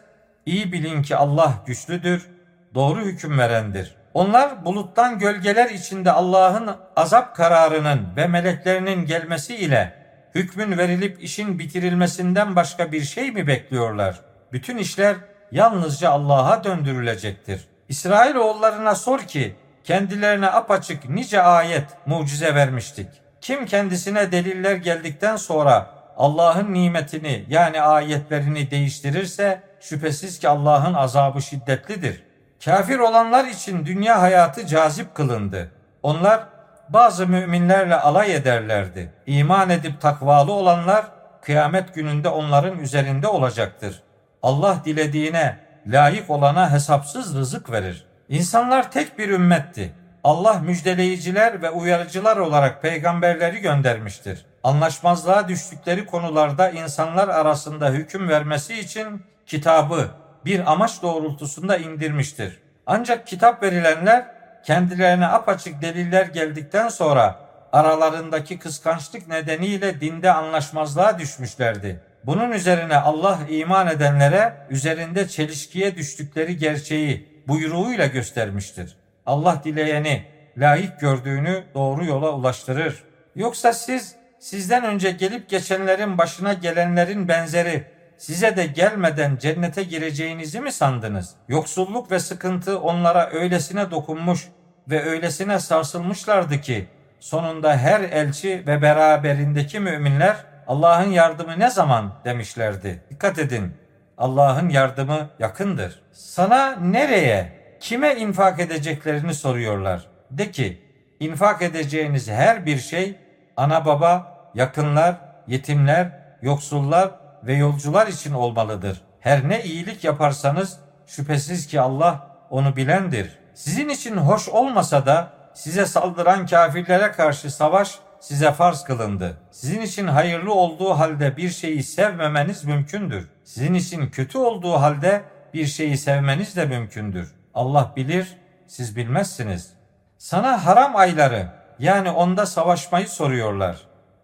iyi 0.46 0.72
bilin 0.72 1.02
ki 1.02 1.16
Allah 1.16 1.54
güçlüdür, 1.66 2.30
doğru 2.74 3.00
hüküm 3.00 3.38
verendir. 3.38 3.94
Onlar 4.14 4.64
buluttan 4.64 5.18
gölgeler 5.18 5.70
içinde 5.70 6.12
Allah'ın 6.12 6.70
azap 6.96 7.36
kararının 7.36 8.16
ve 8.16 8.26
meleklerinin 8.26 9.06
gelmesi 9.06 9.56
ile 9.56 9.94
hükmün 10.34 10.78
verilip 10.78 11.22
işin 11.22 11.58
bitirilmesinden 11.58 12.56
başka 12.56 12.92
bir 12.92 13.02
şey 13.02 13.30
mi 13.30 13.46
bekliyorlar? 13.46 14.20
Bütün 14.52 14.76
işler 14.78 15.16
yalnızca 15.50 16.10
Allah'a 16.10 16.64
döndürülecektir. 16.64 17.68
İsrail 17.88 18.34
oğullarına 18.34 18.94
sor 18.94 19.20
ki 19.20 19.56
kendilerine 19.84 20.46
apaçık 20.46 21.08
nice 21.08 21.42
ayet, 21.42 21.84
mucize 22.06 22.54
vermiştik. 22.54 23.08
Kim 23.40 23.66
kendisine 23.66 24.32
deliller 24.32 24.76
geldikten 24.76 25.36
sonra 25.36 25.86
Allah'ın 26.16 26.74
nimetini 26.74 27.44
yani 27.48 27.80
ayetlerini 27.80 28.70
değiştirirse 28.70 29.62
şüphesiz 29.80 30.38
ki 30.38 30.48
Allah'ın 30.48 30.94
azabı 30.94 31.42
şiddetlidir. 31.42 32.22
Kafir 32.64 32.98
olanlar 32.98 33.44
için 33.44 33.86
dünya 33.86 34.22
hayatı 34.22 34.66
cazip 34.66 35.14
kılındı. 35.14 35.70
Onlar 36.02 36.44
bazı 36.88 37.26
müminlerle 37.26 37.94
alay 37.94 38.34
ederlerdi. 38.34 39.12
İman 39.26 39.70
edip 39.70 40.00
takvalı 40.00 40.52
olanlar 40.52 41.04
kıyamet 41.42 41.94
gününde 41.94 42.28
onların 42.28 42.78
üzerinde 42.78 43.28
olacaktır. 43.28 44.02
Allah 44.42 44.76
dilediğine, 44.84 45.58
layık 45.86 46.30
olana 46.30 46.72
hesapsız 46.72 47.36
rızık 47.36 47.72
verir. 47.72 48.06
İnsanlar 48.32 48.92
tek 48.92 49.18
bir 49.18 49.28
ümmetti. 49.28 49.92
Allah 50.24 50.58
müjdeleyiciler 50.58 51.62
ve 51.62 51.70
uyarıcılar 51.70 52.36
olarak 52.36 52.82
peygamberleri 52.82 53.58
göndermiştir. 53.58 54.46
Anlaşmazlığa 54.64 55.48
düştükleri 55.48 56.06
konularda 56.06 56.70
insanlar 56.70 57.28
arasında 57.28 57.90
hüküm 57.90 58.28
vermesi 58.28 58.80
için 58.80 59.22
kitabı 59.46 60.10
bir 60.44 60.72
amaç 60.72 61.02
doğrultusunda 61.02 61.76
indirmiştir. 61.76 62.58
Ancak 62.86 63.26
kitap 63.26 63.62
verilenler 63.62 64.26
kendilerine 64.64 65.26
apaçık 65.26 65.82
deliller 65.82 66.26
geldikten 66.26 66.88
sonra 66.88 67.38
aralarındaki 67.72 68.58
kıskançlık 68.58 69.28
nedeniyle 69.28 70.00
dinde 70.00 70.32
anlaşmazlığa 70.32 71.18
düşmüşlerdi. 71.18 72.00
Bunun 72.26 72.52
üzerine 72.52 72.96
Allah 72.96 73.38
iman 73.48 73.86
edenlere 73.86 74.66
üzerinde 74.70 75.28
çelişkiye 75.28 75.96
düştükleri 75.96 76.56
gerçeği 76.56 77.31
buyruğuyla 77.48 78.06
göstermiştir. 78.06 78.96
Allah 79.26 79.60
dileyeni 79.64 80.24
layık 80.58 81.00
gördüğünü 81.00 81.64
doğru 81.74 82.04
yola 82.04 82.32
ulaştırır. 82.32 83.02
Yoksa 83.36 83.72
siz 83.72 84.14
sizden 84.38 84.84
önce 84.84 85.10
gelip 85.10 85.48
geçenlerin 85.48 86.18
başına 86.18 86.52
gelenlerin 86.52 87.28
benzeri 87.28 87.84
size 88.18 88.56
de 88.56 88.66
gelmeden 88.66 89.36
cennete 89.36 89.82
gireceğinizi 89.82 90.60
mi 90.60 90.72
sandınız? 90.72 91.34
Yoksulluk 91.48 92.10
ve 92.10 92.18
sıkıntı 92.18 92.80
onlara 92.80 93.30
öylesine 93.30 93.90
dokunmuş 93.90 94.48
ve 94.88 95.02
öylesine 95.04 95.58
sarsılmışlardı 95.58 96.60
ki 96.60 96.86
sonunda 97.20 97.76
her 97.76 98.00
elçi 98.00 98.62
ve 98.66 98.82
beraberindeki 98.82 99.80
müminler 99.80 100.36
Allah'ın 100.66 101.10
yardımı 101.10 101.58
ne 101.58 101.70
zaman 101.70 102.12
demişlerdi. 102.24 103.02
Dikkat 103.10 103.38
edin. 103.38 103.81
Allah'ın 104.18 104.68
yardımı 104.68 105.30
yakındır. 105.38 106.02
Sana 106.12 106.76
nereye, 106.76 107.52
kime 107.80 108.14
infak 108.14 108.60
edeceklerini 108.60 109.34
soruyorlar. 109.34 110.06
De 110.30 110.50
ki, 110.50 110.82
infak 111.20 111.62
edeceğiniz 111.62 112.30
her 112.30 112.66
bir 112.66 112.78
şey 112.78 113.16
ana 113.56 113.84
baba, 113.84 114.38
yakınlar, 114.54 115.16
yetimler, 115.46 116.08
yoksullar 116.42 117.10
ve 117.42 117.54
yolcular 117.54 118.06
için 118.06 118.32
olmalıdır. 118.32 119.00
Her 119.20 119.48
ne 119.48 119.62
iyilik 119.62 120.04
yaparsanız 120.04 120.78
şüphesiz 121.06 121.66
ki 121.66 121.80
Allah 121.80 122.26
onu 122.50 122.76
bilendir. 122.76 123.38
Sizin 123.54 123.88
için 123.88 124.16
hoş 124.16 124.48
olmasa 124.48 125.06
da 125.06 125.30
size 125.54 125.86
saldıran 125.86 126.46
kafirlere 126.46 127.12
karşı 127.12 127.50
savaş 127.50 127.98
size 128.22 128.52
farz 128.52 128.84
kılındı. 128.84 129.36
Sizin 129.50 129.80
için 129.80 130.06
hayırlı 130.06 130.54
olduğu 130.54 130.90
halde 130.90 131.36
bir 131.36 131.50
şeyi 131.50 131.82
sevmemeniz 131.82 132.64
mümkündür. 132.64 133.28
Sizin 133.44 133.74
için 133.74 134.10
kötü 134.10 134.38
olduğu 134.38 134.72
halde 134.72 135.22
bir 135.54 135.66
şeyi 135.66 135.98
sevmeniz 135.98 136.56
de 136.56 136.66
mümkündür. 136.66 137.34
Allah 137.54 137.92
bilir, 137.96 138.36
siz 138.66 138.96
bilmezsiniz. 138.96 139.72
Sana 140.18 140.66
haram 140.66 140.96
ayları 140.96 141.48
yani 141.78 142.10
onda 142.10 142.46
savaşmayı 142.46 143.08
soruyorlar. 143.08 143.76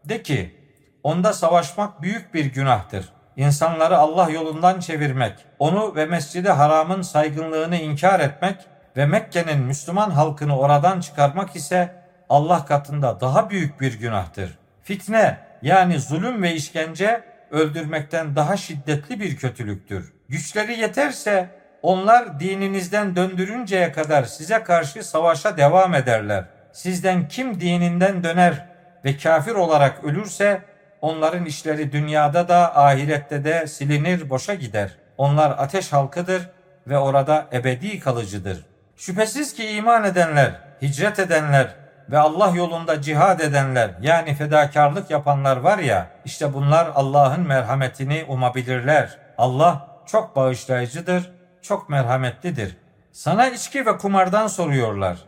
De 0.04 0.22
ki, 0.22 0.56
onda 1.02 1.32
savaşmak 1.32 2.02
büyük 2.02 2.34
bir 2.34 2.44
günahtır. 2.44 3.08
İnsanları 3.36 3.98
Allah 3.98 4.30
yolundan 4.30 4.80
çevirmek, 4.80 5.34
onu 5.58 5.94
ve 5.94 6.06
Mescid-i 6.06 6.50
Haram'ın 6.50 7.02
saygınlığını 7.02 7.76
inkar 7.76 8.20
etmek 8.20 8.56
ve 8.96 9.06
Mekke'nin 9.06 9.58
Müslüman 9.58 10.10
halkını 10.10 10.58
oradan 10.58 11.00
çıkarmak 11.00 11.56
ise 11.56 11.97
Allah 12.28 12.64
katında 12.64 13.20
daha 13.20 13.50
büyük 13.50 13.80
bir 13.80 13.98
günahtır. 13.98 14.58
Fitne 14.82 15.38
yani 15.62 16.00
zulüm 16.00 16.42
ve 16.42 16.54
işkence 16.54 17.24
öldürmekten 17.50 18.36
daha 18.36 18.56
şiddetli 18.56 19.20
bir 19.20 19.36
kötülüktür. 19.36 20.12
Güçleri 20.28 20.80
yeterse 20.80 21.50
onlar 21.82 22.40
dininizden 22.40 23.16
döndürünceye 23.16 23.92
kadar 23.92 24.24
size 24.24 24.62
karşı 24.62 25.04
savaşa 25.04 25.56
devam 25.56 25.94
ederler. 25.94 26.44
Sizden 26.72 27.28
kim 27.28 27.60
dininden 27.60 28.24
döner 28.24 28.68
ve 29.04 29.16
kafir 29.16 29.54
olarak 29.54 30.04
ölürse 30.04 30.62
onların 31.00 31.44
işleri 31.44 31.92
dünyada 31.92 32.48
da 32.48 32.76
ahirette 32.76 33.44
de 33.44 33.66
silinir 33.66 34.30
boşa 34.30 34.54
gider. 34.54 34.96
Onlar 35.18 35.54
ateş 35.58 35.92
halkıdır 35.92 36.50
ve 36.86 36.98
orada 36.98 37.46
ebedi 37.52 38.00
kalıcıdır. 38.00 38.66
Şüphesiz 38.96 39.54
ki 39.54 39.68
iman 39.70 40.04
edenler, 40.04 40.60
hicret 40.82 41.18
edenler 41.18 41.74
ve 42.10 42.18
Allah 42.18 42.52
yolunda 42.56 43.02
cihad 43.02 43.40
edenler 43.40 43.90
yani 44.00 44.34
fedakarlık 44.34 45.10
yapanlar 45.10 45.56
var 45.56 45.78
ya 45.78 46.10
işte 46.24 46.54
bunlar 46.54 46.90
Allah'ın 46.94 47.46
merhametini 47.46 48.24
umabilirler. 48.28 49.18
Allah 49.38 49.88
çok 50.06 50.36
bağışlayıcıdır, 50.36 51.32
çok 51.62 51.88
merhametlidir. 51.88 52.76
Sana 53.12 53.48
içki 53.48 53.86
ve 53.86 53.96
kumardan 53.96 54.46
soruyorlar. 54.46 55.18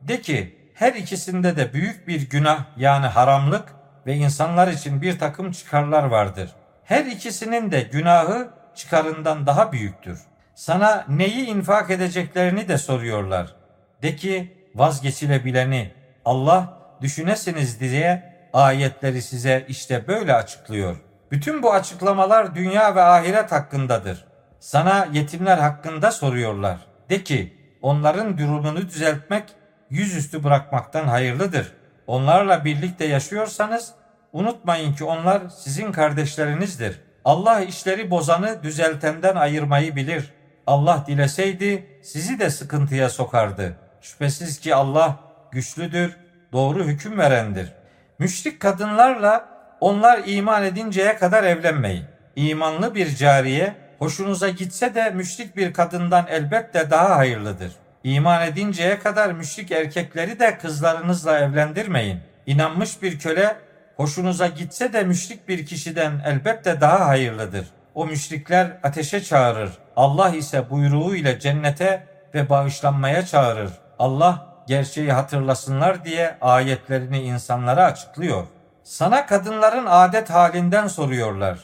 De 0.00 0.20
ki 0.20 0.58
her 0.74 0.92
ikisinde 0.94 1.56
de 1.56 1.72
büyük 1.72 2.08
bir 2.08 2.30
günah 2.30 2.64
yani 2.76 3.06
haramlık 3.06 3.64
ve 4.06 4.14
insanlar 4.14 4.68
için 4.68 5.02
bir 5.02 5.18
takım 5.18 5.52
çıkarlar 5.52 6.04
vardır. 6.04 6.50
Her 6.84 7.04
ikisinin 7.04 7.70
de 7.70 7.80
günahı 7.80 8.50
çıkarından 8.74 9.46
daha 9.46 9.72
büyüktür. 9.72 10.20
Sana 10.54 11.04
neyi 11.08 11.46
infak 11.46 11.90
edeceklerini 11.90 12.68
de 12.68 12.78
soruyorlar. 12.78 13.54
De 14.02 14.16
ki 14.16 14.56
vazgeçilebileni 14.74 15.92
Allah 16.24 16.78
düşünesiniz 17.00 17.80
diye 17.80 18.34
ayetleri 18.52 19.22
size 19.22 19.64
işte 19.68 20.08
böyle 20.08 20.34
açıklıyor. 20.34 20.96
Bütün 21.30 21.62
bu 21.62 21.72
açıklamalar 21.72 22.54
dünya 22.54 22.94
ve 22.94 23.02
ahiret 23.02 23.52
hakkındadır. 23.52 24.24
Sana 24.60 25.08
yetimler 25.12 25.58
hakkında 25.58 26.10
soruyorlar. 26.10 26.76
De 27.10 27.24
ki 27.24 27.54
onların 27.82 28.38
durumunu 28.38 28.88
düzeltmek 28.88 29.44
yüzüstü 29.90 30.44
bırakmaktan 30.44 31.08
hayırlıdır. 31.08 31.72
Onlarla 32.06 32.64
birlikte 32.64 33.04
yaşıyorsanız 33.04 33.92
unutmayın 34.32 34.94
ki 34.94 35.04
onlar 35.04 35.42
sizin 35.48 35.92
kardeşlerinizdir. 35.92 37.00
Allah 37.24 37.60
işleri 37.60 38.10
bozanı 38.10 38.62
düzeltenden 38.62 39.36
ayırmayı 39.36 39.96
bilir. 39.96 40.32
Allah 40.66 41.04
dileseydi 41.06 42.00
sizi 42.02 42.38
de 42.38 42.50
sıkıntıya 42.50 43.08
sokardı. 43.08 43.76
Şüphesiz 44.00 44.60
ki 44.60 44.74
Allah 44.74 45.29
güçlüdür, 45.52 46.16
doğru 46.52 46.84
hüküm 46.84 47.18
verendir. 47.18 47.72
Müşrik 48.18 48.60
kadınlarla 48.60 49.48
onlar 49.80 50.20
iman 50.26 50.64
edinceye 50.64 51.16
kadar 51.16 51.44
evlenmeyin. 51.44 52.04
İmanlı 52.36 52.94
bir 52.94 53.16
cariye 53.16 53.74
hoşunuza 53.98 54.48
gitse 54.48 54.94
de 54.94 55.10
müşrik 55.10 55.56
bir 55.56 55.72
kadından 55.72 56.26
elbette 56.28 56.90
daha 56.90 57.16
hayırlıdır. 57.16 57.72
İman 58.04 58.46
edinceye 58.46 58.98
kadar 58.98 59.32
müşrik 59.32 59.72
erkekleri 59.72 60.40
de 60.40 60.58
kızlarınızla 60.58 61.38
evlendirmeyin. 61.38 62.20
İnanmış 62.46 63.02
bir 63.02 63.18
köle 63.18 63.56
hoşunuza 63.96 64.46
gitse 64.46 64.92
de 64.92 65.02
müşrik 65.02 65.48
bir 65.48 65.66
kişiden 65.66 66.12
elbette 66.26 66.80
daha 66.80 67.08
hayırlıdır. 67.08 67.66
O 67.94 68.06
müşrikler 68.06 68.76
ateşe 68.82 69.22
çağırır. 69.22 69.70
Allah 69.96 70.28
ise 70.28 70.70
buyruğu 70.70 71.14
ile 71.14 71.40
cennete 71.40 72.06
ve 72.34 72.48
bağışlanmaya 72.48 73.26
çağırır. 73.26 73.70
Allah 73.98 74.49
gerçeği 74.66 75.12
hatırlasınlar 75.12 76.04
diye 76.04 76.36
ayetlerini 76.40 77.22
insanlara 77.22 77.84
açıklıyor. 77.84 78.46
Sana 78.84 79.26
kadınların 79.26 79.86
adet 79.86 80.30
halinden 80.30 80.86
soruyorlar. 80.86 81.58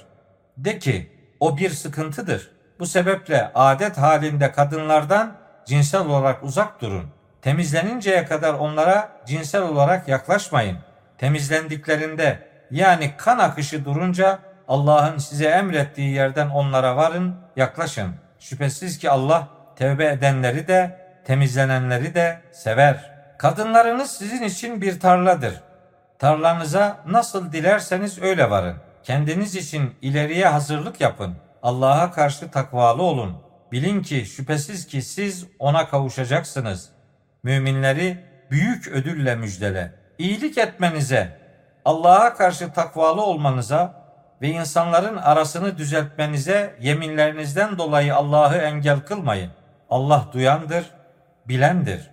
De 0.57 0.79
ki 0.79 1.13
o 1.41 1.57
bir 1.57 1.71
sıkıntıdır. 1.71 2.51
Bu 2.79 2.87
sebeple 2.87 3.51
adet 3.55 3.99
halinde 3.99 4.53
kadınlardan 4.53 5.33
cinsel 5.67 6.01
olarak 6.01 6.43
uzak 6.45 6.81
durun. 6.81 7.05
Temizleninceye 7.43 8.25
kadar 8.25 8.55
onlara 8.55 9.09
cinsel 9.27 9.63
olarak 9.63 10.09
yaklaşmayın. 10.09 10.79
Temizlendiklerinde 11.19 12.49
yani 12.71 13.11
kan 13.17 13.39
akışı 13.39 13.85
durunca 13.85 14.39
Allah'ın 14.69 15.19
size 15.19 15.49
emrettiği 15.49 16.15
yerden 16.15 16.49
onlara 16.49 16.97
varın, 16.97 17.37
yaklaşın. 17.57 18.15
Şüphesiz 18.39 18.99
ki 18.99 19.11
Allah 19.11 19.49
tevbe 19.77 20.07
edenleri 20.07 20.69
de 20.69 21.06
temizlenenleri 21.27 22.15
de 22.15 22.41
sever. 22.53 23.11
Kadınlarınız 23.39 24.11
sizin 24.11 24.43
için 24.43 24.81
bir 24.81 25.01
tarladır. 25.01 25.61
Tarlanıza 26.19 26.99
nasıl 27.07 27.53
dilerseniz 27.53 28.23
öyle 28.23 28.51
varın. 28.51 28.77
Kendiniz 29.03 29.55
için 29.55 29.95
ileriye 30.03 30.47
hazırlık 30.47 31.01
yapın. 31.01 31.35
Allah'a 31.63 32.13
karşı 32.13 32.51
takvalı 32.51 33.03
olun. 33.03 33.37
Bilin 33.73 34.03
ki 34.03 34.27
şüphesiz 34.27 34.87
ki 34.87 35.03
siz 35.03 35.47
ona 35.59 35.89
kavuşacaksınız. 35.89 36.89
Müminleri 37.43 38.25
büyük 38.51 38.89
ödülle 38.89 39.35
müjdele. 39.37 39.95
İyilik 40.19 40.59
etmenize, 40.59 41.39
Allah'a 41.85 42.35
karşı 42.35 42.73
takvalı 42.73 43.23
olmanıza 43.23 44.07
ve 44.43 44.49
insanların 44.49 45.17
arasını 45.17 45.79
düzeltmenize 45.79 46.75
yeminlerinizden 46.81 47.79
dolayı 47.79 48.15
Allah'ı 48.15 48.57
engel 48.57 49.01
kılmayın. 49.01 49.51
Allah 49.91 50.29
duyandır, 50.33 50.91
bilendir. 51.49 52.11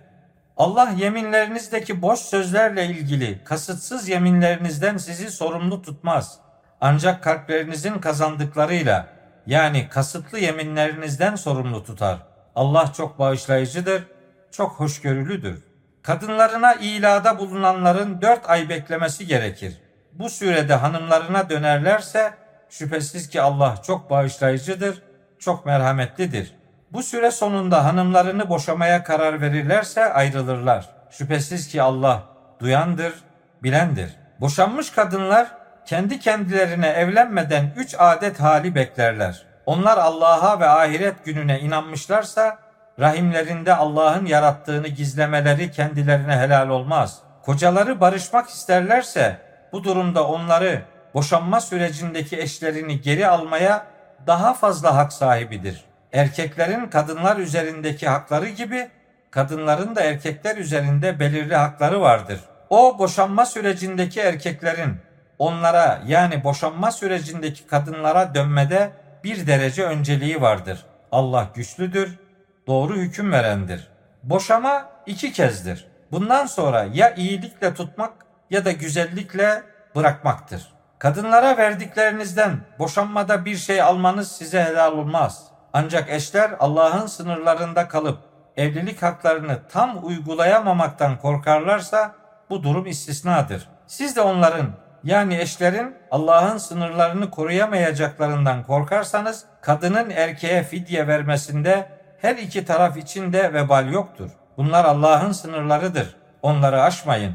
Allah 0.56 0.90
yeminlerinizdeki 0.90 2.02
boş 2.02 2.18
sözlerle 2.18 2.86
ilgili 2.86 3.44
kasıtsız 3.44 4.08
yeminlerinizden 4.08 4.96
sizi 4.96 5.30
sorumlu 5.30 5.82
tutmaz. 5.82 6.38
Ancak 6.80 7.24
kalplerinizin 7.24 7.98
kazandıklarıyla 7.98 9.08
yani 9.46 9.88
kasıtlı 9.88 10.38
yeminlerinizden 10.38 11.36
sorumlu 11.36 11.84
tutar. 11.84 12.18
Allah 12.54 12.92
çok 12.92 13.18
bağışlayıcıdır, 13.18 14.02
çok 14.50 14.72
hoşgörülüdür. 14.72 15.64
Kadınlarına 16.02 16.74
ilada 16.74 17.38
bulunanların 17.38 18.22
dört 18.22 18.50
ay 18.50 18.68
beklemesi 18.68 19.26
gerekir. 19.26 19.78
Bu 20.12 20.30
sürede 20.30 20.74
hanımlarına 20.74 21.50
dönerlerse 21.50 22.34
şüphesiz 22.70 23.28
ki 23.28 23.40
Allah 23.40 23.82
çok 23.86 24.10
bağışlayıcıdır, 24.10 25.02
çok 25.38 25.66
merhametlidir.'' 25.66 26.63
Bu 26.94 27.02
süre 27.02 27.30
sonunda 27.30 27.84
hanımlarını 27.84 28.48
boşamaya 28.48 29.04
karar 29.04 29.40
verirlerse 29.40 30.12
ayrılırlar. 30.12 30.88
Şüphesiz 31.10 31.68
ki 31.68 31.82
Allah 31.82 32.22
duyandır, 32.60 33.14
bilendir. 33.62 34.16
Boşanmış 34.40 34.90
kadınlar 34.90 35.48
kendi 35.86 36.20
kendilerine 36.20 36.88
evlenmeden 36.88 37.72
üç 37.76 37.94
adet 37.98 38.40
hali 38.40 38.74
beklerler. 38.74 39.42
Onlar 39.66 39.98
Allah'a 39.98 40.60
ve 40.60 40.68
ahiret 40.68 41.24
gününe 41.24 41.60
inanmışlarsa 41.60 42.58
rahimlerinde 43.00 43.74
Allah'ın 43.74 44.26
yarattığını 44.26 44.88
gizlemeleri 44.88 45.70
kendilerine 45.70 46.36
helal 46.36 46.68
olmaz. 46.68 47.18
Kocaları 47.42 48.00
barışmak 48.00 48.48
isterlerse 48.48 49.36
bu 49.72 49.84
durumda 49.84 50.26
onları 50.26 50.82
boşanma 51.14 51.60
sürecindeki 51.60 52.40
eşlerini 52.40 53.00
geri 53.00 53.28
almaya 53.28 53.86
daha 54.26 54.54
fazla 54.54 54.96
hak 54.96 55.12
sahibidir.'' 55.12 55.93
Erkeklerin 56.14 56.86
kadınlar 56.86 57.36
üzerindeki 57.36 58.08
hakları 58.08 58.48
gibi 58.48 58.88
kadınların 59.30 59.96
da 59.96 60.00
erkekler 60.00 60.56
üzerinde 60.56 61.20
belirli 61.20 61.56
hakları 61.56 62.00
vardır. 62.00 62.40
O 62.70 62.98
boşanma 62.98 63.46
sürecindeki 63.46 64.20
erkeklerin 64.20 64.96
onlara 65.38 66.02
yani 66.06 66.44
boşanma 66.44 66.90
sürecindeki 66.90 67.66
kadınlara 67.66 68.34
dönmede 68.34 68.90
bir 69.24 69.46
derece 69.46 69.84
önceliği 69.84 70.40
vardır. 70.40 70.84
Allah 71.12 71.48
güçlüdür, 71.54 72.18
doğru 72.66 72.96
hüküm 72.96 73.32
verendir. 73.32 73.88
Boşama 74.22 74.88
iki 75.06 75.32
kezdir. 75.32 75.86
Bundan 76.12 76.46
sonra 76.46 76.86
ya 76.92 77.14
iyilikle 77.14 77.74
tutmak 77.74 78.12
ya 78.50 78.64
da 78.64 78.72
güzellikle 78.72 79.62
bırakmaktır. 79.96 80.74
Kadınlara 80.98 81.56
verdiklerinizden 81.56 82.60
boşanmada 82.78 83.44
bir 83.44 83.56
şey 83.56 83.82
almanız 83.82 84.32
size 84.32 84.64
helal 84.64 84.92
olmaz.'' 84.92 85.53
Ancak 85.76 86.10
eşler 86.10 86.50
Allah'ın 86.60 87.06
sınırlarında 87.06 87.88
kalıp 87.88 88.18
evlilik 88.56 89.02
haklarını 89.02 89.58
tam 89.68 90.06
uygulayamamaktan 90.06 91.18
korkarlarsa 91.18 92.14
bu 92.50 92.62
durum 92.62 92.86
istisnadır. 92.86 93.68
Siz 93.86 94.16
de 94.16 94.20
onların 94.20 94.66
yani 95.04 95.36
eşlerin 95.36 95.94
Allah'ın 96.10 96.58
sınırlarını 96.58 97.30
koruyamayacaklarından 97.30 98.62
korkarsanız 98.62 99.44
kadının 99.60 100.10
erkeğe 100.10 100.62
fidye 100.62 101.08
vermesinde 101.08 101.88
her 102.20 102.36
iki 102.36 102.64
taraf 102.64 102.96
için 102.96 103.32
de 103.32 103.52
vebal 103.52 103.92
yoktur. 103.92 104.30
Bunlar 104.56 104.84
Allah'ın 104.84 105.32
sınırlarıdır. 105.32 106.16
Onları 106.42 106.82
aşmayın. 106.82 107.34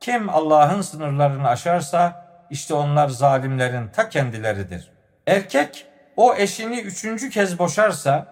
Kim 0.00 0.28
Allah'ın 0.30 0.80
sınırlarını 0.80 1.48
aşarsa 1.48 2.26
işte 2.50 2.74
onlar 2.74 3.08
zalimlerin 3.08 3.88
ta 3.88 4.08
kendileridir. 4.08 4.92
Erkek 5.26 5.86
o 6.22 6.34
eşini 6.34 6.80
üçüncü 6.80 7.30
kez 7.30 7.58
boşarsa 7.58 8.26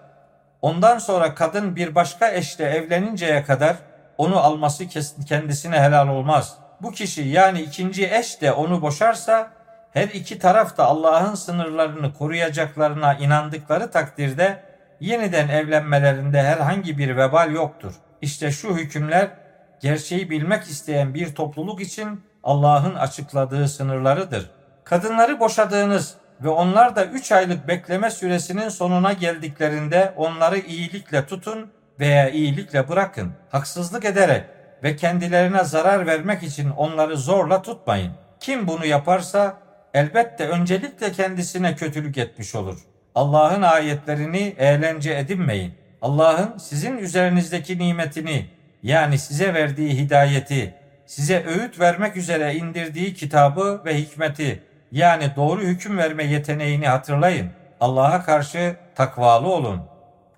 ondan 0.63 0.99
sonra 0.99 1.35
kadın 1.35 1.77
bir 1.77 1.95
başka 1.95 2.31
eşle 2.31 2.65
evleninceye 2.65 3.45
kadar 3.45 3.77
onu 4.19 4.39
alması 4.39 4.85
kendisine 5.29 5.81
helal 5.81 6.09
olmaz. 6.09 6.57
Bu 6.83 6.93
kişi 6.93 7.23
yani 7.23 7.61
ikinci 7.61 8.07
eş 8.07 8.41
de 8.41 8.53
onu 8.53 8.83
boşarsa 8.83 9.51
her 9.93 10.09
iki 10.09 10.39
taraf 10.39 10.77
da 10.77 10.85
Allah'ın 10.85 11.35
sınırlarını 11.35 12.15
koruyacaklarına 12.15 13.15
inandıkları 13.15 13.91
takdirde 13.91 14.63
yeniden 15.01 15.49
evlenmelerinde 15.49 16.43
herhangi 16.43 16.99
bir 16.99 17.17
vebal 17.17 17.53
yoktur. 17.53 17.95
İşte 18.23 18.51
şu 18.51 18.77
hükümler 18.77 19.29
gerçeği 19.81 20.31
bilmek 20.31 20.63
isteyen 20.63 21.15
bir 21.15 21.35
topluluk 21.35 21.81
için 21.81 22.25
Allah'ın 22.43 22.95
açıkladığı 22.95 23.69
sınırlarıdır. 23.69 24.51
Kadınları 24.85 25.41
boşadığınız 25.41 26.20
ve 26.43 26.49
onlar 26.49 26.97
da 26.97 27.05
3 27.05 27.33
aylık 27.33 27.69
bekleme 27.69 28.11
süresinin 28.11 28.69
sonuna 28.69 29.13
geldiklerinde 29.13 30.13
onları 30.17 30.59
iyilikle 30.59 31.27
tutun 31.27 31.71
veya 32.01 32.31
iyilikle 32.31 32.89
bırakın. 32.89 33.33
Haksızlık 33.51 34.05
ederek 34.05 34.45
ve 34.83 34.97
kendilerine 34.97 35.65
zarar 35.65 36.07
vermek 36.07 36.43
için 36.43 36.71
onları 36.71 37.17
zorla 37.17 37.63
tutmayın. 37.63 38.13
Kim 38.41 38.69
bunu 38.69 38.87
yaparsa 38.87 39.57
elbette 39.95 40.49
öncelikle 40.49 41.13
kendisine 41.13 41.77
kötülük 41.77 42.19
etmiş 42.19 42.55
olur. 42.55 42.79
Allah'ın 43.15 43.63
ayetlerini 43.63 44.55
eğlence 44.59 45.19
edinmeyin. 45.19 45.75
Allah'ın 46.03 46.59
sizin 46.59 46.99
üzerinizdeki 46.99 47.79
nimetini 47.79 48.47
yani 48.83 49.19
size 49.19 49.55
verdiği 49.55 49.99
hidayeti, 49.99 50.75
size 51.07 51.45
öğüt 51.47 51.81
vermek 51.81 52.17
üzere 52.17 52.55
indirdiği 52.55 53.15
kitabı 53.15 53.83
ve 53.85 53.99
hikmeti 53.99 54.63
yani 54.93 55.31
doğru 55.37 55.61
hüküm 55.63 55.99
verme 55.99 56.25
yeteneğini 56.25 56.89
hatırlayın. 56.89 57.51
Allah'a 57.81 58.23
karşı 58.23 58.77
takvalı 58.95 59.49
olun. 59.49 59.83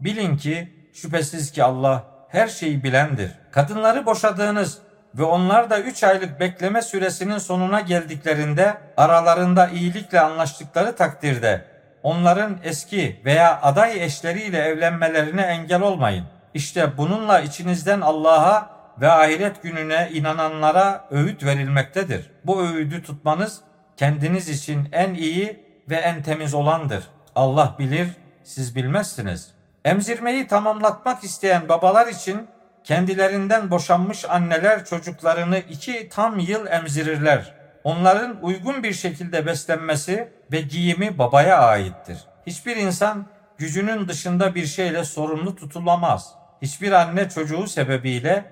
Bilin 0.00 0.36
ki 0.36 0.72
şüphesiz 0.94 1.52
ki 1.52 1.64
Allah 1.64 2.04
her 2.28 2.48
şeyi 2.48 2.84
bilendir. 2.84 3.30
Kadınları 3.50 4.06
boşadığınız 4.06 4.78
ve 5.14 5.22
onlar 5.22 5.70
da 5.70 5.80
3 5.80 6.04
aylık 6.04 6.40
bekleme 6.40 6.82
süresinin 6.82 7.38
sonuna 7.38 7.80
geldiklerinde 7.80 8.74
aralarında 8.96 9.68
iyilikle 9.68 10.20
anlaştıkları 10.20 10.96
takdirde 10.96 11.64
onların 12.02 12.58
eski 12.64 13.20
veya 13.24 13.60
aday 13.62 14.04
eşleriyle 14.04 14.58
evlenmelerine 14.58 15.42
engel 15.42 15.82
olmayın. 15.82 16.24
İşte 16.54 16.96
bununla 16.96 17.40
içinizden 17.40 18.00
Allah'a 18.00 18.70
ve 19.00 19.10
ahiret 19.10 19.62
gününe 19.62 20.10
inananlara 20.12 21.04
öğüt 21.10 21.44
verilmektedir. 21.44 22.30
Bu 22.44 22.62
öğüdü 22.62 23.02
tutmanız 23.02 23.60
kendiniz 24.02 24.48
için 24.48 24.88
en 24.92 25.14
iyi 25.14 25.60
ve 25.90 25.96
en 25.96 26.22
temiz 26.22 26.54
olandır. 26.54 27.04
Allah 27.34 27.76
bilir, 27.78 28.08
siz 28.44 28.76
bilmezsiniz. 28.76 29.54
Emzirmeyi 29.84 30.46
tamamlatmak 30.46 31.24
isteyen 31.24 31.68
babalar 31.68 32.06
için 32.06 32.48
kendilerinden 32.84 33.70
boşanmış 33.70 34.24
anneler 34.24 34.84
çocuklarını 34.84 35.58
iki 35.58 36.08
tam 36.08 36.38
yıl 36.38 36.66
emzirirler. 36.66 37.54
Onların 37.84 38.38
uygun 38.42 38.82
bir 38.82 38.92
şekilde 38.92 39.46
beslenmesi 39.46 40.28
ve 40.52 40.60
giyimi 40.60 41.18
babaya 41.18 41.58
aittir. 41.58 42.18
Hiçbir 42.46 42.76
insan 42.76 43.26
gücünün 43.58 44.08
dışında 44.08 44.54
bir 44.54 44.66
şeyle 44.66 45.04
sorumlu 45.04 45.56
tutulamaz. 45.56 46.34
Hiçbir 46.62 46.92
anne 46.92 47.28
çocuğu 47.28 47.66
sebebiyle, 47.66 48.44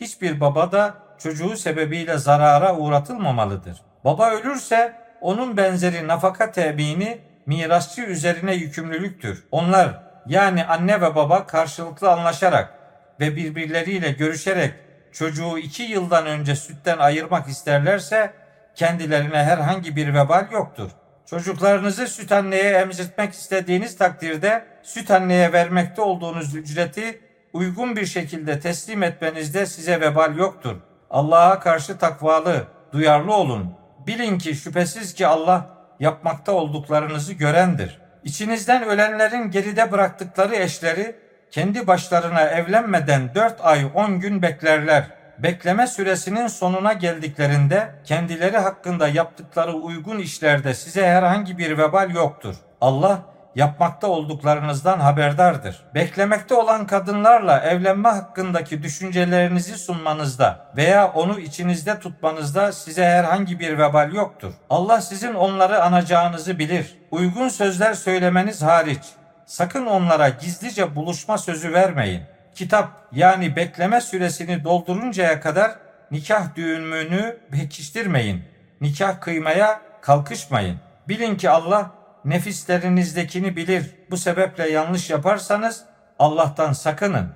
hiçbir 0.00 0.40
baba 0.40 0.72
da 0.72 0.94
çocuğu 1.18 1.56
sebebiyle 1.56 2.18
zarara 2.18 2.76
uğratılmamalıdır. 2.76 3.87
Baba 4.04 4.30
ölürse 4.30 4.92
onun 5.20 5.56
benzeri 5.56 6.08
nafaka 6.08 6.52
tebini 6.52 7.18
mirasçı 7.46 8.02
üzerine 8.02 8.54
yükümlülüktür. 8.54 9.44
Onlar 9.50 10.02
yani 10.26 10.64
anne 10.64 11.00
ve 11.00 11.14
baba 11.14 11.46
karşılıklı 11.46 12.10
anlaşarak 12.10 12.74
ve 13.20 13.36
birbirleriyle 13.36 14.10
görüşerek 14.10 14.74
çocuğu 15.12 15.58
iki 15.58 15.82
yıldan 15.82 16.26
önce 16.26 16.56
sütten 16.56 16.98
ayırmak 16.98 17.48
isterlerse 17.48 18.32
kendilerine 18.74 19.44
herhangi 19.44 19.96
bir 19.96 20.14
vebal 20.14 20.46
yoktur. 20.52 20.90
Çocuklarınızı 21.26 22.06
süt 22.06 22.32
anneye 22.32 22.72
emzirtmek 22.72 23.32
istediğiniz 23.32 23.98
takdirde 23.98 24.64
süt 24.82 25.10
anneye 25.10 25.52
vermekte 25.52 26.02
olduğunuz 26.02 26.54
ücreti 26.54 27.20
uygun 27.52 27.96
bir 27.96 28.06
şekilde 28.06 28.60
teslim 28.60 29.02
etmenizde 29.02 29.66
size 29.66 30.00
vebal 30.00 30.36
yoktur. 30.36 30.76
Allah'a 31.10 31.60
karşı 31.60 31.98
takvalı, 31.98 32.66
duyarlı 32.92 33.34
olun. 33.34 33.77
Bilin 34.08 34.38
ki 34.38 34.54
şüphesiz 34.54 35.14
ki 35.14 35.26
Allah 35.26 35.66
yapmakta 36.00 36.52
olduklarınızı 36.52 37.32
görendir. 37.32 37.98
İçinizden 38.24 38.82
ölenlerin 38.82 39.50
geride 39.50 39.92
bıraktıkları 39.92 40.56
eşleri 40.56 41.16
kendi 41.50 41.86
başlarına 41.86 42.42
evlenmeden 42.42 43.34
4 43.34 43.60
ay 43.60 43.90
10 43.94 44.20
gün 44.20 44.42
beklerler. 44.42 45.04
Bekleme 45.38 45.86
süresinin 45.86 46.46
sonuna 46.46 46.92
geldiklerinde 46.92 47.94
kendileri 48.04 48.58
hakkında 48.58 49.08
yaptıkları 49.08 49.72
uygun 49.72 50.18
işlerde 50.18 50.74
size 50.74 51.06
herhangi 51.06 51.58
bir 51.58 51.78
vebal 51.78 52.10
yoktur. 52.10 52.54
Allah 52.80 53.22
yapmakta 53.54 54.06
olduklarınızdan 54.06 55.00
haberdardır. 55.00 55.82
Beklemekte 55.94 56.54
olan 56.54 56.86
kadınlarla 56.86 57.60
evlenme 57.60 58.08
hakkındaki 58.08 58.82
düşüncelerinizi 58.82 59.78
sunmanızda 59.78 60.66
veya 60.76 61.08
onu 61.12 61.40
içinizde 61.40 61.98
tutmanızda 62.00 62.72
size 62.72 63.04
herhangi 63.04 63.60
bir 63.60 63.78
vebal 63.78 64.12
yoktur. 64.14 64.52
Allah 64.70 65.00
sizin 65.00 65.34
onları 65.34 65.82
anacağınızı 65.82 66.58
bilir. 66.58 66.98
Uygun 67.10 67.48
sözler 67.48 67.94
söylemeniz 67.94 68.62
hariç 68.62 69.02
sakın 69.46 69.86
onlara 69.86 70.28
gizlice 70.28 70.96
buluşma 70.96 71.38
sözü 71.38 71.72
vermeyin. 71.72 72.22
Kitap 72.54 72.88
yani 73.12 73.56
bekleme 73.56 74.00
süresini 74.00 74.64
dolduruncaya 74.64 75.40
kadar 75.40 75.70
nikah 76.10 76.56
düğününü 76.56 77.38
pekiştirmeyin. 77.50 78.44
Nikah 78.80 79.20
kıymaya 79.20 79.80
kalkışmayın. 80.00 80.76
Bilin 81.08 81.36
ki 81.36 81.50
Allah 81.50 81.90
nefislerinizdekini 82.24 83.56
bilir. 83.56 83.94
Bu 84.10 84.16
sebeple 84.16 84.70
yanlış 84.70 85.10
yaparsanız 85.10 85.84
Allah'tan 86.18 86.72
sakının. 86.72 87.28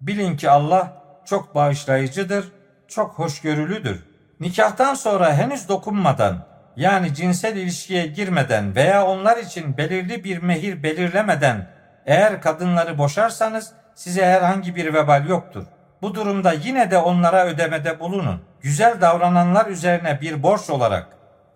Bilin 0.00 0.36
ki 0.36 0.50
Allah 0.50 1.02
çok 1.24 1.54
bağışlayıcıdır, 1.54 2.52
çok 2.88 3.18
hoşgörülüdür. 3.18 4.04
Nikahtan 4.40 4.94
sonra 4.94 5.34
henüz 5.34 5.68
dokunmadan 5.68 6.46
yani 6.76 7.14
cinsel 7.14 7.56
ilişkiye 7.56 8.06
girmeden 8.06 8.74
veya 8.74 9.06
onlar 9.06 9.36
için 9.36 9.76
belirli 9.76 10.24
bir 10.24 10.42
mehir 10.42 10.82
belirlemeden 10.82 11.68
eğer 12.06 12.40
kadınları 12.40 12.98
boşarsanız 12.98 13.72
size 13.94 14.26
herhangi 14.26 14.76
bir 14.76 14.94
vebal 14.94 15.28
yoktur. 15.28 15.64
Bu 16.02 16.14
durumda 16.14 16.52
yine 16.52 16.90
de 16.90 16.98
onlara 16.98 17.46
ödemede 17.46 18.00
bulunun. 18.00 18.42
Güzel 18.60 19.00
davrananlar 19.00 19.66
üzerine 19.66 20.20
bir 20.20 20.42
borç 20.42 20.70
olarak 20.70 21.06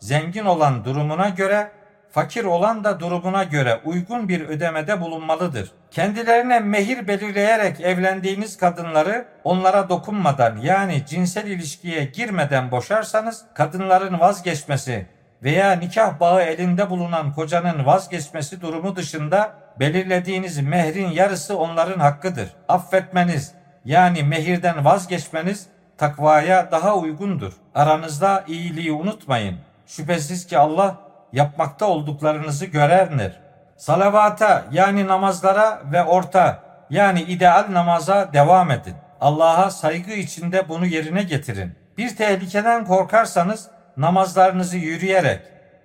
zengin 0.00 0.44
olan 0.44 0.84
durumuna 0.84 1.28
göre 1.28 1.70
fakir 2.17 2.45
olan 2.45 2.85
da 2.85 3.01
durumuna 3.01 3.45
göre 3.45 3.81
uygun 3.85 4.29
bir 4.29 4.41
ödemede 4.41 5.01
bulunmalıdır. 5.01 5.71
Kendilerine 5.91 6.61
mehir 6.61 7.09
belirleyerek 7.09 7.81
evlendiğiniz 7.81 8.57
kadınları 8.57 9.27
onlara 9.45 9.89
dokunmadan 9.89 10.57
yani 10.57 11.07
cinsel 11.07 11.47
ilişkiye 11.47 12.05
girmeden 12.05 12.71
boşarsanız 12.71 13.45
kadınların 13.55 14.21
vazgeçmesi 14.21 15.07
veya 15.43 15.73
nikah 15.73 16.21
bağı 16.21 16.43
elinde 16.43 16.91
bulunan 16.91 17.33
kocanın 17.33 17.87
vazgeçmesi 17.87 18.61
durumu 18.61 18.97
dışında 18.97 19.53
belirlediğiniz 19.81 20.61
mehrin 20.61 21.09
yarısı 21.09 21.59
onların 21.59 22.01
hakkıdır. 22.01 22.49
Affetmeniz 22.69 23.53
yani 23.85 24.23
mehirden 24.23 24.85
vazgeçmeniz 24.85 25.67
takvaya 25.99 26.71
daha 26.71 26.97
uygundur. 26.97 27.53
Aranızda 27.75 28.45
iyiliği 28.47 28.93
unutmayın. 28.93 29.57
Şüphesiz 29.87 30.47
ki 30.47 30.59
Allah 30.59 31.05
yapmakta 31.33 31.87
olduklarınızı 31.87 32.66
görendir. 32.66 33.33
Salavata 33.77 34.64
yani 34.72 35.07
namazlara 35.07 35.83
ve 35.93 36.05
orta 36.05 36.62
yani 36.91 37.22
ideal 37.22 37.66
namaza 37.70 38.33
devam 38.33 38.70
edin. 38.70 38.95
Allah'a 39.20 39.70
saygı 39.70 40.12
içinde 40.12 40.68
bunu 40.68 40.87
yerine 40.87 41.22
getirin. 41.22 41.72
Bir 41.99 42.16
tehlikeden 42.16 42.85
korkarsanız 42.85 43.68
namazlarınızı 43.97 44.77
yürüyerek 44.77 45.41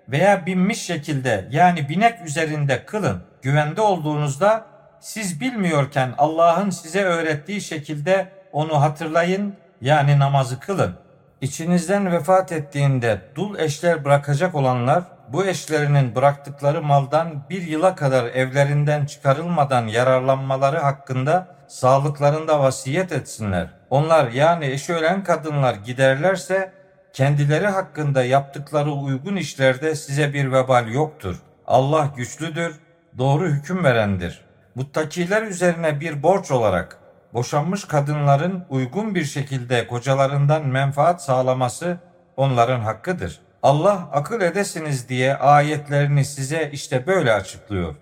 veya 0.09 0.45
binmiş 0.45 0.81
şekilde 0.81 1.47
yani 1.51 1.89
binek 1.89 2.21
üzerinde 2.25 2.85
kılın. 2.85 3.23
Güvende 3.41 3.81
olduğunuzda 3.81 4.65
siz 4.99 5.41
bilmiyorken 5.41 6.13
Allah'ın 6.17 6.69
size 6.69 7.03
öğrettiği 7.03 7.61
şekilde 7.61 8.27
onu 8.51 8.81
hatırlayın 8.81 9.55
yani 9.81 10.19
namazı 10.19 10.59
kılın. 10.59 10.95
İçinizden 11.41 12.11
vefat 12.11 12.51
ettiğinde 12.51 13.21
dul 13.35 13.59
eşler 13.59 14.05
bırakacak 14.05 14.55
olanlar 14.55 15.03
bu 15.33 15.45
eşlerinin 15.45 16.15
bıraktıkları 16.15 16.81
maldan 16.81 17.43
bir 17.49 17.61
yıla 17.61 17.95
kadar 17.95 18.25
evlerinden 18.25 19.05
çıkarılmadan 19.05 19.87
yararlanmaları 19.87 20.79
hakkında 20.79 21.47
sağlıklarında 21.67 22.59
vasiyet 22.59 23.11
etsinler. 23.11 23.67
Onlar 23.89 24.31
yani 24.31 24.65
eşi 24.65 24.93
ölen 24.93 25.23
kadınlar 25.23 25.75
giderlerse 25.75 26.71
kendileri 27.13 27.67
hakkında 27.67 28.23
yaptıkları 28.23 28.91
uygun 28.91 29.35
işlerde 29.35 29.95
size 29.95 30.33
bir 30.33 30.51
vebal 30.51 30.87
yoktur. 30.87 31.35
Allah 31.67 32.09
güçlüdür, 32.15 32.79
doğru 33.17 33.47
hüküm 33.47 33.83
verendir. 33.83 34.41
Muttakiler 34.75 35.41
üzerine 35.41 35.99
bir 35.99 36.23
borç 36.23 36.51
olarak 36.51 36.97
boşanmış 37.33 37.85
kadınların 37.85 38.65
uygun 38.69 39.15
bir 39.15 39.23
şekilde 39.23 39.87
kocalarından 39.87 40.67
menfaat 40.67 41.23
sağlaması 41.23 41.97
onların 42.37 42.79
hakkıdır. 42.79 43.39
Allah 43.63 44.09
akıl 44.11 44.41
edesiniz 44.41 45.09
diye 45.09 45.35
ayetlerini 45.35 46.25
size 46.25 46.69
işte 46.73 47.07
böyle 47.07 47.33
açıklıyor. 47.33 47.95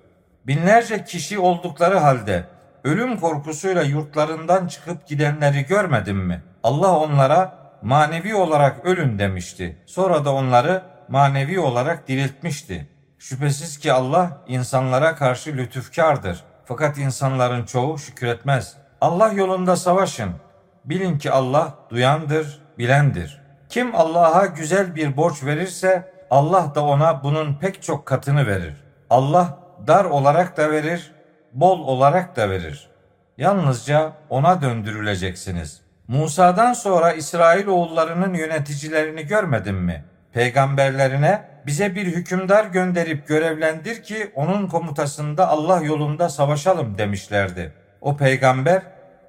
Binlerce 0.47 1.03
kişi 1.03 1.39
oldukları 1.39 1.97
halde 1.97 2.45
ölüm 2.83 3.19
korkusuyla 3.19 3.81
yurtlarından 3.81 4.67
çıkıp 4.67 5.07
gidenleri 5.07 5.65
görmedin 5.65 6.17
mi? 6.17 6.43
Allah 6.63 6.99
onlara 6.99 7.59
manevi 7.81 8.35
olarak 8.35 8.85
ölün 8.85 9.19
demişti. 9.19 9.77
Sonra 9.85 10.25
da 10.25 10.33
onları 10.33 10.83
manevi 11.09 11.59
olarak 11.59 12.07
diriltmişti. 12.07 12.89
Şüphesiz 13.19 13.79
ki 13.79 13.93
Allah 13.93 14.37
insanlara 14.47 15.15
karşı 15.15 15.57
lütufkardır. 15.57 16.43
Fakat 16.65 16.97
insanların 16.97 17.65
çoğu 17.65 17.97
şükretmez. 17.97 18.75
Allah 19.01 19.31
yolunda 19.31 19.75
savaşın. 19.75 20.31
Bilin 20.85 21.17
ki 21.17 21.31
Allah 21.31 21.75
duyandır, 21.89 22.61
bilendir. 22.77 23.38
Kim 23.69 23.95
Allah'a 23.95 24.45
güzel 24.45 24.95
bir 24.95 25.17
borç 25.17 25.43
verirse 25.43 26.11
Allah 26.29 26.71
da 26.75 26.85
ona 26.85 27.23
bunun 27.23 27.55
pek 27.55 27.83
çok 27.83 28.05
katını 28.05 28.47
verir. 28.47 28.73
Allah 29.09 29.57
dar 29.87 30.05
olarak 30.05 30.57
da 30.57 30.71
verir, 30.71 31.11
bol 31.53 31.79
olarak 31.79 32.35
da 32.35 32.49
verir. 32.49 32.89
Yalnızca 33.37 34.13
ona 34.29 34.61
döndürüleceksiniz. 34.61 35.81
Musa'dan 36.07 36.73
sonra 36.73 37.13
İsrail 37.13 37.67
oğullarının 37.67 38.33
yöneticilerini 38.33 39.25
görmedin 39.25 39.75
mi? 39.75 40.03
Peygamberlerine 40.33 41.41
bize 41.65 41.95
bir 41.95 42.05
hükümdar 42.05 42.65
gönderip 42.65 43.27
görevlendir 43.27 44.03
ki 44.03 44.31
onun 44.35 44.67
komutasında 44.67 45.47
Allah 45.47 45.81
yolunda 45.81 46.29
savaşalım 46.29 46.97
demişlerdi. 46.97 47.73
O 48.01 48.17
peygamber 48.17 48.81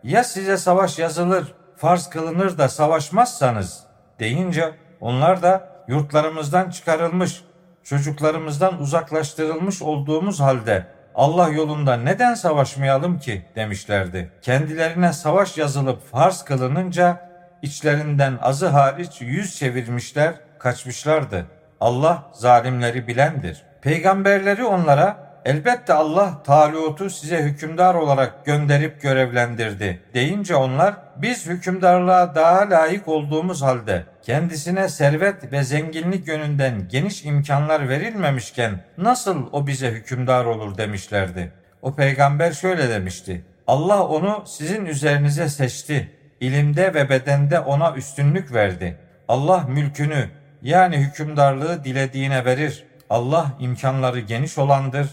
ya 0.03 0.25
size 0.25 0.57
savaş 0.57 0.99
yazılır, 0.99 1.55
farz 1.77 2.11
kılınır 2.11 2.59
da 2.59 2.69
savaşmazsanız 2.69 3.90
deyince 4.21 4.71
onlar 5.01 5.43
da 5.43 5.85
yurtlarımızdan 5.89 6.71
çıkarılmış, 6.71 7.45
çocuklarımızdan 7.85 8.81
uzaklaştırılmış 8.81 9.83
olduğumuz 9.83 10.41
halde 10.41 10.87
Allah 11.15 11.49
yolunda 11.49 11.97
neden 11.97 12.35
savaşmayalım 12.35 13.19
ki 13.19 13.45
demişlerdi. 13.57 14.33
Kendilerine 14.43 15.13
savaş 15.13 15.59
yazılıp 15.59 16.11
farz 16.11 16.43
kılınınca 16.43 17.31
içlerinden 17.63 18.39
azı 18.43 18.67
hariç 18.67 19.21
yüz 19.21 19.59
çevirmişler, 19.59 20.35
kaçmışlardı. 20.59 21.47
Allah 21.81 22.23
zalimleri 22.33 23.07
bilendir. 23.07 23.63
Peygamberleri 23.83 24.65
onlara 24.65 25.31
elbette 25.45 25.93
Allah 25.95 26.43
Talut'u 26.43 27.11
size 27.11 27.43
hükümdar 27.43 27.95
olarak 27.95 28.45
gönderip 28.45 29.03
görevlendirdi 29.03 30.03
deyince 30.15 30.57
onlar 30.57 30.95
biz 31.17 31.47
hükümdarlığa 31.47 32.35
daha 32.35 32.71
layık 32.71 33.09
olduğumuz 33.09 33.63
halde 33.63 34.05
kendisine 34.31 34.89
servet 34.89 35.53
ve 35.53 35.63
zenginlik 35.63 36.29
yönünden 36.29 36.89
geniş 36.89 37.25
imkanlar 37.25 37.89
verilmemişken 37.89 38.81
nasıl 38.99 39.47
o 39.53 39.67
bize 39.67 39.91
hükümdar 39.91 40.45
olur 40.45 40.79
demişlerdi. 40.79 41.53
O 41.83 41.95
peygamber 41.95 42.53
şöyle 42.53 42.89
demişti. 42.89 43.45
Allah 43.67 44.07
onu 44.07 44.43
sizin 44.47 44.87
üzerinize 44.87 45.49
seçti. 45.49 46.11
İlimde 46.41 46.95
ve 46.95 47.09
bedende 47.09 47.61
ona 47.61 47.95
üstünlük 47.95 48.53
verdi. 48.53 48.97
Allah 49.29 49.65
mülkünü 49.69 50.29
yani 50.63 50.97
hükümdarlığı 50.97 51.85
dilediğine 51.85 52.45
verir. 52.45 52.85
Allah 53.11 53.53
imkanları 53.61 54.21
geniş 54.21 54.59
olandır, 54.59 55.09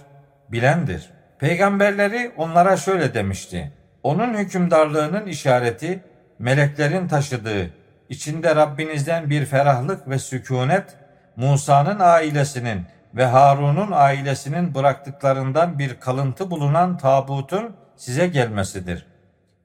bilendir. 0.51 1.09
Peygamberleri 1.39 2.31
onlara 2.37 2.77
şöyle 2.77 3.13
demişti. 3.13 3.71
Onun 4.03 4.33
hükümdarlığının 4.33 5.27
işareti 5.27 5.99
meleklerin 6.39 7.07
taşıdığı, 7.07 7.69
içinde 8.09 8.55
Rabbinizden 8.55 9.29
bir 9.29 9.45
ferahlık 9.45 10.09
ve 10.09 10.19
sükunet, 10.19 10.97
Musa'nın 11.35 11.99
ailesinin 11.99 12.85
ve 13.15 13.25
Harun'un 13.25 13.91
ailesinin 13.91 14.75
bıraktıklarından 14.75 15.79
bir 15.79 15.99
kalıntı 15.99 16.51
bulunan 16.51 16.97
tabutun 16.97 17.75
size 17.95 18.27
gelmesidir. 18.27 19.05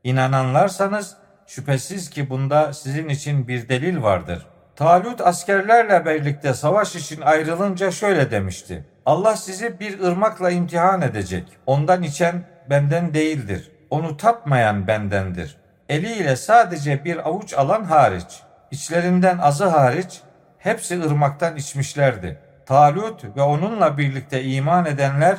İnananlarsanız 0.05 1.17
şüphesiz 1.47 2.11
ki 2.11 2.31
bunda 2.31 2.73
sizin 2.73 3.09
için 3.09 3.49
bir 3.49 3.69
delil 3.69 4.03
vardır. 4.03 4.47
Talut 4.77 5.21
askerlerle 5.21 6.07
birlikte 6.07 6.55
savaş 6.55 6.97
için 6.97 7.21
ayrılınca 7.21 7.91
şöyle 7.91 8.31
demişti. 8.31 8.85
Allah 9.07 9.37
sizi 9.37 9.81
bir 9.81 10.01
ırmakla 10.01 10.51
imtihan 10.51 11.03
edecek. 11.03 11.45
Ondan 11.67 12.03
içen 12.03 12.45
benden 12.71 13.15
değildir. 13.15 13.71
Onu 13.91 14.17
tatmayan 14.17 14.87
bendendir. 14.87 15.57
Eliyle 15.93 16.37
sadece 16.37 17.05
bir 17.05 17.29
avuç 17.29 17.55
alan 17.55 17.85
hariç, 17.85 18.41
içlerinden 18.71 19.39
azı 19.39 19.65
hariç 19.65 20.21
hepsi 20.59 21.03
ırmaktan 21.03 21.57
içmişlerdi. 21.57 22.39
Talut 22.67 23.37
ve 23.37 23.43
onunla 23.43 23.99
birlikte 23.99 24.45
iman 24.45 24.87
edenler 24.87 25.37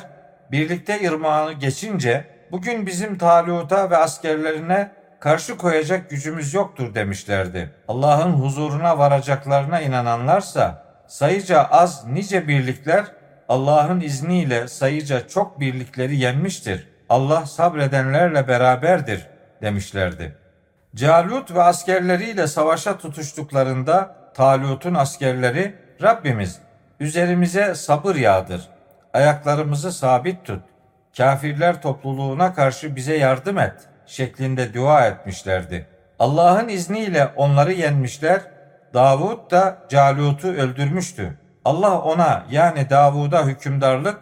birlikte 0.52 1.10
ırmağı 1.10 1.52
geçince 1.52 2.24
bugün 2.52 2.86
bizim 2.86 3.18
Talut'a 3.18 3.90
ve 3.90 3.96
askerlerine 3.96 4.90
karşı 5.20 5.56
koyacak 5.56 6.10
gücümüz 6.10 6.54
yoktur 6.54 6.94
demişlerdi. 6.94 7.70
Allah'ın 7.88 8.32
huzuruna 8.32 8.98
varacaklarına 8.98 9.80
inananlarsa 9.80 10.84
sayıca 11.06 11.64
az 11.64 12.06
nice 12.06 12.48
birlikler 12.48 13.04
Allah'ın 13.48 14.00
izniyle 14.00 14.68
sayıca 14.68 15.28
çok 15.28 15.60
birlikleri 15.60 16.16
yenmiştir. 16.16 16.88
Allah 17.08 17.46
sabredenlerle 17.46 18.48
beraberdir 18.48 19.26
demişlerdi. 19.62 20.43
Calut 20.94 21.54
ve 21.54 21.62
askerleriyle 21.62 22.46
savaşa 22.46 22.98
tutuştuklarında 22.98 24.16
Talut'un 24.34 24.94
askerleri 24.94 25.74
Rabbimiz 26.02 26.58
üzerimize 27.00 27.74
sabır 27.74 28.16
yağdır. 28.16 28.68
Ayaklarımızı 29.14 29.92
sabit 29.92 30.44
tut. 30.44 30.62
Kafirler 31.16 31.82
topluluğuna 31.82 32.54
karşı 32.54 32.96
bize 32.96 33.16
yardım 33.16 33.58
et 33.58 33.74
şeklinde 34.06 34.74
dua 34.74 35.06
etmişlerdi. 35.06 35.86
Allah'ın 36.18 36.68
izniyle 36.68 37.26
onları 37.36 37.72
yenmişler. 37.72 38.40
Davud 38.94 39.50
da 39.50 39.78
Calut'u 39.88 40.48
öldürmüştü. 40.48 41.38
Allah 41.64 42.00
ona 42.00 42.46
yani 42.50 42.90
Davud'a 42.90 43.46
hükümdarlık 43.46 44.18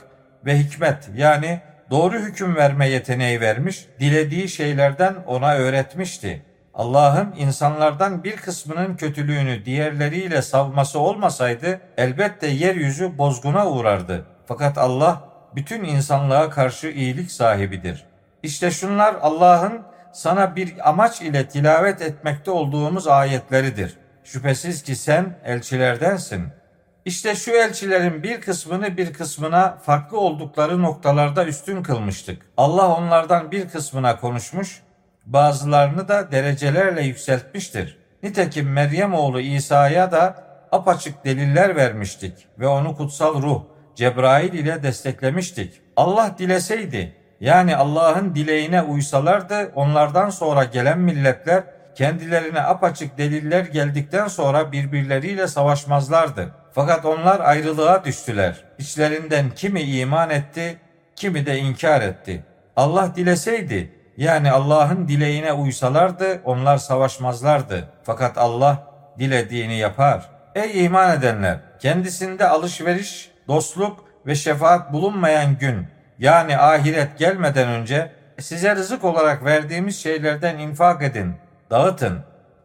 ve 0.47 0.59
hikmet 0.59 1.11
yani 1.15 1.61
doğru 1.91 2.19
hüküm 2.19 2.57
verme 2.57 2.89
yeteneği 2.89 3.41
vermiş, 3.41 3.87
dilediği 4.01 4.49
şeylerden 4.49 5.15
ona 5.27 5.55
öğretmişti. 5.55 6.43
Allah'ın 6.75 7.35
insanlardan 7.37 8.25
bir 8.25 8.37
kısmının 8.37 8.97
kötülüğünü 8.97 9.65
diğerleriyle 9.65 10.43
savması 10.43 10.99
olmasaydı 10.99 11.81
elbette 11.97 12.47
yeryüzü 12.47 13.19
bozguna 13.19 13.71
uğrardı. 13.71 14.27
Fakat 14.47 14.79
Allah 14.79 15.29
bütün 15.55 15.85
insanlığa 15.85 16.51
karşı 16.51 16.89
iyilik 16.89 17.33
sahibidir. 17.33 18.05
İşte 18.43 18.71
şunlar 18.71 19.15
Allah'ın 19.21 19.83
sana 20.13 20.57
bir 20.57 20.89
amaç 20.89 21.23
ile 21.23 21.49
tilavet 21.49 22.03
etmekte 22.03 22.51
olduğumuz 22.51 23.09
ayetleridir. 23.09 23.97
Şüphesiz 24.25 24.83
ki 24.83 24.97
sen 24.97 25.39
elçilerdensin.'' 25.45 26.63
İşte 27.05 27.35
şu 27.35 27.51
elçilerin 27.51 28.23
bir 28.23 28.41
kısmını 28.41 28.97
bir 28.97 29.13
kısmına 29.13 29.79
farklı 29.83 30.21
oldukları 30.21 30.83
noktalarda 30.83 31.47
üstün 31.47 31.83
kılmıştık. 31.83 32.43
Allah 32.57 32.97
onlardan 32.97 33.51
bir 33.51 33.69
kısmına 33.69 34.21
konuşmuş, 34.21 34.83
bazılarını 35.27 36.09
da 36.09 36.33
derecelerle 36.33 37.03
yükseltmiştir. 37.03 37.99
Nitekim 38.23 38.73
Meryem 38.73 39.15
oğlu 39.15 39.41
İsa'ya 39.41 40.13
da 40.13 40.45
apaçık 40.73 41.25
deliller 41.25 41.77
vermiştik 41.77 42.47
ve 42.59 42.67
onu 42.67 42.97
kutsal 42.97 43.43
ruh 43.43 43.63
Cebrail 43.95 44.53
ile 44.53 44.83
desteklemiştik. 44.83 45.81
Allah 45.97 46.35
dileseydi 46.39 47.17
yani 47.41 47.77
Allah'ın 47.77 48.35
dileğine 48.35 48.83
uysalardı 48.83 49.73
onlardan 49.75 50.31
sonra 50.31 50.65
gelen 50.65 50.99
milletler 50.99 51.65
kendilerine 51.95 52.61
apaçık 52.61 53.19
deliller 53.19 53.65
geldikten 53.65 54.29
sonra 54.29 54.73
birbirleriyle 54.73 55.49
savaşmazlardı. 55.49 56.55
Fakat 56.73 57.05
onlar 57.05 57.41
ayrılığa 57.41 58.05
düştüler. 58.05 58.65
İçlerinden 58.79 59.51
kimi 59.57 59.81
iman 59.81 60.31
etti, 60.31 60.77
kimi 61.17 61.47
de 61.47 61.59
inkar 61.59 62.01
etti. 62.03 62.45
Allah 62.77 63.13
dileseydi 63.17 63.93
yani 64.17 64.51
Allah'ın 64.53 65.09
dileğine 65.09 65.53
uysalardı 65.53 66.41
onlar 66.45 66.77
savaşmazlardı. 66.77 67.89
Fakat 68.03 68.39
Allah 68.39 68.87
dilediğini 69.19 69.77
yapar. 69.77 70.31
Ey 70.55 70.85
iman 70.85 71.19
edenler! 71.19 71.59
Kendisinde 71.79 72.49
alışveriş, 72.49 73.31
dostluk 73.49 74.05
ve 74.27 74.35
şefaat 74.35 74.93
bulunmayan 74.93 75.59
gün 75.59 75.87
yani 76.19 76.59
ahiret 76.59 77.19
gelmeden 77.19 77.69
önce 77.69 78.13
size 78.41 78.77
rızık 78.77 79.05
olarak 79.05 79.45
verdiğimiz 79.45 80.03
şeylerden 80.03 80.59
infak 80.59 81.03
edin, 81.03 81.35
dağıtın. 81.71 82.19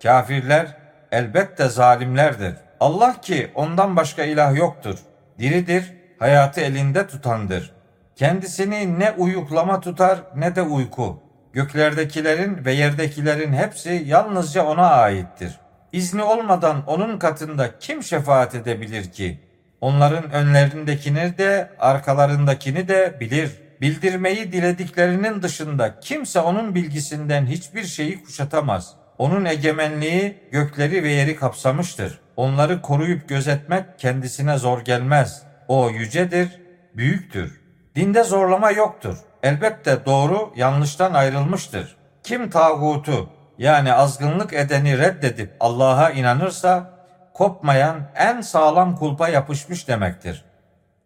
Kafirler 0.03 0.77
elbette 1.11 1.69
zalimlerdir. 1.69 2.53
Allah 2.79 3.21
ki 3.21 3.51
ondan 3.55 3.95
başka 3.95 4.23
ilah 4.23 4.55
yoktur. 4.55 4.99
Diridir, 5.39 5.93
hayatı 6.19 6.61
elinde 6.61 7.07
tutandır. 7.07 7.71
Kendisini 8.15 8.99
ne 8.99 9.11
uyuklama 9.11 9.79
tutar 9.79 10.19
ne 10.35 10.55
de 10.55 10.61
uyku. 10.61 11.26
Göklerdekilerin 11.57 12.65
ve 12.65 12.73
yerdekilerin 12.73 13.53
hepsi 13.53 14.03
yalnızca 14.05 14.65
ona 14.65 14.89
aittir. 14.89 15.59
İzni 15.91 16.23
olmadan 16.23 16.83
onun 16.87 17.19
katında 17.19 17.79
kim 17.79 18.03
şefaat 18.03 18.55
edebilir 18.55 19.11
ki? 19.11 19.39
Onların 19.81 20.31
önlerindekini 20.31 21.37
de 21.37 21.71
arkalarındakini 21.79 22.87
de 22.87 23.17
bilir. 23.19 23.51
Bildirmeyi 23.81 24.51
dilediklerinin 24.51 25.41
dışında 25.41 25.99
kimse 25.99 26.39
onun 26.39 26.75
bilgisinden 26.75 27.45
hiçbir 27.45 27.83
şeyi 27.83 28.23
kuşatamaz. 28.23 28.93
Onun 29.17 29.45
egemenliği 29.45 30.37
gökleri 30.51 31.03
ve 31.03 31.09
yeri 31.09 31.35
kapsamıştır. 31.35 32.19
Onları 32.35 32.81
koruyup 32.81 33.29
gözetmek 33.29 33.99
kendisine 33.99 34.57
zor 34.57 34.81
gelmez. 34.81 35.43
O 35.67 35.89
yücedir, 35.89 36.61
büyüktür. 36.95 37.61
Dinde 37.95 38.23
zorlama 38.23 38.71
yoktur. 38.71 39.17
Elbette 39.43 40.05
doğru 40.05 40.53
yanlıştan 40.55 41.13
ayrılmıştır. 41.13 41.95
Kim 42.23 42.49
tağutu 42.49 43.29
yani 43.57 43.93
azgınlık 43.93 44.53
edeni 44.53 44.97
reddedip 44.97 45.55
Allah'a 45.59 46.09
inanırsa 46.09 46.89
kopmayan 47.33 47.95
en 48.15 48.41
sağlam 48.41 48.95
kulpa 48.95 49.27
yapışmış 49.27 49.87
demektir. 49.87 50.45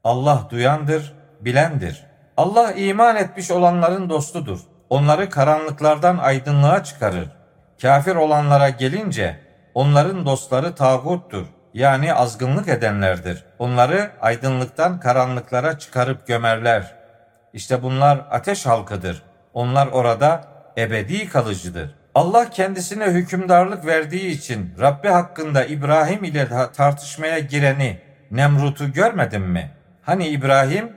Allah 0.04 0.48
duyandır, 0.50 1.14
bilendir. 1.42 2.04
Allah 2.38 2.72
iman 2.72 3.16
etmiş 3.16 3.52
olanların 3.52 4.10
dostudur. 4.10 4.60
Onları 4.90 5.30
karanlıklardan 5.30 6.18
aydınlığa 6.18 6.84
çıkarır. 6.84 7.30
Kafir 7.82 8.16
olanlara 8.16 8.70
gelince 8.70 9.40
onların 9.74 10.26
dostları 10.26 10.76
tağuttur. 10.76 11.46
Yani 11.74 12.14
azgınlık 12.14 12.68
edenlerdir. 12.68 13.44
Onları 13.60 14.12
aydınlıktan 14.22 15.00
karanlıklara 15.00 15.80
çıkarıp 15.80 16.28
gömerler. 16.28 17.01
İşte 17.54 17.84
bunlar 17.84 18.26
ateş 18.32 18.66
halkıdır. 18.66 19.24
Onlar 19.54 19.88
orada 19.88 20.44
ebedi 20.78 21.30
kalıcıdır. 21.30 21.96
Allah 22.16 22.50
kendisine 22.50 23.06
hükümdarlık 23.06 23.86
verdiği 23.86 24.28
için 24.28 24.74
Rabbi 24.80 25.08
hakkında 25.08 25.66
İbrahim 25.66 26.24
ile 26.24 26.48
tartışmaya 26.74 27.40
gireni 27.40 28.00
Nemrut'u 28.32 28.92
görmedin 28.92 29.42
mi? 29.42 29.72
Hani 30.02 30.28
İbrahim 30.28 30.92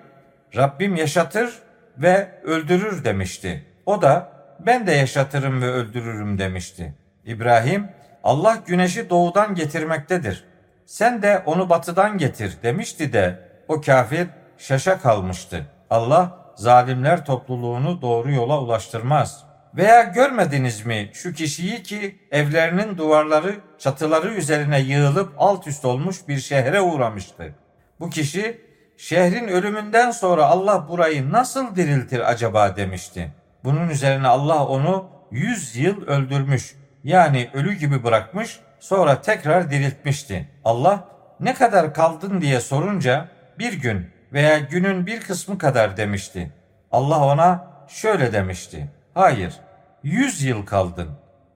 Rabbim 0.57 0.97
yaşatır 0.97 1.59
ve 1.99 2.29
öldürür 2.45 3.05
demişti. 3.05 3.65
O 3.87 4.03
da 4.03 4.29
ben 4.61 4.87
de 4.87 4.93
yaşatırım 4.93 5.63
ve 5.63 5.67
öldürürüm 5.67 6.39
demişti. 6.39 6.95
İbrahim 7.25 7.89
Allah 8.25 8.59
güneşi 8.67 9.11
doğudan 9.11 9.55
getirmektedir. 9.55 10.45
Sen 10.87 11.23
de 11.23 11.43
onu 11.47 11.71
batıdan 11.71 12.19
getir 12.19 12.57
demişti 12.63 13.13
de 13.13 13.39
o 13.69 13.81
kafir 13.81 14.27
şaşa 14.59 14.99
kalmıştı. 14.99 15.67
Allah 15.91 16.44
zalimler 16.57 17.25
topluluğunu 17.25 18.03
doğru 18.03 18.33
yola 18.33 18.61
ulaştırmaz.'' 18.61 19.55
Veya 19.77 20.03
görmediniz 20.03 20.87
mi 20.87 21.11
şu 21.13 21.33
kişiyi 21.33 21.83
ki 21.83 22.19
evlerinin 22.31 22.99
duvarları 22.99 23.55
çatıları 23.79 24.35
üzerine 24.35 24.81
yığılıp 24.81 25.33
alt 25.39 25.67
üst 25.67 25.85
olmuş 25.85 26.29
bir 26.29 26.39
şehre 26.39 26.81
uğramıştı. 26.81 27.55
Bu 28.01 28.11
kişi 28.11 28.61
şehrin 28.97 29.49
ölümünden 29.49 30.11
sonra 30.11 30.45
Allah 30.45 30.89
burayı 30.89 31.33
nasıl 31.33 31.77
diriltir 31.77 32.31
acaba 32.31 32.77
demişti. 32.77 33.33
Bunun 33.65 33.89
üzerine 33.89 34.29
Allah 34.29 34.67
onu 34.67 35.09
yüz 35.31 35.77
yıl 35.77 36.07
öldürmüş 36.07 36.75
yani 37.05 37.51
ölü 37.55 37.75
gibi 37.75 38.05
bırakmış 38.05 38.61
sonra 38.81 39.21
tekrar 39.21 39.71
diriltmişti. 39.71 40.49
Allah 40.65 41.09
ne 41.41 41.55
kadar 41.55 41.95
kaldın 41.95 42.41
diye 42.41 42.61
sorunca 42.61 43.29
bir 43.59 43.73
gün 43.73 44.11
veya 44.35 44.59
günün 44.59 45.07
bir 45.07 45.21
kısmı 45.21 45.59
kadar 45.59 45.97
demişti. 45.97 46.53
Allah 46.93 47.25
ona 47.25 47.67
şöyle 47.89 48.33
demişti. 48.33 48.91
Hayır, 49.15 49.55
yüz 50.03 50.43
yıl 50.43 50.67
kaldın. 50.67 51.11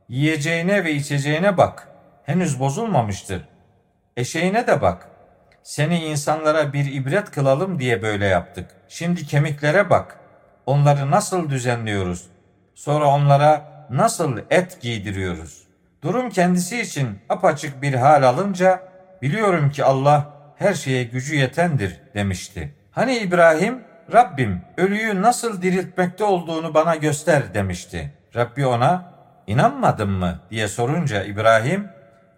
Yiyeceğine 0.09 0.85
ve 0.85 0.93
içeceğine 0.93 1.57
bak. 1.57 1.89
Henüz 2.25 2.61
bozulmamıştır. 2.61 3.49
Eşeğine 4.17 4.67
de 4.67 4.81
bak. 4.81 5.09
Seni 5.63 6.05
insanlara 6.05 6.73
bir 6.73 6.93
ibret 6.93 7.31
kılalım 7.31 7.79
diye 7.79 8.03
böyle 8.03 8.27
yaptık. 8.27 8.71
Şimdi 8.89 9.27
kemiklere 9.27 9.91
bak. 9.91 10.19
Onları 10.67 11.11
nasıl 11.11 11.51
düzenliyoruz? 11.51 12.27
Sonra 12.75 13.07
onlara 13.07 13.63
nasıl 13.91 14.39
et 14.51 14.79
giydiriyoruz? 14.81 15.63
Durum 16.03 16.31
kendisi 16.31 16.81
için 16.81 17.19
apaçık 17.29 17.83
bir 17.83 17.95
hal 17.95 18.23
alınca 18.23 18.83
biliyorum 19.23 19.71
ki 19.71 19.85
Allah 19.85 20.38
her 20.59 20.75
şeye 20.75 21.05
gücü 21.05 21.37
yetendir 21.37 22.01
demişti. 22.15 22.75
Hani 22.91 23.19
İbrahim 23.19 23.83
Rabbim 24.13 24.63
ölüyü 24.77 25.23
nasıl 25.23 25.63
diriltmekte 25.63 26.25
olduğunu 26.25 26.75
bana 26.75 26.97
göster 26.97 27.55
demişti. 27.55 28.13
Rabbi 28.37 28.67
ona 28.67 29.13
inanmadın 29.47 30.11
mı 30.11 30.41
diye 30.51 30.69
sorunca 30.69 31.25
İbrahim 31.25 31.89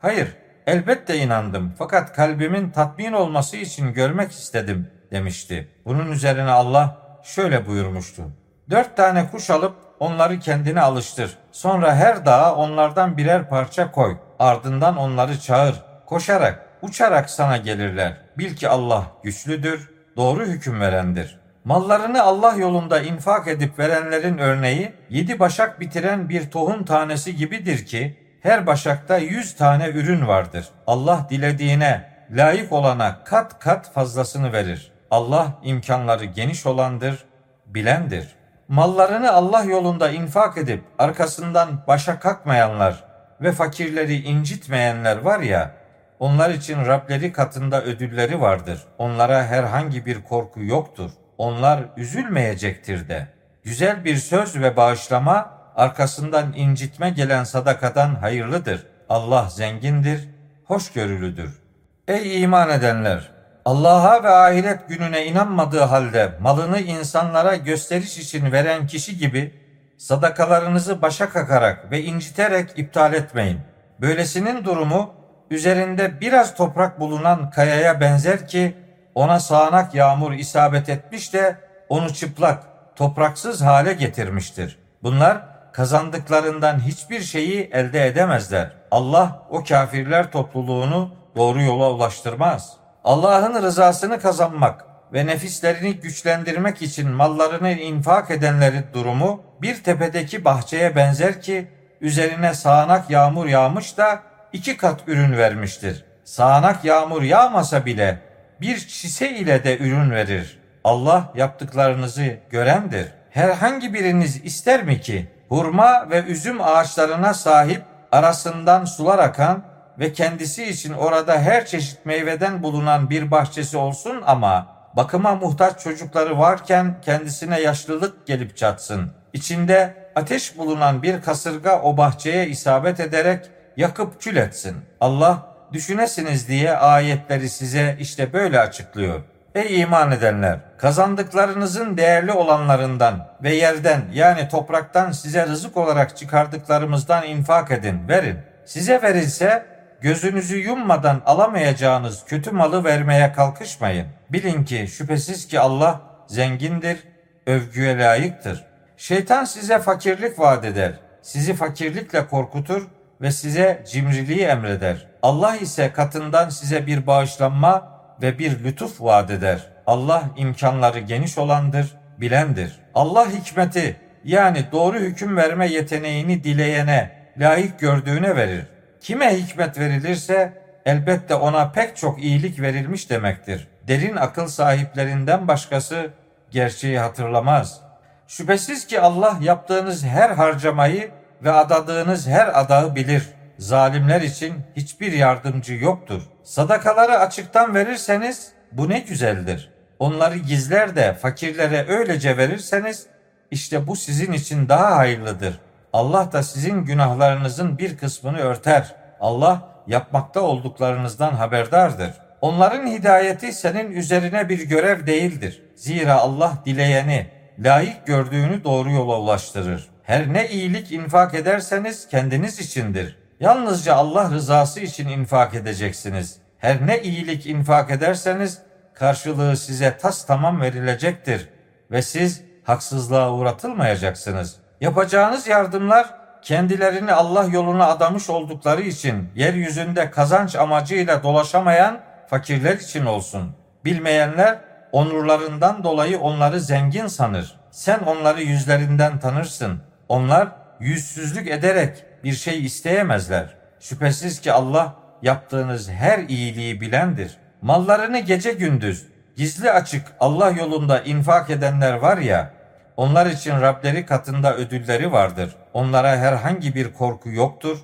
hayır 0.00 0.36
elbette 0.66 1.18
inandım 1.18 1.74
fakat 1.78 2.12
kalbimin 2.12 2.70
tatmin 2.70 3.12
olması 3.12 3.56
için 3.56 3.92
görmek 3.92 4.32
istedim 4.32 4.90
demişti. 5.10 5.68
Bunun 5.84 6.12
üzerine 6.12 6.50
Allah 6.50 6.96
şöyle 7.22 7.66
buyurmuştu. 7.66 8.22
Dört 8.70 8.96
tane 8.96 9.30
kuş 9.30 9.50
alıp 9.50 9.76
onları 10.00 10.38
kendine 10.38 10.80
alıştır. 10.80 11.38
Sonra 11.52 11.94
her 11.94 12.26
dağa 12.26 12.54
onlardan 12.54 13.16
birer 13.16 13.48
parça 13.48 13.90
koy. 13.90 14.16
Ardından 14.38 14.96
onları 14.96 15.40
çağır. 15.40 15.82
Koşarak, 16.06 16.69
uçarak 16.82 17.30
sana 17.30 17.56
gelirler. 17.56 18.16
Bil 18.38 18.56
ki 18.56 18.68
Allah 18.68 19.06
güçlüdür, 19.22 19.90
doğru 20.16 20.46
hüküm 20.46 20.80
verendir. 20.80 21.40
Mallarını 21.64 22.22
Allah 22.22 22.54
yolunda 22.54 23.00
infak 23.00 23.48
edip 23.48 23.78
verenlerin 23.78 24.38
örneği 24.38 24.92
yedi 25.10 25.38
başak 25.38 25.80
bitiren 25.80 26.28
bir 26.28 26.50
tohum 26.50 26.84
tanesi 26.84 27.36
gibidir 27.36 27.86
ki 27.86 28.18
her 28.42 28.66
başakta 28.66 29.18
yüz 29.18 29.56
tane 29.56 29.88
ürün 29.88 30.26
vardır. 30.26 30.68
Allah 30.86 31.26
dilediğine, 31.30 32.10
layık 32.30 32.72
olana 32.72 33.24
kat 33.24 33.58
kat 33.58 33.92
fazlasını 33.92 34.52
verir. 34.52 34.92
Allah 35.10 35.58
imkanları 35.62 36.24
geniş 36.24 36.66
olandır, 36.66 37.24
bilendir. 37.66 38.28
Mallarını 38.68 39.32
Allah 39.32 39.64
yolunda 39.64 40.10
infak 40.10 40.58
edip 40.58 40.84
arkasından 40.98 41.68
başa 41.88 42.20
kalkmayanlar 42.20 43.04
ve 43.40 43.52
fakirleri 43.52 44.16
incitmeyenler 44.22 45.16
var 45.16 45.40
ya, 45.40 45.74
onlar 46.20 46.50
için 46.50 46.86
Rableri 46.86 47.32
katında 47.32 47.82
ödülleri 47.82 48.40
vardır. 48.40 48.84
Onlara 48.98 49.44
herhangi 49.44 50.06
bir 50.06 50.22
korku 50.22 50.62
yoktur 50.62 51.10
onlar 51.40 51.80
üzülmeyecektir 51.96 53.08
de. 53.08 53.26
Güzel 53.62 54.04
bir 54.04 54.16
söz 54.16 54.60
ve 54.60 54.76
bağışlama 54.76 55.50
arkasından 55.76 56.52
incitme 56.52 57.10
gelen 57.10 57.44
sadakadan 57.44 58.14
hayırlıdır. 58.14 58.86
Allah 59.08 59.48
zengindir, 59.48 60.28
hoşgörülüdür. 60.64 61.62
Ey 62.08 62.42
iman 62.42 62.70
edenler! 62.70 63.30
Allah'a 63.64 64.22
ve 64.22 64.28
ahiret 64.28 64.88
gününe 64.88 65.26
inanmadığı 65.26 65.80
halde 65.80 66.32
malını 66.40 66.80
insanlara 66.80 67.56
gösteriş 67.56 68.18
için 68.18 68.52
veren 68.52 68.86
kişi 68.86 69.18
gibi 69.18 69.54
sadakalarınızı 69.98 71.02
başa 71.02 71.28
kakarak 71.28 71.90
ve 71.90 72.02
inciterek 72.02 72.78
iptal 72.78 73.14
etmeyin. 73.14 73.60
Böylesinin 74.00 74.64
durumu 74.64 75.14
üzerinde 75.50 76.20
biraz 76.20 76.54
toprak 76.54 77.00
bulunan 77.00 77.50
kayaya 77.50 78.00
benzer 78.00 78.48
ki 78.48 78.76
ona 79.14 79.40
sağanak 79.40 79.94
yağmur 79.94 80.32
isabet 80.32 80.88
etmiş 80.88 81.34
de 81.34 81.56
onu 81.88 82.14
çıplak, 82.14 82.64
topraksız 82.96 83.62
hale 83.62 83.92
getirmiştir. 83.92 84.78
Bunlar 85.02 85.42
kazandıklarından 85.72 86.80
hiçbir 86.80 87.20
şeyi 87.20 87.70
elde 87.72 88.06
edemezler. 88.06 88.70
Allah 88.90 89.42
o 89.50 89.64
kafirler 89.64 90.32
topluluğunu 90.32 91.10
doğru 91.36 91.62
yola 91.62 91.90
ulaştırmaz. 91.90 92.76
Allah'ın 93.04 93.62
rızasını 93.62 94.20
kazanmak 94.20 94.84
ve 95.12 95.26
nefislerini 95.26 95.94
güçlendirmek 95.94 96.82
için 96.82 97.10
mallarını 97.10 97.70
infak 97.70 98.30
edenlerin 98.30 98.84
durumu 98.94 99.42
bir 99.62 99.82
tepedeki 99.82 100.44
bahçeye 100.44 100.96
benzer 100.96 101.42
ki 101.42 101.68
üzerine 102.00 102.54
sağanak 102.54 103.10
yağmur 103.10 103.46
yağmış 103.46 103.98
da 103.98 104.29
iki 104.52 104.76
kat 104.76 105.00
ürün 105.06 105.36
vermiştir. 105.36 106.04
Sağanak 106.24 106.84
yağmur 106.84 107.22
yağmasa 107.22 107.86
bile 107.86 108.18
bir 108.60 108.78
çise 108.78 109.30
ile 109.30 109.64
de 109.64 109.78
ürün 109.78 110.10
verir. 110.10 110.58
Allah 110.84 111.32
yaptıklarınızı 111.36 112.36
görendir. 112.50 113.06
herhangi 113.30 113.94
biriniz 113.94 114.44
ister 114.44 114.84
mi 114.84 115.00
ki 115.00 115.30
hurma 115.48 116.10
ve 116.10 116.22
üzüm 116.24 116.60
ağaçlarına 116.60 117.34
sahip 117.34 117.82
arasından 118.12 118.84
sular 118.84 119.18
akan 119.18 119.62
ve 119.98 120.12
kendisi 120.12 120.64
için 120.64 120.92
orada 120.92 121.38
her 121.38 121.66
çeşit 121.66 122.06
meyveden 122.06 122.62
bulunan 122.62 123.10
bir 123.10 123.30
bahçesi 123.30 123.76
olsun 123.76 124.22
ama 124.26 124.66
bakıma 124.96 125.34
muhtaç 125.34 125.82
çocukları 125.82 126.38
varken 126.38 126.96
kendisine 127.02 127.60
yaşlılık 127.60 128.26
gelip 128.26 128.56
çatsın. 128.56 129.12
İçinde 129.32 129.94
ateş 130.14 130.58
bulunan 130.58 131.02
bir 131.02 131.22
kasırga 131.22 131.80
o 131.82 131.96
bahçeye 131.96 132.46
isabet 132.46 133.00
ederek 133.00 133.50
yakıp 133.80 134.20
kül 134.22 134.36
etsin. 134.36 134.76
Allah 135.00 135.46
düşünesiniz 135.72 136.48
diye 136.48 136.76
ayetleri 136.76 137.48
size 137.48 137.96
işte 138.00 138.32
böyle 138.32 138.60
açıklıyor. 138.60 139.20
Ey 139.54 139.80
iman 139.80 140.12
edenler! 140.12 140.58
Kazandıklarınızın 140.78 141.96
değerli 141.96 142.32
olanlarından 142.32 143.28
ve 143.42 143.54
yerden 143.54 144.02
yani 144.12 144.48
topraktan 144.48 145.12
size 145.12 145.46
rızık 145.46 145.76
olarak 145.76 146.16
çıkardıklarımızdan 146.16 147.26
infak 147.26 147.70
edin, 147.70 148.08
verin. 148.08 148.38
Size 148.64 149.02
verilse 149.02 149.66
gözünüzü 150.00 150.56
yummadan 150.56 151.22
alamayacağınız 151.26 152.24
kötü 152.24 152.50
malı 152.50 152.84
vermeye 152.84 153.32
kalkışmayın. 153.32 154.06
Bilin 154.30 154.64
ki 154.64 154.86
şüphesiz 154.88 155.48
ki 155.48 155.60
Allah 155.60 156.00
zengindir, 156.26 156.98
övgüye 157.46 157.98
layıktır. 157.98 158.64
Şeytan 158.96 159.44
size 159.44 159.78
fakirlik 159.78 160.38
vaat 160.38 160.64
eder. 160.64 160.92
Sizi 161.22 161.54
fakirlikle 161.54 162.26
korkutur 162.26 162.86
ve 163.20 163.30
size 163.30 163.84
cimriliği 163.90 164.42
emreder. 164.42 165.06
Allah 165.22 165.56
ise 165.56 165.92
katından 165.92 166.48
size 166.48 166.86
bir 166.86 167.06
bağışlanma 167.06 168.00
ve 168.22 168.38
bir 168.38 168.64
lütuf 168.64 169.00
vaat 169.00 169.30
eder. 169.30 169.66
Allah 169.86 170.22
imkanları 170.36 170.98
geniş 170.98 171.38
olandır, 171.38 171.96
bilendir. 172.18 172.78
Allah 172.94 173.30
hikmeti 173.30 173.96
yani 174.24 174.64
doğru 174.72 174.98
hüküm 174.98 175.36
verme 175.36 175.68
yeteneğini 175.68 176.44
dileyene, 176.44 177.10
layık 177.38 177.78
gördüğüne 177.78 178.36
verir. 178.36 178.66
Kime 179.00 179.36
hikmet 179.36 179.78
verilirse 179.78 180.52
elbette 180.86 181.34
ona 181.34 181.70
pek 181.70 181.96
çok 181.96 182.22
iyilik 182.22 182.60
verilmiş 182.60 183.10
demektir. 183.10 183.68
Derin 183.88 184.16
akıl 184.16 184.46
sahiplerinden 184.46 185.48
başkası 185.48 186.10
gerçeği 186.50 186.98
hatırlamaz. 186.98 187.80
Şüphesiz 188.28 188.86
ki 188.86 189.00
Allah 189.00 189.38
yaptığınız 189.40 190.04
her 190.04 190.30
harcamayı 190.30 191.10
ve 191.44 191.52
adadığınız 191.52 192.28
her 192.28 192.60
adağı 192.60 192.94
bilir. 192.94 193.28
Zalimler 193.58 194.20
için 194.20 194.54
hiçbir 194.76 195.12
yardımcı 195.12 195.74
yoktur. 195.74 196.22
Sadakaları 196.42 197.18
açıktan 197.18 197.74
verirseniz 197.74 198.52
bu 198.72 198.88
ne 198.88 198.98
güzeldir. 198.98 199.70
Onları 199.98 200.36
gizler 200.36 200.96
de 200.96 201.14
fakirlere 201.14 201.86
öylece 201.88 202.36
verirseniz 202.36 203.06
işte 203.50 203.86
bu 203.86 203.96
sizin 203.96 204.32
için 204.32 204.68
daha 204.68 204.96
hayırlıdır. 204.96 205.60
Allah 205.92 206.32
da 206.32 206.42
sizin 206.42 206.84
günahlarınızın 206.84 207.78
bir 207.78 207.96
kısmını 207.96 208.38
örter. 208.38 208.94
Allah 209.20 209.62
yapmakta 209.86 210.40
olduklarınızdan 210.40 211.32
haberdardır. 211.32 212.10
Onların 212.40 212.86
hidayeti 212.86 213.52
senin 213.52 213.92
üzerine 213.92 214.48
bir 214.48 214.68
görev 214.68 215.06
değildir. 215.06 215.62
Zira 215.76 216.14
Allah 216.14 216.52
dileyeni, 216.64 217.26
layık 217.58 218.06
gördüğünü 218.06 218.64
doğru 218.64 218.90
yola 218.90 219.18
ulaştırır. 219.20 219.89
Her 220.10 220.32
ne 220.32 220.48
iyilik 220.48 220.92
infak 220.92 221.34
ederseniz 221.34 222.08
kendiniz 222.08 222.58
içindir. 222.58 223.18
Yalnızca 223.40 223.94
Allah 223.94 224.30
rızası 224.30 224.80
için 224.80 225.08
infak 225.08 225.54
edeceksiniz. 225.54 226.36
Her 226.58 226.86
ne 226.86 227.02
iyilik 227.02 227.46
infak 227.46 227.90
ederseniz 227.90 228.58
karşılığı 228.94 229.56
size 229.56 229.98
tas 229.98 230.26
tamam 230.26 230.60
verilecektir 230.60 231.48
ve 231.90 232.02
siz 232.02 232.42
haksızlığa 232.64 233.32
uğratılmayacaksınız. 233.32 234.56
Yapacağınız 234.80 235.46
yardımlar 235.46 236.14
kendilerini 236.42 237.12
Allah 237.12 237.44
yoluna 237.44 237.86
adamış 237.86 238.30
oldukları 238.30 238.82
için 238.82 239.28
yeryüzünde 239.34 240.10
kazanç 240.10 240.56
amacıyla 240.56 241.22
dolaşamayan 241.22 242.00
fakirler 242.30 242.76
için 242.76 243.06
olsun. 243.06 243.52
Bilmeyenler 243.84 244.58
onurlarından 244.92 245.84
dolayı 245.84 246.20
onları 246.20 246.60
zengin 246.60 247.06
sanır. 247.06 247.60
Sen 247.70 247.98
onları 247.98 248.42
yüzlerinden 248.42 249.18
tanırsın. 249.18 249.89
Onlar 250.10 250.48
yüzsüzlük 250.80 251.48
ederek 251.48 252.04
bir 252.24 252.32
şey 252.32 252.64
isteyemezler. 252.64 253.54
Şüphesiz 253.80 254.40
ki 254.40 254.52
Allah 254.52 254.94
yaptığınız 255.22 255.90
her 255.90 256.18
iyiliği 256.18 256.80
bilendir. 256.80 257.36
Mallarını 257.62 258.18
gece 258.18 258.52
gündüz 258.52 259.06
gizli 259.36 259.72
açık 259.72 260.06
Allah 260.20 260.50
yolunda 260.50 261.00
infak 261.00 261.50
edenler 261.50 261.92
var 261.92 262.18
ya, 262.18 262.50
onlar 262.96 263.26
için 263.26 263.60
Rableri 263.60 264.06
katında 264.06 264.56
ödülleri 264.56 265.12
vardır. 265.12 265.56
Onlara 265.72 266.16
herhangi 266.16 266.74
bir 266.74 266.92
korku 266.92 267.30
yoktur. 267.30 267.78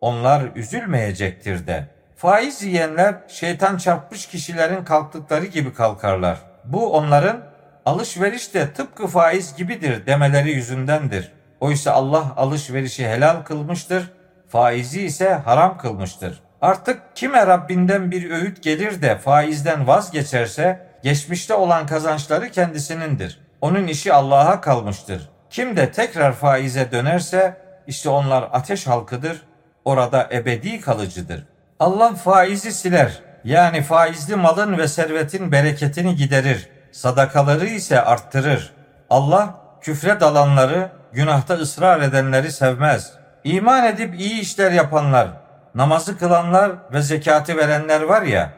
Onlar 0.00 0.42
üzülmeyecektir 0.54 1.66
de. 1.66 1.86
Faiz 2.16 2.62
yiyenler 2.62 3.14
şeytan 3.28 3.76
çarpmış 3.76 4.26
kişilerin 4.26 4.84
kalktıkları 4.84 5.44
gibi 5.44 5.74
kalkarlar. 5.74 6.38
Bu 6.64 6.92
onların 6.92 7.40
alışveriş 7.86 8.54
de 8.54 8.72
tıpkı 8.72 9.06
faiz 9.06 9.56
gibidir 9.56 10.06
demeleri 10.06 10.50
yüzündendir. 10.50 11.36
Oysa 11.60 11.92
Allah 11.92 12.24
alışverişi 12.36 13.08
helal 13.08 13.42
kılmıştır, 13.42 14.10
faizi 14.48 15.02
ise 15.02 15.32
haram 15.32 15.78
kılmıştır. 15.78 16.40
Artık 16.60 17.02
kime 17.14 17.46
Rabbinden 17.46 18.10
bir 18.10 18.30
öğüt 18.30 18.62
gelir 18.62 19.02
de 19.02 19.18
faizden 19.18 19.86
vazgeçerse 19.86 20.86
geçmişte 21.02 21.54
olan 21.54 21.86
kazançları 21.86 22.50
kendisinindir. 22.50 23.40
Onun 23.60 23.86
işi 23.86 24.12
Allah'a 24.12 24.60
kalmıştır. 24.60 25.28
Kim 25.50 25.76
de 25.76 25.92
tekrar 25.92 26.32
faize 26.32 26.92
dönerse 26.92 27.56
işte 27.86 28.08
onlar 28.08 28.48
ateş 28.52 28.86
halkıdır, 28.86 29.42
orada 29.84 30.28
ebedi 30.32 30.80
kalıcıdır. 30.80 31.46
Allah 31.80 32.14
faizi 32.14 32.72
siler. 32.72 33.20
Yani 33.44 33.82
faizli 33.82 34.36
malın 34.36 34.78
ve 34.78 34.88
servetin 34.88 35.52
bereketini 35.52 36.16
giderir. 36.16 36.68
Sadakaları 36.92 37.66
ise 37.66 38.00
arttırır. 38.00 38.72
Allah 39.10 39.54
küfre 39.80 40.20
dalanları, 40.20 40.90
günahta 41.16 41.54
ısrar 41.54 42.00
edenleri 42.00 42.52
sevmez. 42.52 43.12
İman 43.44 43.84
edip 43.84 44.20
iyi 44.20 44.40
işler 44.40 44.72
yapanlar, 44.72 45.28
namazı 45.74 46.18
kılanlar 46.18 46.72
ve 46.92 47.02
zekatı 47.02 47.56
verenler 47.56 48.02
var 48.02 48.22
ya, 48.22 48.52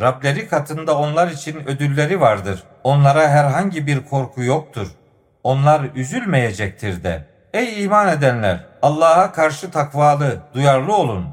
Rableri 0.00 0.48
katında 0.48 0.98
onlar 0.98 1.28
için 1.28 1.68
ödülleri 1.68 2.20
vardır. 2.20 2.62
Onlara 2.84 3.28
herhangi 3.28 3.86
bir 3.86 4.04
korku 4.04 4.42
yoktur. 4.42 4.88
Onlar 5.42 5.82
üzülmeyecektir 5.94 7.04
de. 7.04 7.24
Ey 7.52 7.84
iman 7.84 8.08
edenler! 8.08 8.64
Allah'a 8.82 9.32
karşı 9.32 9.70
takvalı, 9.70 10.38
duyarlı 10.54 10.94
olun. 10.96 11.26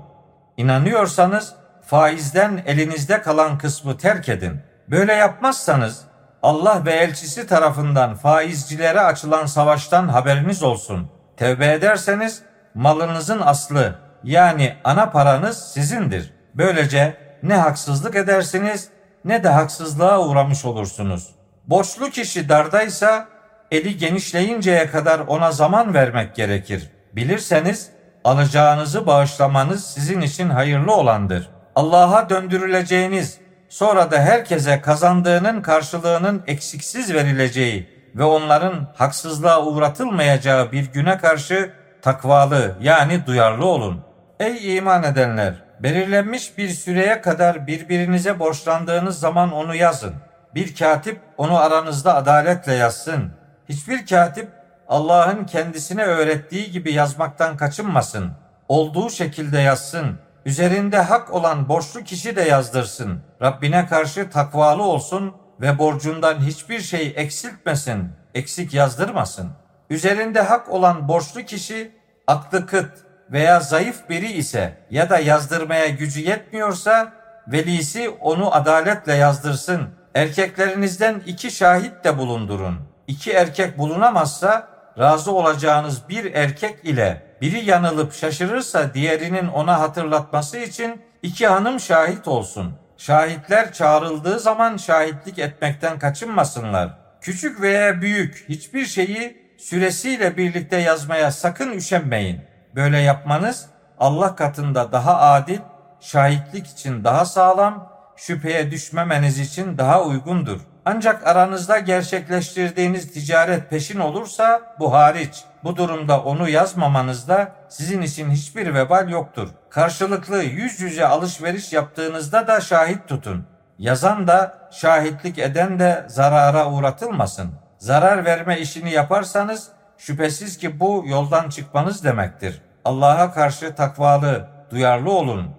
İnanıyorsanız 0.58 1.54
faizden 1.86 2.64
elinizde 2.66 3.22
kalan 3.22 3.58
kısmı 3.58 3.98
terk 3.98 4.30
edin. 4.30 4.60
Böyle 4.88 5.14
yapmazsanız 5.14 6.02
Allah 6.43 6.85
ve 6.85 6.91
elçisi 6.91 7.47
tarafından 7.47 8.15
faizcilere 8.15 8.99
açılan 8.99 9.45
savaştan 9.45 10.07
haberiniz 10.07 10.64
olsun. 10.64 11.09
Tevbe 11.38 11.72
ederseniz 11.72 12.41
malınızın 12.76 13.41
aslı 13.41 13.95
yani 14.23 14.76
ana 14.84 15.09
paranız 15.09 15.72
sizindir. 15.72 16.34
Böylece 16.55 17.18
ne 17.43 17.55
haksızlık 17.55 18.15
edersiniz 18.15 18.89
ne 19.26 19.43
de 19.43 19.49
haksızlığa 19.49 20.27
uğramış 20.27 20.65
olursunuz. 20.65 21.27
Borçlu 21.68 22.09
kişi 22.09 22.49
dardaysa 22.49 23.27
eli 23.72 23.97
genişleyinceye 23.97 24.91
kadar 24.91 25.19
ona 25.19 25.51
zaman 25.51 25.93
vermek 25.93 26.35
gerekir. 26.35 26.91
Bilirseniz 27.14 27.89
alacağınızı 28.23 29.07
bağışlamanız 29.07 29.85
sizin 29.85 30.22
için 30.22 30.49
hayırlı 30.49 30.95
olandır. 30.95 31.49
Allah'a 31.76 32.30
döndürüleceğiniz, 32.30 33.38
sonra 33.69 34.11
da 34.11 34.19
herkese 34.19 34.81
kazandığının 34.81 35.61
karşılığının 35.61 36.44
eksiksiz 36.48 37.14
verileceği 37.14 37.89
ve 38.15 38.23
onların 38.23 38.88
haksızlığa 38.95 39.65
uğratılmayacağı 39.65 40.72
bir 40.72 40.91
güne 40.91 41.18
karşı 41.18 41.72
takvalı 42.02 42.76
yani 42.81 43.26
duyarlı 43.26 43.65
olun. 43.65 44.02
Ey 44.39 44.77
iman 44.77 45.03
edenler! 45.03 45.53
Belirlenmiş 45.80 46.57
bir 46.57 46.69
süreye 46.69 47.22
kadar 47.22 47.68
birbirinize 47.68 48.39
borçlandığınız 48.39 49.19
zaman 49.19 49.52
onu 49.52 49.76
yazın. 49.76 50.14
Bir 50.56 50.76
katip 50.76 51.22
onu 51.38 51.57
aranızda 51.57 52.15
adaletle 52.15 52.73
yazsın. 52.73 53.31
Hiçbir 53.69 54.06
katip 54.06 54.48
Allah'ın 54.88 55.45
kendisine 55.45 56.03
öğrettiği 56.03 56.72
gibi 56.72 56.94
yazmaktan 56.94 57.57
kaçınmasın. 57.57 58.31
Olduğu 58.68 59.10
şekilde 59.10 59.60
yazsın. 59.60 60.19
Üzerinde 60.48 60.98
hak 60.98 61.34
olan 61.34 61.69
borçlu 61.69 62.03
kişi 62.03 62.36
de 62.36 62.41
yazdırsın. 62.41 63.22
Rabbine 63.41 63.88
karşı 63.88 64.30
takvalı 64.30 64.84
olsun 64.84 65.34
ve 65.61 65.80
borcundan 65.80 66.40
hiçbir 66.40 66.80
şey 66.80 67.14
eksiltmesin, 67.15 68.10
eksik 68.36 68.74
yazdırmasın. 68.74 69.49
Üzerinde 69.90 70.41
hak 70.41 70.69
olan 70.69 71.07
borçlu 71.07 71.41
kişi 71.41 71.91
aklı 72.28 72.65
kıt 72.68 72.91
veya 73.32 73.60
zayıf 73.60 74.10
biri 74.10 74.32
ise 74.32 74.78
ya 74.90 75.10
da 75.10 75.19
yazdırmaya 75.19 75.88
gücü 75.88 76.19
yetmiyorsa 76.19 77.14
velisi 77.48 78.10
onu 78.10 78.56
adaletle 78.56 79.14
yazdırsın. 79.14 79.90
Erkeklerinizden 80.15 81.22
iki 81.26 81.52
şahit 81.52 82.03
de 82.03 82.18
bulundurun. 82.18 82.80
iki 83.07 83.32
erkek 83.32 83.78
bulunamazsa 83.78 84.68
razı 84.99 85.32
olacağınız 85.32 86.10
bir 86.10 86.34
erkek 86.34 86.86
ile 86.86 87.27
biri 87.41 87.65
yanılıp 87.65 88.14
şaşırırsa 88.14 88.93
diğerinin 88.93 89.47
ona 89.47 89.80
hatırlatması 89.80 90.57
için 90.57 91.01
iki 91.22 91.47
hanım 91.47 91.80
şahit 91.80 92.27
olsun. 92.27 92.73
Şahitler 92.97 93.73
çağrıldığı 93.73 94.39
zaman 94.39 94.77
şahitlik 94.77 95.39
etmekten 95.39 95.99
kaçınmasınlar. 95.99 96.97
Küçük 97.22 97.61
veya 97.61 98.01
büyük 98.01 98.45
hiçbir 98.49 98.85
şeyi 98.85 99.47
süresiyle 99.57 100.38
birlikte 100.38 100.77
yazmaya 100.77 101.31
sakın 101.31 101.72
üşenmeyin. 101.72 102.41
Böyle 102.76 102.99
yapmanız 102.99 103.65
Allah 103.99 104.35
katında 104.35 104.91
daha 104.91 105.18
adil, 105.18 105.59
şahitlik 105.99 106.68
için 106.68 107.03
daha 107.03 107.26
sağlam, 107.26 107.93
şüpheye 108.15 108.72
düşmemeniz 108.72 109.39
için 109.39 109.77
daha 109.77 110.03
uygundur. 110.03 110.59
Ancak 110.85 111.27
aranızda 111.27 111.80
gerçekleştirdiğiniz 111.80 113.11
ticaret 113.14 113.69
peşin 113.69 113.99
olursa 113.99 114.76
bu 114.80 114.93
hariç. 114.93 115.43
Bu 115.68 115.76
durumda 115.76 116.23
onu 116.23 116.49
yazmamanızda 116.49 117.52
sizin 117.69 118.02
için 118.02 118.31
hiçbir 118.31 118.73
vebal 118.73 119.10
yoktur. 119.10 119.49
Karşılıklı 119.69 120.44
yüz 120.44 120.80
yüze 120.80 121.07
alışveriş 121.07 121.73
yaptığınızda 121.73 122.48
da 122.48 122.61
şahit 122.61 123.07
tutun. 123.07 123.45
Yazan 123.80 124.27
da 124.27 124.69
şahitlik 124.72 125.39
eden 125.39 125.80
de 125.80 126.06
zarara 126.07 126.72
uğratılmasın. 126.72 127.52
Zarar 127.77 128.26
verme 128.26 128.60
işini 128.60 128.91
yaparsanız 128.91 129.68
şüphesiz 129.98 130.57
ki 130.57 130.80
bu 130.80 131.03
yoldan 131.07 131.49
çıkmanız 131.49 132.03
demektir. 132.03 132.61
Allah'a 132.85 133.34
karşı 133.34 133.76
takvalı, 133.76 134.48
duyarlı 134.69 135.11
olun. 135.11 135.56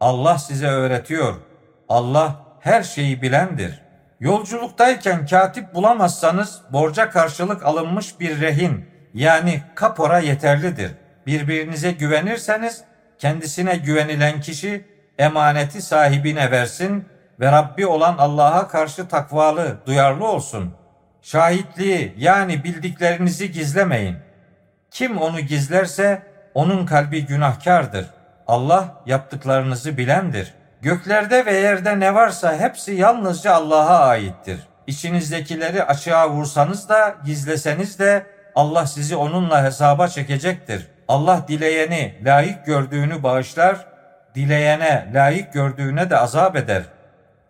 Allah 0.00 0.38
size 0.38 0.68
öğretiyor. 0.68 1.34
Allah 1.88 2.34
her 2.60 2.82
şeyi 2.82 3.22
bilendir. 3.22 3.82
Yolculuktayken 4.20 5.26
katip 5.26 5.74
bulamazsanız 5.74 6.60
borca 6.72 7.10
karşılık 7.10 7.66
alınmış 7.66 8.20
bir 8.20 8.40
rehin 8.40 8.97
yani 9.18 9.62
kapora 9.74 10.18
yeterlidir. 10.18 10.90
Birbirinize 11.26 11.92
güvenirseniz 11.92 12.84
kendisine 13.18 13.76
güvenilen 13.76 14.40
kişi 14.40 14.84
emaneti 15.18 15.82
sahibine 15.82 16.50
versin 16.50 17.08
ve 17.40 17.52
Rabbi 17.52 17.86
olan 17.86 18.18
Allah'a 18.18 18.68
karşı 18.68 19.08
takvalı, 19.08 19.78
duyarlı 19.86 20.26
olsun. 20.26 20.74
Şahitliği 21.22 22.14
yani 22.16 22.64
bildiklerinizi 22.64 23.52
gizlemeyin. 23.52 24.16
Kim 24.90 25.18
onu 25.18 25.40
gizlerse 25.40 26.22
onun 26.54 26.86
kalbi 26.86 27.26
günahkardır. 27.26 28.06
Allah 28.46 29.02
yaptıklarınızı 29.06 29.96
bilendir. 29.96 30.54
Göklerde 30.82 31.46
ve 31.46 31.52
yerde 31.52 32.00
ne 32.00 32.14
varsa 32.14 32.56
hepsi 32.56 32.92
yalnızca 32.92 33.54
Allah'a 33.54 34.06
aittir. 34.06 34.60
İçinizdekileri 34.86 35.84
açığa 35.84 36.30
vursanız 36.30 36.88
da 36.88 37.16
gizleseniz 37.24 37.98
de 37.98 38.37
Allah 38.58 38.86
sizi 38.86 39.16
onunla 39.16 39.64
hesaba 39.64 40.08
çekecektir. 40.08 40.86
Allah 41.08 41.44
dileyeni 41.48 42.14
layık 42.24 42.66
gördüğünü 42.66 43.22
bağışlar, 43.22 43.86
dileyene 44.34 45.10
layık 45.14 45.52
gördüğüne 45.52 46.10
de 46.10 46.16
azap 46.16 46.56
eder. 46.56 46.82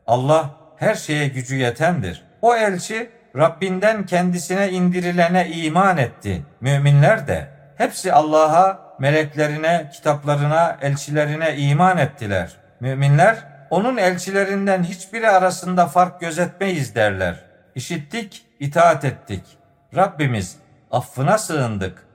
Allah 0.06 0.50
her 0.76 0.94
şeye 0.94 1.28
gücü 1.28 1.56
yetendir. 1.56 2.24
O 2.42 2.56
elçi 2.56 3.10
Rabbinden 3.36 4.06
kendisine 4.06 4.70
indirilene 4.70 5.48
iman 5.48 5.96
etti. 5.96 6.42
Müminler 6.60 7.28
de 7.28 7.48
hepsi 7.76 8.12
Allah'a, 8.12 8.94
meleklerine, 8.98 9.90
kitaplarına, 9.92 10.76
elçilerine 10.82 11.56
iman 11.56 11.98
ettiler. 11.98 12.56
Müminler 12.80 13.36
onun 13.70 13.96
elçilerinden 13.96 14.82
hiçbiri 14.82 15.28
arasında 15.28 15.86
fark 15.86 16.20
gözetmeyiz 16.20 16.94
derler. 16.94 17.34
İşittik, 17.74 18.46
itaat 18.60 19.04
ettik. 19.04 19.42
Rabbimiz 19.96 20.56
affına 20.90 21.38
sığındık. 21.38 22.06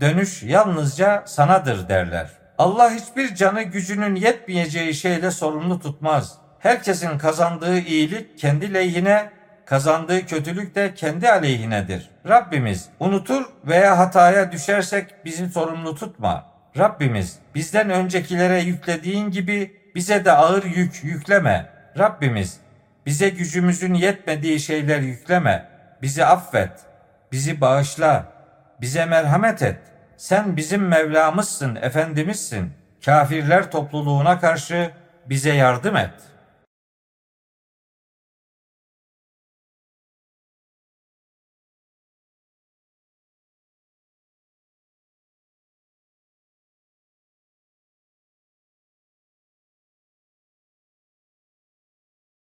Dönüş 0.00 0.42
yalnızca 0.42 1.22
sanadır 1.26 1.88
derler. 1.88 2.30
Allah 2.58 2.90
hiçbir 2.90 3.34
canı 3.34 3.62
gücünün 3.62 4.14
yetmeyeceği 4.14 4.94
şeyle 4.94 5.30
sorumlu 5.30 5.80
tutmaz. 5.80 6.38
Herkesin 6.58 7.18
kazandığı 7.18 7.78
iyilik 7.78 8.38
kendi 8.38 8.74
lehine, 8.74 9.30
kazandığı 9.66 10.26
kötülük 10.26 10.74
de 10.74 10.94
kendi 10.94 11.30
aleyhinedir. 11.30 12.10
Rabbimiz 12.28 12.88
unutur 13.00 13.44
veya 13.64 13.98
hataya 13.98 14.52
düşersek 14.52 15.24
bizi 15.24 15.50
sorumlu 15.50 15.94
tutma. 15.94 16.46
Rabbimiz 16.78 17.38
bizden 17.54 17.90
öncekilere 17.90 18.60
yüklediğin 18.60 19.30
gibi 19.30 19.76
bize 19.94 20.24
de 20.24 20.32
ağır 20.32 20.64
yük 20.64 21.04
yükleme. 21.04 21.70
Rabbimiz 21.98 22.60
bize 23.06 23.28
gücümüzün 23.28 23.94
yetmediği 23.94 24.60
şeyler 24.60 25.00
yükleme. 25.00 25.68
Bizi 26.02 26.24
affet. 26.24 26.70
Bizi 27.32 27.60
bağışla. 27.60 28.24
Bize 28.80 29.06
merhamet 29.06 29.62
et. 29.62 29.78
Sen 30.16 30.56
bizim 30.56 30.88
Mevlamızsın, 30.88 31.76
Efendimizsin. 31.76 32.72
Kafirler 33.04 33.70
topluluğuna 33.70 34.40
karşı 34.40 34.90
bize 35.26 35.54
yardım 35.54 35.96
et.'' 35.96 36.29